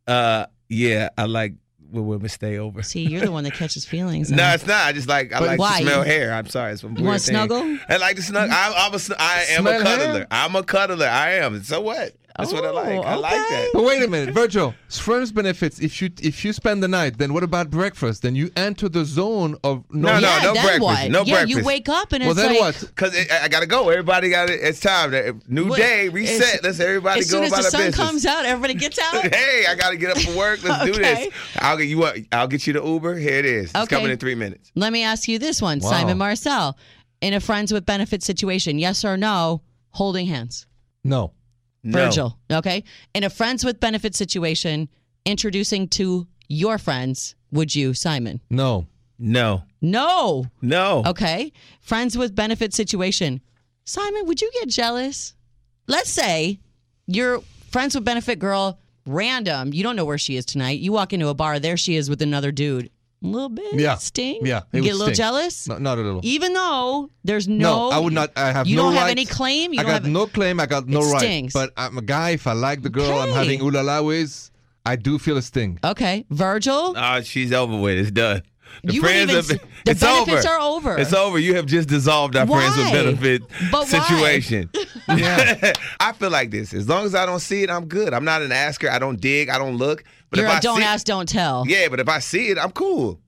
Uh, 0.07 0.47
yeah, 0.68 1.11
I 1.18 1.27
like 1.27 1.55
when 1.92 2.07
women 2.07 2.28
stay 2.28 2.59
over. 2.59 2.83
See, 2.83 3.02
you're 3.07 3.20
the 3.20 3.31
one 3.31 3.44
that 3.44 3.55
catches 3.55 3.85
feelings. 3.85 4.31
No, 4.33 4.42
huh? 4.44 4.52
it's 4.55 4.66
not. 4.66 4.87
I 4.87 4.92
just 4.92 5.09
like 5.09 5.33
I 5.33 5.38
But 5.38 5.46
like 5.48 5.59
why? 5.59 5.78
to 5.81 5.87
smell 5.87 6.02
hair. 6.02 6.33
I'm 6.33 6.48
sorry. 6.48 6.72
It's 6.72 6.83
a 6.83 6.87
You 6.87 6.94
weird 6.94 7.05
wanna 7.07 7.18
snuggle? 7.18 7.78
I 7.88 7.96
like 7.98 8.16
to 8.16 8.22
snuggle. 8.22 8.55
I'm, 8.55 8.72
I'm 8.76 8.92
a, 8.92 8.94
am 8.94 9.00
Smell 9.00 9.66
a 9.81 9.83
cuddler. 9.83 10.12
hair? 10.18 10.26
I'm 10.31 10.57
a 10.57 10.62
cuddler. 10.62 11.07
I 11.07 11.31
am. 11.35 11.62
So 11.62 11.81
what? 11.81 12.14
That's 12.38 12.53
what 12.53 12.64
I 12.64 12.68
Oh, 12.68 12.73
like. 12.73 13.07
I 13.07 13.14
like 13.16 13.33
that. 13.33 13.68
But 13.75 13.85
wait 13.85 14.03
a 14.03 14.09
minute, 14.09 14.35
Virgil. 14.35 14.75
Friends 14.88 15.31
benefits. 15.33 15.81
If 15.81 16.01
you 16.01 16.11
if 16.23 16.45
you 16.45 16.53
spend 16.53 16.83
the 16.83 16.88
night, 16.88 17.18
then 17.18 17.35
what 17.35 17.42
about 17.42 17.71
breakfast? 17.71 18.23
Then 18.23 18.35
you 18.35 18.51
enter 18.57 18.88
the 18.88 19.05
zone 19.05 19.57
of 19.64 19.85
No, 19.92 20.12
no, 20.12 20.18
yeah, 20.18 20.38
no 20.42 20.55
then 20.55 20.64
breakfast. 20.64 20.81
What? 20.83 21.11
No 21.11 21.23
yeah, 21.25 21.45
you 21.45 21.62
wake 21.62 21.88
up 21.90 22.12
and 22.12 22.23
Well, 22.23 22.31
it's 22.33 22.40
then 22.40 22.53
like, 22.59 22.61
what? 22.81 22.95
Cause 22.97 23.14
I 23.42 23.49
gotta 23.49 23.66
go. 23.66 23.88
Everybody 23.90 24.31
got 24.31 24.49
it. 24.49 24.61
It's 24.62 24.81
time. 24.81 25.11
To, 25.11 25.37
new 25.49 25.68
What- 25.68 25.79
day, 25.79 26.09
reset. 26.09 26.55
as- 26.57 26.62
Let's 26.62 26.81
everybody 26.81 27.21
As 27.21 27.31
go 27.31 27.37
soon 27.37 27.45
as 27.45 27.53
about 27.53 27.62
the 27.64 27.71
sun 27.71 27.81
business. 27.87 27.97
comes 28.07 28.27
out, 28.27 28.45
everybody 28.47 28.75
gets 28.75 28.99
out. 28.99 29.23
hey, 29.35 29.64
I 29.68 29.75
gotta 29.75 29.97
get 29.99 30.11
up 30.16 30.18
for 30.23 30.37
work. 30.37 30.62
Let's 30.64 30.85
do 30.87 30.92
this. 30.92 31.29
I'll 31.59 31.77
get 31.77 31.88
you 31.88 31.99
what? 31.99 32.16
I'll 32.33 32.49
get 32.49 32.66
you 32.66 32.73
the 32.73 32.83
Uber. 32.85 33.16
Here 33.16 33.35
it 33.38 33.45
is. 33.45 33.64
It's 33.66 33.77
Okay. 33.77 33.97
coming 33.97 34.11
in 34.11 34.16
three 34.18 34.35
minutes. 34.35 34.73
Let 34.75 34.92
me 34.92 35.03
ask 35.03 35.29
you 35.29 35.38
this 35.38 35.61
one, 35.61 35.81
Wow. 35.81 35.90
Simon 35.90 36.18
Marcel. 36.18 36.79
In 37.21 37.35
a 37.35 37.40
friends 37.40 37.73
with 37.73 37.87
benefits 37.87 38.27
situation, 38.27 38.79
yes 38.79 39.05
or 39.05 39.16
no, 39.16 39.62
holding 39.90 40.27
hands? 40.27 40.66
no. 41.05 41.33
No. 41.85 42.05
Virgil, 42.05 42.38
okay? 42.51 42.85
In 43.14 43.25
a 43.25 43.31
friends 43.31 43.64
with 43.64 43.81
benefit 43.81 44.14
situation, 44.14 44.88
introducing 45.25 45.88
to 45.88 46.27
your 46.49 46.79
friends, 46.79 47.35
would 47.51 47.75
you, 47.75 47.95
Simon? 47.95 48.40
No. 48.51 48.87
No. 49.18 49.62
No. 49.81 50.47
No. 50.61 51.03
Okay. 51.07 51.53
Friends 51.81 52.16
with 52.16 52.35
benefit 52.35 52.73
situation. 52.75 53.40
Simon, 53.85 54.27
would 54.27 54.40
you 54.40 54.51
get 54.55 54.68
jealous? 54.68 55.35
Let's 55.87 56.11
say 56.11 56.61
you're 57.07 57.40
friends 57.71 57.95
with 57.95 58.05
benefit 58.05 58.38
girl, 58.38 58.79
random. 59.07 59.73
You 59.73 59.83
don't 59.83 59.97
know 59.97 60.05
where 60.05 60.18
she 60.18 60.37
is 60.37 60.45
tonight. 60.45 60.79
You 60.79 60.92
walk 60.92 61.12
into 61.12 61.29
a 61.29 61.35
bar, 61.35 61.59
there 61.59 61.77
she 61.77 61.97
is 61.97 62.09
with 62.09 62.23
another 62.23 62.53
dude. 62.53 62.90
A 63.22 63.26
little 63.26 63.48
bit. 63.48 63.74
Yeah. 63.74 63.94
Sting. 63.96 64.40
Yeah, 64.44 64.62
You 64.72 64.80
it 64.80 64.82
get 64.85 64.90
a 64.94 64.96
little 64.96 65.06
sting. 65.14 65.14
jealous? 65.14 65.68
No, 65.68 65.78
not 65.78 65.98
a 65.98 66.00
little. 66.02 66.20
Even 66.24 66.52
though 66.54 67.08
there's 67.24 67.46
no. 67.46 67.90
No, 67.90 67.90
I 67.90 67.98
would 67.98 68.12
not. 68.12 68.32
I 68.37 68.50
have 68.52 68.66
You 68.66 68.76
no 68.76 68.82
don't 68.85 68.94
have 68.94 69.08
any 69.08 69.24
claim? 69.24 69.72
You 69.72 69.80
I 69.80 69.82
don't 69.85 69.92
got 69.92 70.02
have- 70.02 70.11
no 70.12 70.26
claim. 70.26 70.58
I 70.58 70.66
got 70.66 70.88
no 70.88 71.00
It 71.02 71.12
right. 71.12 71.18
stings. 71.20 71.52
But 71.52 71.72
I'm 71.76 71.96
a 71.98 72.02
guy. 72.02 72.30
If 72.30 72.46
I 72.46 72.52
like 72.54 72.82
the 72.82 72.90
girl 72.90 73.18
I'm 73.20 73.30
having 73.30 73.61
ooh 73.62 73.70
la 73.70 73.82
la 73.82 74.02
with, 74.02 74.50
I 74.85 74.96
do 74.96 75.18
feel 75.18 75.37
a 75.37 75.42
sting. 75.42 75.78
Okay. 75.85 76.24
Virgil? 76.30 76.94
Oh, 76.96 77.20
she's 77.22 77.52
over 77.52 77.78
with. 77.78 77.96
It's 77.98 78.11
done. 78.11 78.42
The 78.85 78.94
You 78.94 79.02
wouldn't 79.02 79.30
friends 79.30 79.50
even 79.50 79.56
of- 79.56 79.62
s- 79.62 79.68
the 79.85 79.90
it's 79.92 80.00
benefits 80.00 80.46
over. 80.46 80.54
are 80.54 80.61
over. 80.61 80.98
It's 80.98 81.12
over. 81.12 81.38
You 81.38 81.54
have 81.56 81.66
just 81.66 81.88
dissolved 81.88 82.37
our 82.37 82.46
friends 82.46 82.76
with 82.76 82.92
benefit 82.92 83.42
But 83.70 83.87
situation. 83.87 84.70
Yeah. 85.08 85.72
I 86.00 86.12
feel 86.12 86.30
like 86.30 86.50
this. 86.50 86.72
As 86.74 86.88
long 86.88 87.04
as 87.04 87.14
I 87.14 87.26
don't 87.26 87.40
see 87.40 87.62
it, 87.62 87.70
I'm 87.70 87.87
good. 87.87 88.12
I'm 88.14 88.24
not 88.24 88.42
an 88.42 88.52
asker. 88.52 88.90
I 88.90 88.98
don't 88.98 89.20
dig. 89.20 89.48
I 89.48 89.58
don't 89.58 89.76
look. 89.76 90.04
But 90.30 90.38
You're 90.38 90.46
if 90.48 90.52
a 90.52 90.56
I 90.56 90.61
don't 90.61 90.78
see, 90.78 90.85
ask, 90.85 91.06
don't 91.06 91.28
tell. 91.28 91.64
yeah. 91.66 91.88
But 91.88 92.00
if 92.00 92.08
I 92.08 92.18
see 92.20 92.48
it, 92.48 92.58
I'm 92.58 92.70
cool. 92.72 93.20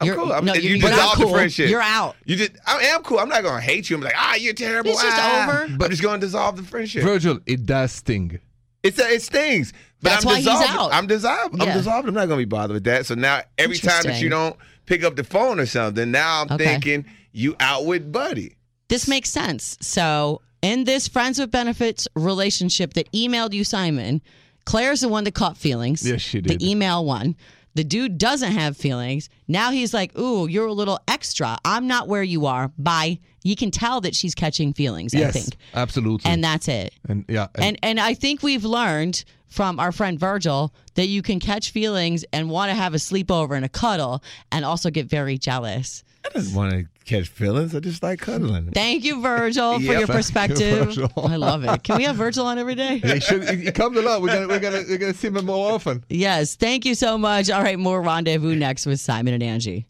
I'm 0.00 0.06
You're- 0.06 0.18
cool. 0.22 0.32
I'm, 0.32 0.44
no, 0.44 0.54
you, 0.54 0.62
you- 0.70 0.76
you're 0.76 0.90
dissolve 0.90 1.16
cool. 1.16 1.26
the 1.28 1.32
friendship. 1.34 1.70
You're 1.70 1.80
out. 1.82 2.16
You 2.24 2.36
just. 2.36 2.52
I 2.66 2.78
am 2.84 3.02
cool. 3.02 3.18
I'm 3.18 3.28
not 3.28 3.42
gonna 3.42 3.60
hate 3.60 3.88
you. 3.90 3.96
I'm 3.96 4.02
like, 4.02 4.14
ah, 4.16 4.34
you're 4.34 4.52
terrible. 4.54 4.90
It's 4.90 5.02
just 5.02 5.16
ah. 5.18 5.48
over. 5.64 5.76
But 5.76 5.84
I'm 5.86 5.90
just 5.90 6.02
gonna 6.02 6.18
dissolve 6.18 6.56
the 6.56 6.62
friendship. 6.62 7.02
Virgil, 7.04 7.38
it 7.46 7.66
does 7.66 7.92
sting. 7.92 8.38
It's 8.82 8.98
it 8.98 9.22
stings. 9.22 9.72
But 10.02 10.10
That's 10.10 10.24
I'm 10.24 10.30
why 10.30 10.36
he's 10.38 10.44
dissolved. 10.46 10.70
out. 10.70 10.92
I'm 10.92 11.06
dissolved. 11.06 11.56
Yeah. 11.56 11.64
I'm 11.70 11.76
dissolved. 11.78 12.08
I'm 12.08 12.14
not 12.14 12.26
gonna 12.26 12.38
be 12.40 12.44
bothered 12.44 12.74
with 12.74 12.84
that. 12.84 13.06
So 13.06 13.14
now 13.14 13.42
every 13.58 13.78
time 13.78 14.02
that 14.04 14.20
you 14.20 14.28
don't 14.28 14.56
pick 14.86 15.04
up 15.04 15.16
the 15.16 15.24
phone 15.24 15.58
or 15.60 15.66
something, 15.66 16.10
now 16.10 16.42
I'm 16.42 16.52
Okay. 16.52 16.64
thinking 16.64 17.04
you 17.32 17.54
out 17.60 17.86
with 17.86 18.10
Buddy. 18.12 18.56
This 18.88 19.08
makes 19.08 19.30
sense. 19.30 19.76
So, 19.80 20.42
in 20.60 20.84
this 20.84 21.08
friends 21.08 21.38
with 21.40 21.50
benefits 21.50 22.06
relationship 22.14 22.94
that 22.94 23.10
emailed 23.12 23.52
you, 23.52 23.64
Simon, 23.64 24.20
Claire's 24.64 25.00
the 25.00 25.08
one 25.08 25.24
that 25.24 25.34
caught 25.34 25.56
feelings. 25.56 26.06
Yes, 26.06 26.20
she 26.20 26.40
did. 26.40 26.58
The 26.60 26.70
email 26.70 27.04
one. 27.04 27.34
The 27.74 27.84
dude 27.84 28.18
doesn't 28.18 28.52
have 28.52 28.76
feelings. 28.76 29.30
Now 29.48 29.70
he's 29.70 29.94
like, 29.94 30.16
"Ooh, 30.18 30.46
you're 30.46 30.66
a 30.66 30.72
little 30.74 31.00
extra. 31.08 31.58
I'm 31.64 31.86
not 31.86 32.06
where 32.06 32.22
you 32.22 32.44
are." 32.44 32.70
Bye. 32.78 33.18
You 33.44 33.56
can 33.56 33.70
tell 33.70 34.02
that 34.02 34.14
she's 34.14 34.34
catching 34.34 34.72
feelings. 34.74 35.14
I 35.14 35.20
Yes, 35.20 35.32
think, 35.32 35.56
absolutely. 35.74 36.30
and 36.30 36.44
that's 36.44 36.68
it. 36.68 36.92
And 37.08 37.24
yeah, 37.28 37.46
And 37.54 37.78
and 37.82 37.98
I 37.98 38.12
think 38.14 38.42
we've 38.42 38.64
learned 38.64 39.24
from 39.52 39.78
our 39.78 39.92
friend 39.92 40.18
Virgil 40.18 40.72
that 40.94 41.06
you 41.06 41.22
can 41.22 41.38
catch 41.40 41.70
feelings 41.70 42.24
and 42.32 42.50
want 42.50 42.70
to 42.70 42.74
have 42.74 42.94
a 42.94 42.98
sleepover 42.98 43.54
and 43.54 43.64
a 43.64 43.68
cuddle, 43.68 44.22
and 44.50 44.64
also 44.64 44.90
get 44.90 45.06
very 45.06 45.38
jealous. 45.38 46.02
I 46.24 46.28
don't 46.30 46.54
want 46.54 46.72
to 46.72 46.86
catch 47.04 47.28
feelings. 47.28 47.74
I 47.74 47.80
just 47.80 48.02
like 48.02 48.20
cuddling. 48.20 48.70
Thank 48.70 49.02
you, 49.04 49.20
Virgil, 49.20 49.74
for 49.74 49.82
Yep. 49.82 49.90
your 49.92 50.00
you, 50.02 50.06
perspective. 50.06 50.86
Virgil. 50.94 51.10
I 51.16 51.36
love 51.36 51.64
it. 51.64 51.82
Can 51.82 51.96
we 51.96 52.04
have 52.04 52.14
Virgil 52.16 52.46
on 52.46 52.58
every 52.58 52.76
day? 52.76 52.98
he, 52.98 53.18
should, 53.20 53.48
he 53.48 53.72
comes 53.72 53.96
a 53.98 54.02
lot. 54.02 54.22
We're 54.22 54.28
gonna 54.28 54.46
we're 54.48 54.60
gonna 54.60 54.84
we're 54.88 54.98
gonna 54.98 55.14
see 55.14 55.28
him 55.28 55.44
more 55.44 55.72
often. 55.74 56.04
Yes. 56.08 56.54
Thank 56.54 56.84
you 56.84 56.94
so 56.94 57.18
much. 57.18 57.50
All 57.50 57.62
right, 57.62 57.78
more 57.78 58.00
rendezvous 58.00 58.54
next 58.54 58.86
with 58.86 59.00
Simon 59.00 59.34
and 59.34 59.42
Angi. 59.42 59.86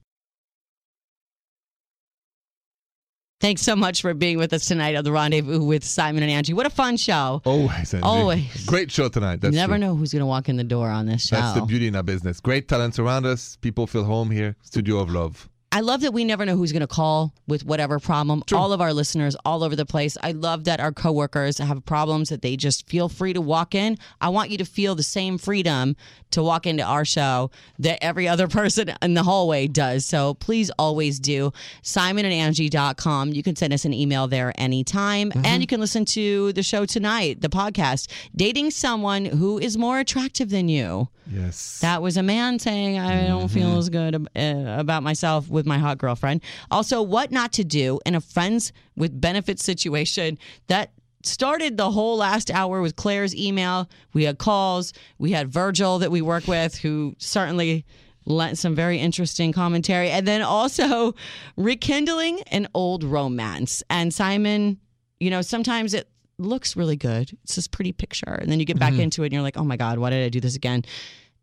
Thanks 3.42 3.62
so 3.62 3.74
much 3.74 4.02
for 4.02 4.14
being 4.14 4.38
with 4.38 4.52
us 4.52 4.66
tonight 4.66 4.94
on 4.94 5.02
the 5.02 5.10
rendezvous 5.10 5.64
with 5.64 5.82
Simon 5.82 6.22
and 6.22 6.30
Angi. 6.30 6.54
What 6.54 6.64
a 6.64 6.70
fun 6.70 6.96
show. 6.96 7.42
Always, 7.44 7.92
Angi. 7.92 8.04
Always. 8.04 8.66
Great 8.66 8.92
show 8.92 9.08
tonight. 9.08 9.40
That's 9.40 9.52
you 9.52 9.58
never 9.60 9.72
true. 9.72 9.80
know 9.80 9.96
who's 9.96 10.12
going 10.12 10.20
to 10.20 10.26
walk 10.26 10.48
in 10.48 10.58
the 10.58 10.62
door 10.62 10.88
on 10.88 11.06
this 11.06 11.26
show. 11.26 11.34
That's 11.34 11.58
the 11.58 11.66
beauty 11.66 11.88
in 11.88 11.96
our 11.96 12.04
business. 12.04 12.38
Great 12.38 12.68
talents 12.68 13.00
around 13.00 13.26
us. 13.26 13.56
People 13.56 13.88
feel 13.88 14.04
home 14.04 14.30
here. 14.30 14.54
Studio 14.62 15.00
of 15.00 15.10
love. 15.10 15.48
I 15.74 15.80
love 15.80 16.02
that 16.02 16.12
we 16.12 16.24
never 16.24 16.44
know 16.44 16.54
who's 16.54 16.70
going 16.70 16.82
to 16.82 16.86
call 16.86 17.32
with 17.48 17.64
whatever 17.64 17.98
problem. 17.98 18.42
All 18.52 18.74
of 18.74 18.82
our 18.82 18.92
listeners 18.92 19.34
all 19.46 19.64
over 19.64 19.74
the 19.74 19.86
place. 19.86 20.18
I 20.22 20.32
love 20.32 20.64
that 20.64 20.80
our 20.80 20.92
coworkers 20.92 21.56
have 21.56 21.82
problems 21.86 22.28
that 22.28 22.42
they 22.42 22.56
just 22.56 22.86
feel 22.86 23.08
free 23.08 23.32
to 23.32 23.40
walk 23.40 23.74
in. 23.74 23.96
I 24.20 24.28
want 24.28 24.50
you 24.50 24.58
to 24.58 24.66
feel 24.66 24.94
the 24.94 25.02
same 25.02 25.38
freedom 25.38 25.96
to 26.32 26.42
walk 26.42 26.66
into 26.66 26.82
our 26.82 27.06
show 27.06 27.50
that 27.78 28.04
every 28.04 28.28
other 28.28 28.48
person 28.60 28.92
in 29.00 29.14
the 29.14 29.22
hallway 29.22 29.66
does. 29.66 30.04
So 30.04 30.34
please 30.34 30.70
always 30.78 31.18
do. 31.18 31.52
SimonandAngi.com. 31.82 33.32
You 33.32 33.42
can 33.42 33.56
send 33.56 33.72
us 33.72 33.86
an 33.86 33.94
email 33.94 34.28
there 34.28 34.52
anytime. 34.56 35.32
And 35.44 35.62
you 35.62 35.66
can 35.66 35.80
listen 35.80 36.04
to 36.06 36.52
the 36.52 36.62
show 36.62 36.84
tonight, 36.84 37.40
the 37.40 37.48
podcast, 37.48 38.10
Dating 38.36 38.70
Someone 38.70 39.24
Who 39.24 39.58
is 39.58 39.78
More 39.78 39.98
Attractive 39.98 40.50
Than 40.50 40.68
You. 40.68 41.08
Yes. 41.30 41.78
That 41.80 42.02
was 42.02 42.16
a 42.16 42.22
man 42.22 42.58
saying, 42.58 42.98
I 42.98 43.26
don't 43.26 43.48
feel 43.48 43.78
as 43.78 43.88
good 43.88 44.14
uh, 44.36 44.76
about 44.76 45.02
myself 45.02 45.48
with 45.48 45.61
my 45.66 45.78
hot 45.78 45.98
girlfriend. 45.98 46.42
Also, 46.70 47.02
what 47.02 47.30
not 47.30 47.52
to 47.54 47.64
do 47.64 48.00
in 48.06 48.14
a 48.14 48.20
friends 48.20 48.72
with 48.96 49.20
benefits 49.20 49.64
situation 49.64 50.38
that 50.68 50.92
started 51.24 51.76
the 51.76 51.90
whole 51.90 52.16
last 52.16 52.50
hour 52.50 52.80
with 52.80 52.96
Claire's 52.96 53.34
email. 53.34 53.88
We 54.12 54.24
had 54.24 54.38
calls. 54.38 54.92
We 55.18 55.32
had 55.32 55.48
Virgil 55.48 55.98
that 56.00 56.10
we 56.10 56.20
work 56.20 56.46
with, 56.46 56.76
who 56.76 57.14
certainly 57.18 57.84
lent 58.24 58.58
some 58.58 58.74
very 58.74 58.98
interesting 58.98 59.52
commentary. 59.52 60.10
And 60.10 60.26
then 60.26 60.42
also 60.42 61.14
rekindling 61.56 62.40
an 62.50 62.68
old 62.74 63.04
romance. 63.04 63.82
And 63.90 64.12
Simon, 64.12 64.78
you 65.20 65.30
know, 65.30 65.42
sometimes 65.42 65.94
it 65.94 66.08
looks 66.38 66.76
really 66.76 66.96
good. 66.96 67.36
It's 67.44 67.56
this 67.56 67.68
pretty 67.68 67.92
picture. 67.92 68.34
And 68.34 68.50
then 68.50 68.60
you 68.60 68.66
get 68.66 68.78
back 68.78 68.92
mm-hmm. 68.92 69.02
into 69.02 69.22
it 69.22 69.26
and 69.26 69.32
you're 69.32 69.42
like, 69.42 69.56
oh 69.56 69.64
my 69.64 69.76
God, 69.76 69.98
why 69.98 70.10
did 70.10 70.24
I 70.24 70.28
do 70.28 70.40
this 70.40 70.56
again? 70.56 70.84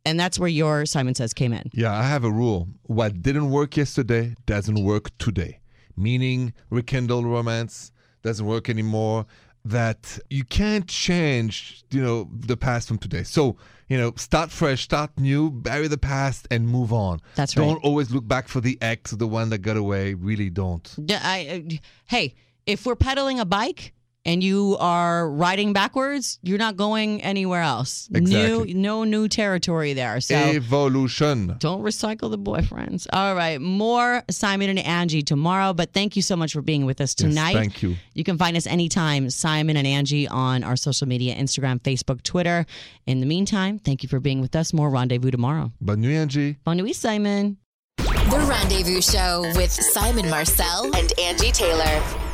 And 0.09 0.19
that's 0.19 0.39
where 0.39 0.49
your 0.49 0.87
Simon 0.87 1.13
Says 1.13 1.35
came 1.35 1.53
in. 1.53 1.69
Yeah, 1.71 1.95
I 1.95 2.01
have 2.01 2.23
a 2.23 2.31
rule. 2.31 2.67
What 2.87 3.21
didn't 3.21 3.51
work 3.51 3.77
yesterday 3.77 4.35
doesn't 4.47 4.83
work 4.83 5.15
today. 5.19 5.59
Meaning, 5.95 6.53
rekindle 6.71 7.23
romance 7.23 7.91
doesn't 8.23 8.45
work 8.45 8.69
anymore. 8.69 9.27
That 9.65 10.17
you 10.31 10.45
can't 10.45 10.87
change, 10.87 11.83
you 11.91 12.01
know, 12.01 12.27
the 12.31 12.57
past 12.57 12.87
from 12.87 12.97
today. 12.97 13.21
So, 13.21 13.57
you 13.87 13.97
know, 13.99 14.13
start 14.15 14.49
fresh, 14.49 14.81
start 14.81 15.11
new, 15.19 15.51
bury 15.51 15.87
the 15.87 15.97
past, 15.97 16.47
and 16.49 16.67
move 16.67 16.91
on. 16.91 17.19
That's 17.35 17.55
right. 17.55 17.65
Don't 17.65 17.83
always 17.83 18.09
look 18.09 18.27
back 18.27 18.47
for 18.47 18.61
the 18.61 18.79
ex, 18.81 19.11
the 19.11 19.27
one 19.27 19.49
that 19.49 19.59
got 19.59 19.77
away. 19.77 20.15
Really 20.15 20.49
don't. 20.49 20.91
Yeah, 20.97 21.19
I, 21.21 21.67
uh, 21.69 21.75
hey, 22.07 22.33
if 22.65 22.87
we're 22.87 22.95
pedaling 22.95 23.39
a 23.39 23.45
bike 23.45 23.93
and 24.25 24.43
you 24.43 24.75
are 24.79 25.29
riding 25.31 25.71
backwards, 25.73 26.39
you're 26.43 26.57
not 26.57 26.75
going 26.75 27.21
anywhere 27.23 27.61
else. 27.61 28.09
Exactly. 28.13 28.73
New, 28.73 28.79
no 28.79 29.03
new 29.05 29.27
territory 29.27 29.93
there. 29.93 30.19
So 30.21 30.35
Evolution. 30.35 31.55
don't 31.59 31.81
recycle 31.83 32.29
the 32.29 32.37
boyfriends. 32.37 33.07
All 33.13 33.33
right, 33.35 33.59
more 33.61 34.23
Simon 34.29 34.69
and 34.69 34.79
Angi 34.79 35.25
tomorrow. 35.25 35.73
But 35.73 35.93
thank 35.93 36.15
you 36.15 36.21
so 36.21 36.35
much 36.35 36.53
for 36.53 36.61
being 36.61 36.85
with 36.85 36.99
us 37.01 37.15
Yes, 37.17 37.29
tonight. 37.29 37.53
thank 37.53 37.81
you. 37.81 37.95
You 38.13 38.23
can 38.23 38.37
find 38.37 38.57
us 38.57 38.67
anytime, 38.67 39.29
Simon 39.29 39.77
and 39.77 39.87
Angi, 39.87 40.29
on 40.29 40.63
our 40.63 40.75
social 40.75 41.07
media 41.07 41.35
Instagram, 41.35 41.79
Facebook, 41.81 42.21
Twitter. 42.23 42.65
In 43.07 43.21
the 43.21 43.25
meantime, 43.25 43.79
thank 43.79 44.03
you 44.03 44.09
for 44.09 44.19
being 44.19 44.41
with 44.41 44.55
us. 44.55 44.73
More 44.73 44.89
rendezvous 44.89 45.31
tomorrow. 45.31 45.71
Bonne 45.81 46.01
nuit, 46.01 46.27
Angi. 46.29 46.57
Bonne 46.65 46.77
nuit, 46.77 46.95
Simon. 46.95 47.57
The 47.97 48.45
Rendezvous 48.47 49.01
Show 49.01 49.41
with 49.55 49.71
Simon 49.71 50.29
Marcel 50.29 50.85
and 50.95 51.09
Angi 51.17 51.51
Taylor. 51.51 52.28